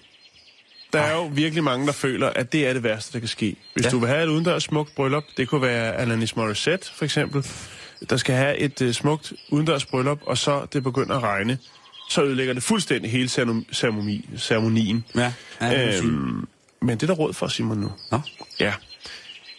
Der 0.93 1.01
er 1.01 1.15
jo 1.15 1.27
virkelig 1.27 1.65
mange, 1.65 1.87
der 1.87 1.93
føler, 1.93 2.29
at 2.31 2.53
det 2.53 2.67
er 2.69 2.73
det 2.73 2.83
værste, 2.83 3.13
der 3.13 3.19
kan 3.19 3.29
ske. 3.29 3.57
Hvis 3.75 3.85
Ja. 3.85 3.89
ja. 3.89 3.91
du 3.91 3.99
vil 3.99 4.09
have 4.09 4.23
et 4.23 4.29
udendørs 4.29 4.63
smukt 4.63 4.95
bryllup, 4.95 5.25
det 5.37 5.49
kunne 5.49 5.63
være 5.63 5.97
Alanis 5.97 6.37
Morissette 6.37 6.87
for 6.95 7.05
eksempel, 7.05 7.47
der 8.11 8.17
skal 8.17 8.35
have 8.35 8.57
et 8.59 8.81
uh, 8.81 8.93
smukt 8.93 9.33
udendørs 9.51 9.85
bryllup, 9.87 10.19
og 10.27 10.39
så 10.39 10.67
det 10.73 10.83
begynder 10.83 11.17
at 11.17 11.23
regne, 11.23 11.59
så 12.11 12.23
ødelægger 12.25 12.55
det 12.55 12.63
fuldstændig 12.63 13.11
hele 13.11 13.29
ceremoni, 13.29 13.67
ceremoni, 13.73 14.29
ceremonien. 14.37 15.05
Ja, 15.17 15.33
ja. 15.61 15.97
Øhm, 15.99 16.49
men 16.83 16.89
det 16.91 17.03
er 17.03 17.07
der 17.07 17.15
råd 17.15 17.33
for, 17.33 17.49
Simon, 17.49 17.79
nu. 17.79 17.93
Nå. 18.11 18.21
Ja. 18.61 18.75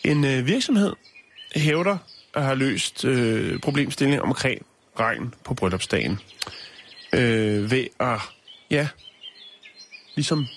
En 0.04 0.26
øh, 0.26 0.46
virksomhed 0.46 0.94
hævder 1.56 1.98
at 2.36 2.44
have 2.44 2.56
løst 2.56 3.06
øh, 3.06 3.60
problemstillingen 3.60 4.22
omkring 4.22 4.66
regn 5.00 5.34
på 5.43 5.54
bryllupsdagen. 5.54 6.20
Øh, 7.14 7.72
ved 7.72 7.86
at, 8.00 8.20
ja, 8.72 8.88
ligesom 10.16 10.47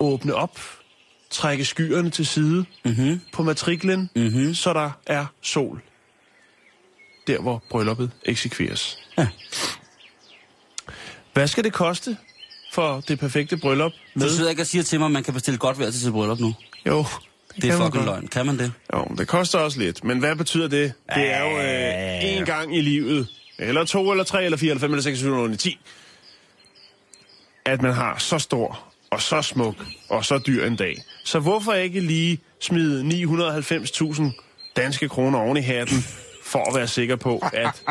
åbne 0.00 0.34
op, 0.34 0.58
trække 1.30 1.64
skyerne 1.64 2.10
til 2.10 2.26
side 2.26 2.64
Mhm. 2.84 3.20
på 3.32 3.42
matriklen, 3.42 4.10
Mhm. 4.16 4.54
så 4.54 4.72
der 4.72 4.90
er 5.06 5.26
sol. 5.42 5.82
Der, 7.26 7.40
hvor 7.40 7.62
brylluppet 7.70 8.10
eksekveres. 8.24 8.98
Ja. 9.18 9.28
Hvad 11.32 11.46
skal 11.48 11.64
det 11.64 11.72
koste 11.72 12.16
for 12.72 13.00
det 13.08 13.18
perfekte 13.18 13.56
bryllup? 13.56 13.92
Du 14.20 14.28
sidder 14.28 14.50
ikke 14.50 14.62
og 14.62 14.66
siger 14.66 14.82
til 14.82 14.98
mig, 14.98 15.06
at 15.06 15.12
man 15.12 15.22
kan 15.24 15.34
bestille 15.34 15.58
godt 15.58 15.78
vejr 15.78 15.90
til 15.90 16.00
sit 16.00 16.12
bryllup 16.12 16.38
nu. 16.40 16.54
Jo, 16.86 17.04
Det 17.56 17.64
er 17.64 17.68
kan 17.70 17.78
man 17.78 17.86
fucking 17.86 18.04
løgn. 18.04 18.26
Kan 18.28 18.46
man 18.46 18.58
det? 18.58 18.72
Jo, 18.94 19.04
det 19.18 19.28
koster 19.28 19.58
også 19.58 19.78
lidt. 19.78 20.04
Men 20.04 20.18
hvad 20.18 20.36
betyder 20.36 20.68
det? 20.68 20.92
Det 21.14 21.30
er 21.32 21.40
jo 21.50 21.58
øh, 21.58 22.36
en 22.38 22.44
gang 22.44 22.76
i 22.76 22.80
livet, 22.80 23.28
eller 23.58 23.84
to, 23.84 24.10
eller 24.10 24.24
tre, 24.24 24.44
eller 24.44 24.58
fire, 24.58 24.70
eller 24.70 24.80
fem, 24.80 24.90
eller 24.92 25.02
seks, 25.02 25.22
eller 25.22 25.36
syv, 25.36 25.44
eller 25.44 25.56
ti, 25.56 25.78
at 27.64 27.82
man 27.82 27.92
har 27.92 28.18
så 28.18 28.38
stor 28.38 28.92
og 29.10 29.22
så 29.22 29.42
smuk 29.42 29.76
og 30.08 30.24
så 30.24 30.38
dyr 30.46 30.64
en 30.66 30.76
dag. 30.76 31.02
Så 31.24 31.38
hvorfor 31.38 31.72
ikke 31.72 32.00
lige 32.00 32.38
smide 32.60 33.24
990.000 33.24 34.22
danske 34.76 35.08
kroner 35.08 35.38
oven 35.38 35.56
i 35.56 35.60
hatten, 35.60 35.96
for 36.44 36.68
at 36.70 36.74
være 36.74 36.88
sikker 36.88 37.16
på, 37.16 37.38
at 37.52 37.82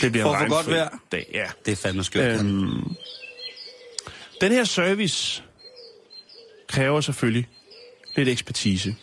det 0.00 0.12
bliver 0.12 0.36
en 0.42 0.48
godt 0.48 0.70
vejr. 0.70 0.98
dag. 1.12 1.26
Ja. 1.34 1.46
Det 1.66 1.72
er 1.72 1.76
fandme 1.76 2.04
skørt. 2.04 2.40
Øhm, 2.40 2.94
den 4.40 4.52
her 4.52 4.64
service 4.64 5.42
kræver 6.68 7.00
selvfølgelig 7.00 7.48
lidt 8.16 8.28
ekspertise. 8.28 8.96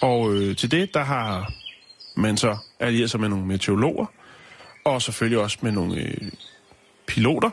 Og 0.00 0.34
øh, 0.34 0.56
til 0.56 0.70
det, 0.70 0.94
der 0.94 1.04
har 1.04 1.52
man 2.16 2.36
så 2.36 2.56
allieret 2.80 3.10
sig 3.10 3.20
med 3.20 3.28
nogle 3.28 3.46
meteorologer, 3.46 4.06
og 4.84 5.02
selvfølgelig 5.02 5.38
også 5.38 5.58
med 5.60 5.72
nogle 5.72 6.00
øh, 6.00 6.30
piloter. 7.06 7.50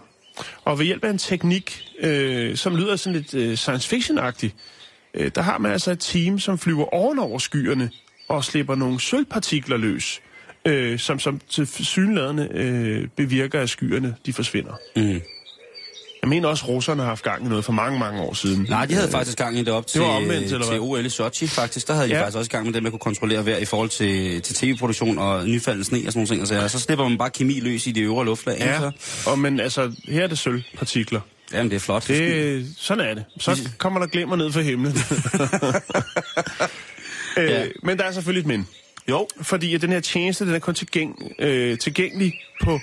Og 0.65 0.79
ved 0.79 0.85
hjælp 0.85 1.03
af 1.03 1.09
en 1.09 1.17
teknik, 1.17 1.83
øh, 1.99 2.55
som 2.55 2.75
lyder 2.75 2.95
sådan 2.95 3.19
lidt 3.19 3.33
øh, 3.33 3.57
science 3.57 3.95
fiction-agtig, 3.95 4.49
øh, 5.13 5.31
der 5.35 5.41
har 5.41 5.57
man 5.57 5.71
altså 5.71 5.91
et 5.91 5.99
team, 5.99 6.39
som 6.39 6.57
flyver 6.57 6.85
ovenover 6.93 7.39
skyerne 7.39 7.91
og 8.27 8.43
slipper 8.43 8.75
nogle 8.75 8.99
sølvpartikler 8.99 9.77
løs, 9.77 10.21
øh, 10.65 10.99
som, 10.99 11.19
som 11.19 11.41
til 11.49 11.67
synlædende 11.67 12.49
øh, 12.51 13.07
bevirker, 13.15 13.61
at 13.61 13.69
skyerne 13.69 14.15
de 14.25 14.33
forsvinder. 14.33 14.73
mm. 14.95 15.21
Jeg 16.27 16.29
mener 16.29 16.47
også, 16.47 16.65
at 16.65 16.69
russerne 16.69 17.01
har 17.01 17.09
haft 17.09 17.23
gang 17.23 17.45
i 17.45 17.49
noget 17.49 17.65
for 17.65 17.71
mange, 17.71 17.99
mange 17.99 18.21
år 18.21 18.33
siden. 18.33 18.65
Nej, 18.69 18.85
de 18.85 18.93
havde 18.93 19.11
faktisk 19.11 19.37
gang 19.37 19.55
i 19.57 19.59
det 19.59 19.73
op 19.73 19.87
til, 19.87 20.01
var 20.01 20.07
omvendt, 20.07 20.51
eller 20.51 20.67
til? 20.67 20.79
OL 20.79 21.05
i 21.05 21.09
Sochi, 21.09 21.47
faktisk. 21.47 21.87
Der 21.87 21.93
havde 21.93 22.07
de 22.09 22.13
Ja. 22.13 22.21
faktisk 22.21 22.37
også 22.37 22.51
gang 22.51 22.65
med 22.65 22.73
det 22.73 22.85
at 22.85 22.91
kunne 22.91 22.99
kontrollere 22.99 23.45
vejr 23.45 23.57
i 23.57 23.65
forhold 23.65 23.89
til, 23.89 24.41
til 24.41 24.55
tv-produktion 24.55 25.17
og 25.17 25.45
nyfaldende 25.47 25.85
sne 25.85 25.97
og 26.07 26.13
sådan 26.13 26.19
nogle 26.19 26.27
ting. 26.47 26.63
Og 26.63 26.69
så, 26.69 26.79
slipper 26.79 27.07
man 27.09 27.17
bare 27.17 27.29
kemi 27.29 27.59
løs 27.59 27.87
i 27.87 27.91
de 27.91 28.01
øvre 28.01 28.25
luftlag. 28.25 28.57
Ja, 28.59 28.79
Så, 28.79 28.91
og, 29.29 29.39
men 29.39 29.59
altså, 29.59 29.91
her 30.07 30.23
er 30.23 30.27
det 30.27 30.37
sølvpartikler. 30.37 31.21
jamen, 31.53 31.69
det 31.69 31.75
er 31.75 31.79
flot. 31.79 32.07
Det, 32.07 32.65
sådan 32.77 33.05
er 33.09 33.13
det. 33.13 33.23
Så 33.39 33.69
kommer 33.77 33.99
der 33.99 34.07
glemmer 34.07 34.35
ned 34.35 34.51
fra 34.51 34.61
himlen. 34.61 34.93
øh, 37.37 37.49
Ja. 37.51 37.65
Men 37.83 37.97
der 37.97 38.03
er 38.03 38.11
selvfølgelig 38.11 38.41
et 38.41 38.47
men. 38.47 38.67
Jo. 39.09 39.27
Fordi 39.41 39.73
at 39.75 39.81
den 39.81 39.91
her 39.91 39.99
tjeneste, 39.99 40.45
den 40.45 40.55
er 40.55 40.59
kun 40.59 40.73
tilgæng, 40.75 41.31
øh, 41.39 41.77
tilgængelig 41.77 42.33
på 42.63 42.79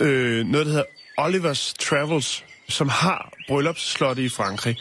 øh, 0.00 0.46
noget, 0.46 0.66
der 0.66 0.72
hedder 0.72 0.84
Olivers 1.18 1.74
Travels, 1.80 2.44
som 2.68 2.88
har 2.88 3.32
bryllupsslotte 3.48 4.24
i 4.24 4.28
Frankrig. 4.28 4.76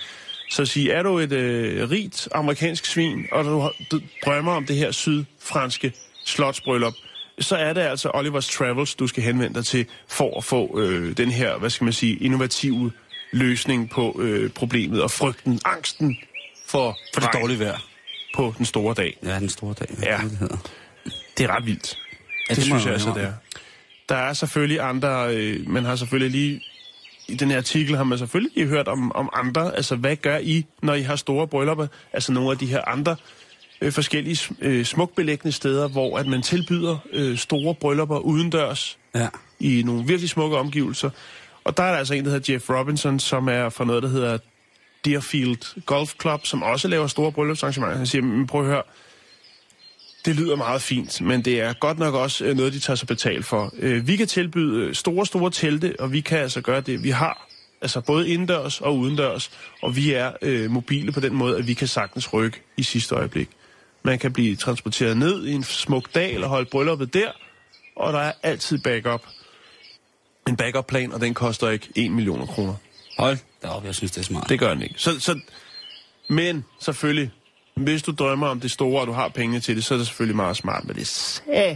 Så 0.49 0.65
sig, 0.65 0.89
er 0.89 1.03
du 1.03 1.19
et 1.19 1.31
øh, 1.31 1.89
rigt 1.89 2.27
amerikansk 2.35 2.85
svin, 2.85 3.25
og 3.31 3.43
du, 3.43 3.71
du 3.91 4.01
drømmer 4.25 4.51
om 4.51 4.65
det 4.65 4.75
her 4.75 4.91
sydfranske 4.91 5.93
slotsbryllup, 6.25 6.93
så 7.39 7.55
er 7.55 7.73
det 7.73 7.81
altså 7.81 8.11
Olivers 8.13 8.49
Travels, 8.49 8.95
du 8.95 9.07
skal 9.07 9.23
henvende 9.23 9.55
dig 9.55 9.65
til, 9.65 9.85
for 10.07 10.37
at 10.37 10.43
få 10.43 10.79
øh, 10.79 11.17
den 11.17 11.31
her, 11.31 11.57
hvad 11.57 11.69
skal 11.69 11.83
man 11.85 11.93
sige, 11.93 12.15
innovative 12.17 12.91
løsning 13.31 13.89
på 13.89 14.19
øh, 14.21 14.49
problemet 14.49 15.01
og 15.01 15.11
frygten, 15.11 15.59
angsten 15.65 16.17
for, 16.67 16.97
For 17.13 17.21
det 17.21 17.29
dårlige 17.33 17.59
vejr. 17.59 17.77
på 18.35 18.53
den 18.57 18.65
store 18.65 18.93
dag. 18.93 19.17
Ja, 19.23 19.39
den 19.39 19.49
store 19.49 19.73
dag. 19.79 19.87
Ja. 20.03 20.19
det 21.37 21.43
er 21.43 21.55
ret 21.55 21.65
vildt. 21.65 21.97
Ja, 22.49 22.53
det, 22.53 22.55
det 22.55 22.63
synes 22.63 22.85
jeg 22.85 22.93
altså, 22.93 23.13
det 23.15 23.23
er. 23.23 23.33
Der 24.09 24.15
er 24.15 24.33
selvfølgelig 24.33 24.79
andre, 24.81 25.35
øh, 25.35 25.69
man 25.69 25.85
har 25.85 25.95
selvfølgelig 25.95 26.31
lige, 26.31 26.61
i 27.27 27.35
den 27.35 27.49
her 27.51 27.57
artikel 27.57 27.95
har 27.97 28.03
man 28.03 28.17
selvfølgelig 28.17 28.51
lige 28.55 28.67
hørt 28.67 28.87
om, 28.87 29.11
om 29.15 29.29
andre, 29.33 29.75
altså 29.75 29.95
hvad 29.95 30.15
gør 30.15 30.37
I, 30.37 30.65
når 30.81 30.93
I 30.93 31.01
har 31.01 31.15
store 31.15 31.47
bryllupper, 31.47 31.87
altså 32.13 32.31
nogle 32.31 32.51
af 32.51 32.57
de 32.57 32.65
her 32.65 32.81
andre 32.87 33.15
øh, 33.81 33.91
forskellige 33.91 34.55
øh, 34.61 34.85
smukbelæggende 34.85 35.51
steder, 35.51 35.87
hvor 35.87 36.17
at 36.17 36.27
man 36.27 36.41
tilbyder 36.41 36.97
øh, 37.13 37.37
store 37.37 37.75
bryllupper 37.75 38.17
udendørs 38.19 38.97
Ja. 39.15 39.27
i 39.59 39.83
nogle 39.85 40.05
virkelig 40.07 40.29
smukke 40.29 40.57
omgivelser. 40.57 41.09
Og 41.63 41.77
der 41.77 41.83
er 41.83 41.91
der 41.91 41.97
altså 41.97 42.13
en, 42.13 42.25
der 42.25 42.31
hedder 42.31 42.53
Jeff 42.53 42.69
Robinson, 42.69 43.19
som 43.19 43.47
er 43.47 43.69
fra 43.69 43.85
noget, 43.85 44.03
der 44.03 44.09
hedder 44.09 44.37
Deerfield 45.05 45.81
Golf 45.85 46.13
Club, 46.21 46.45
som 46.45 46.63
også 46.63 46.87
laver 46.87 47.07
store 47.07 47.31
bryllupsarrangementer. 47.31 47.97
Han 47.97 48.05
siger, 48.07 48.21
men 48.21 48.47
prøv 48.47 48.61
at 48.61 48.67
høre, 48.67 48.81
det 50.25 50.35
lyder 50.35 50.55
meget 50.55 50.81
fint, 50.81 51.21
men 51.21 51.45
det 51.45 51.59
er 51.61 51.73
godt 51.73 51.99
nok 51.99 52.13
også 52.13 52.45
øh, 52.45 52.55
noget, 52.57 52.73
de 52.73 52.79
tager 52.79 52.95
sig 52.95 53.07
betalt 53.07 53.45
for. 53.45 53.73
Øh, 53.79 54.07
Vi 54.07 54.15
kan 54.15 54.27
tilbyde 54.27 54.85
øh, 54.87 54.95
store, 54.95 55.25
store 55.25 55.51
telte, 55.51 55.95
og 55.99 56.11
vi 56.11 56.21
kan 56.21 56.37
altså 56.39 56.61
gøre 56.61 56.81
det, 56.81 57.03
vi 57.03 57.09
har. 57.09 57.47
Altså 57.81 58.01
både 58.01 58.29
indendørs 58.29 58.81
og 58.81 58.97
udendørs, 58.97 59.51
og 59.81 59.95
vi 59.95 60.13
er 60.13 60.31
øh, 60.41 60.71
mobile 60.71 61.11
på 61.11 61.19
den 61.19 61.33
måde, 61.33 61.57
at 61.57 61.67
vi 61.67 61.73
kan 61.73 61.87
sagtens 61.87 62.33
rykke 62.33 62.61
i 62.77 62.83
sidste 62.83 63.15
øjeblik. 63.15 63.49
Man 64.03 64.19
kan 64.19 64.33
blive 64.33 64.55
transporteret 64.55 65.17
ned 65.17 65.45
i 65.45 65.51
en 65.53 65.63
smuk 65.63 66.15
dal 66.15 66.43
og 66.43 66.49
holde 66.49 66.69
brylluppet 66.69 67.13
der, 67.13 67.31
og 67.95 68.13
der 68.13 68.19
er 68.19 68.31
altid 68.43 68.79
backup. 68.83 69.21
En 70.47 70.57
backup-plan, 70.57 71.11
og 71.11 71.21
den 71.21 71.33
koster 71.33 71.69
ikke 71.69 71.87
1 71.95 72.11
million 72.11 72.47
kroner. 72.47 72.75
Hold 73.17 73.37
da 73.63 73.67
op, 73.67 73.85
jeg 73.85 73.95
synes, 73.95 74.11
det 74.11 74.21
er 74.21 74.25
smart. 74.25 74.49
Det 74.49 74.59
gør 74.59 74.69
den 74.73 74.81
ikke. 74.81 74.95
Så, 74.97 75.19
så, 75.19 75.39
men 76.29 76.65
selvfølgelig, 76.79 77.31
hvis 77.75 78.03
du 78.03 78.11
drømmer 78.11 78.47
om 78.47 78.59
det 78.59 78.71
store, 78.71 79.01
og 79.01 79.07
du 79.07 79.11
har 79.11 79.27
penge 79.27 79.59
til 79.59 79.75
det, 79.75 79.83
så 79.83 79.93
er 79.93 79.97
det 79.97 80.07
selvfølgelig 80.07 80.35
meget 80.35 80.57
smart, 80.57 80.83
men 80.85 80.95
det 80.95 81.41
er 81.53 81.75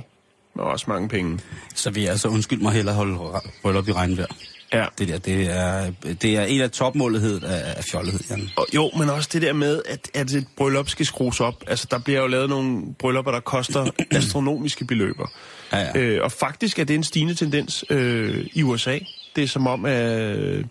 med 0.55 0.63
også 0.63 0.85
mange 0.87 1.09
penge. 1.09 1.39
Så 1.75 1.89
vi 1.89 2.05
altså, 2.05 2.27
undskyld 2.27 2.59
mig, 2.59 2.71
hellere 2.73 2.95
holde 2.95 3.17
bryllup 3.61 3.87
i 3.87 3.91
regnvejr. 3.91 4.27
Ja. 4.73 4.85
Det 4.97 5.07
der, 5.07 5.17
det 5.17 5.49
er, 5.49 5.91
det 6.21 6.35
er 6.35 6.43
en 6.43 6.61
af 6.61 6.71
topmålighed 6.71 7.43
af, 7.43 7.73
af 7.77 7.83
fjollethed, 7.91 8.19
Jan. 8.29 8.49
Og, 8.55 8.65
jo, 8.75 8.91
men 8.97 9.09
også 9.09 9.29
det 9.33 9.41
der 9.41 9.53
med, 9.53 9.81
at, 9.89 10.09
at 10.13 10.31
et 10.31 10.47
bryllup 10.57 10.89
skal 10.89 11.05
skrues 11.05 11.39
op. 11.39 11.63
Altså, 11.67 11.87
der 11.91 11.99
bliver 11.99 12.21
jo 12.21 12.27
lavet 12.27 12.49
nogle 12.49 12.81
bryllupper, 12.99 13.31
der 13.31 13.39
koster 13.39 13.91
astronomiske 14.11 14.85
beløber. 14.85 15.27
Ja, 15.73 15.79
ja. 15.79 15.99
Øh, 15.99 16.23
og 16.23 16.31
faktisk 16.31 16.79
er 16.79 16.83
det 16.83 16.95
en 16.95 17.03
stigende 17.03 17.35
tendens 17.35 17.85
øh, 17.89 18.45
i 18.53 18.63
USA. 18.63 18.99
Det 19.35 19.43
er 19.43 19.47
som 19.47 19.67
om, 19.67 19.85
at... 19.85 20.19
Øh, 20.19 20.65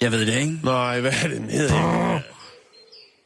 Jeg 0.00 0.12
ved 0.12 0.26
det, 0.26 0.34
ikke? 0.34 0.58
nej, 0.64 1.00
hvad 1.00 1.12
er 1.22 1.28
det, 1.28 1.36
den 1.36 1.50
hedder? 1.50 2.20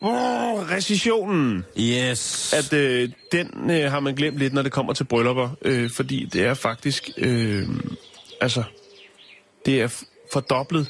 Oh, 0.01 0.71
recessionen. 0.71 1.65
Yes. 1.79 2.53
at 2.53 2.73
øh, 2.73 3.09
den 3.33 3.71
øh, 3.71 3.91
har 3.91 4.01
man 4.01 4.15
glemt 4.15 4.39
lidt, 4.39 4.53
når 4.53 4.63
det 4.63 4.73
kommer 4.73 4.93
til 4.93 5.05
bryllupper, 5.05 5.51
øh, 5.63 5.91
fordi 5.91 6.25
det 6.33 6.45
er 6.45 6.55
faktisk, 6.55 7.11
øh, 7.17 7.69
altså, 8.41 8.63
det 9.67 9.83
er 9.83 10.03
fordoblet 10.33 10.89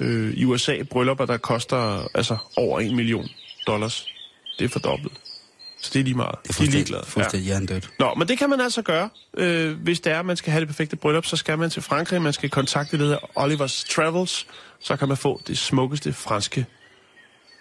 øh, 0.00 0.34
i 0.34 0.44
USA 0.44 0.82
bryllupper, 0.90 1.24
der 1.24 1.36
koster 1.36 2.08
altså 2.14 2.36
over 2.56 2.80
en 2.80 2.96
million 2.96 3.28
dollars. 3.66 4.06
Det 4.58 4.64
er 4.64 4.68
fordoblet. 4.68 5.12
Så 5.84 5.90
det 5.94 6.00
er 6.00 6.04
lige 6.04 6.16
meget. 6.16 6.34
det 6.42 6.48
er 6.48 6.52
De 6.52 6.64
er 6.64 6.70
fuldstændig, 6.70 7.06
fuldstændig 7.06 7.46
ja. 7.46 7.52
hjernedødt. 7.52 7.90
Nå, 7.98 8.14
men 8.14 8.28
det 8.28 8.38
kan 8.38 8.50
man 8.50 8.60
altså 8.60 8.82
gøre. 8.82 9.08
Øh, 9.36 9.72
hvis 9.82 10.00
det 10.00 10.12
er, 10.12 10.18
at 10.18 10.26
man 10.26 10.36
skal 10.36 10.50
have 10.50 10.60
det 10.60 10.68
perfekte 10.68 10.96
bryllup, 10.96 11.26
så 11.26 11.36
skal 11.36 11.58
man 11.58 11.70
til 11.70 11.82
Frankrig. 11.82 12.22
Man 12.22 12.32
skal 12.32 12.50
kontakte 12.50 12.98
det 12.98 13.10
der 13.10 13.38
Olivers 13.38 13.84
Travels. 13.84 14.46
Så 14.80 14.96
kan 14.96 15.08
man 15.08 15.16
få 15.16 15.40
det 15.46 15.58
smukkeste 15.58 16.12
franske 16.12 16.66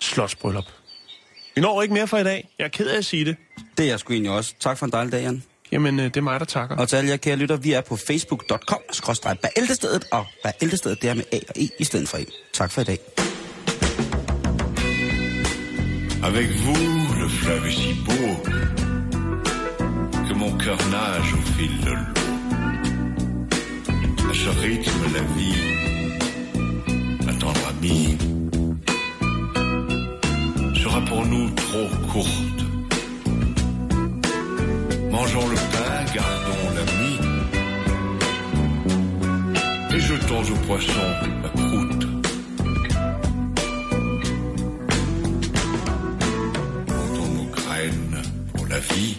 slotsbryllup. 0.03 0.65
Vi 1.55 1.61
når 1.61 1.81
ikke 1.81 1.93
mere 1.93 2.07
for 2.07 2.17
i 2.17 2.23
dag. 2.23 2.49
Jeg 2.59 2.65
er 2.65 2.69
ked 2.69 2.87
af 2.87 2.97
at 2.97 3.05
sige 3.05 3.25
det. 3.25 3.35
Det 3.77 3.83
er 3.85 3.89
jeg 3.89 3.99
sgu 3.99 4.13
egentlig 4.13 4.31
også. 4.31 4.53
Tak 4.59 4.77
for 4.77 4.85
en 4.85 4.91
dejlig 4.91 5.11
dag, 5.11 5.21
Jan. 5.21 5.43
Jamen, 5.71 5.99
øh, 5.99 6.05
det 6.05 6.17
er 6.17 6.21
mig, 6.21 6.39
der 6.39 6.45
takker. 6.45 6.75
Og 6.75 6.89
til 6.89 6.95
alle 6.95 7.09
jer 7.09 7.17
kære 7.17 7.35
lytter, 7.35 7.57
vi 7.57 7.71
er 7.71 7.81
på 7.81 7.95
facebook.com, 7.95 8.79
skråstrej 8.91 9.35
bæltestedet, 9.55 10.05
og 10.11 10.25
bæltestedet, 10.59 11.01
det 11.01 11.09
er 11.09 11.13
med 11.13 11.23
A 11.31 11.35
og 11.49 11.55
E 11.55 11.69
i 11.79 11.83
stedet 11.83 12.09
for 12.09 12.17
E. 12.17 12.25
Tak 12.53 12.71
for 12.71 12.81
i 12.81 12.83
dag. 12.83 12.99
Avec 16.23 16.49
vous, 16.63 16.85
le 17.21 17.29
fleuve 17.29 17.67
est 17.67 17.77
si 17.81 17.93
beau 18.05 18.29
que 20.27 20.33
mon 20.33 20.57
cœur 20.63 20.79
nage 20.95 21.33
au 21.37 21.41
fil 21.55 21.73
de 21.85 21.91
l'eau. 21.97 22.13
À 24.29 24.33
ce 24.33 24.49
rythme, 24.63 25.03
la 25.17 25.23
vie 25.35 25.63
attendra 27.29 27.53
famille 27.53 28.32
pour 31.01 31.25
nous 31.25 31.49
trop 31.51 31.87
courte. 32.11 32.65
Mangeons 35.11 35.47
le 35.47 35.55
pain, 35.55 36.13
gardons 36.13 36.69
la 36.75 36.83
mie 36.97 37.19
et 39.95 39.99
jetons 39.99 40.41
au 40.41 40.57
poisson 40.67 41.07
la 41.43 41.49
croûte. 41.49 42.07
Plantons 46.87 47.31
nos 47.37 47.49
graines 47.51 48.21
pour 48.53 48.65
la 48.67 48.79
vie. 48.79 49.17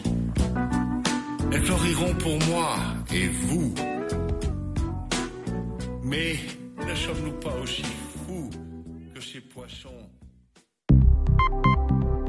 Elles 1.53 1.65
fleuriront 1.65 2.15
pour 2.15 2.39
moi 2.51 2.77
et 3.13 3.29
vous. 3.29 3.75
Mais 6.03 6.37
ne 6.87 6.95
sommes-nous 6.95 7.39
pas 7.41 7.55
aussi 7.63 7.83
fous 8.27 8.51
que 9.15 9.21
ces 9.21 9.41
poissons 9.41 10.11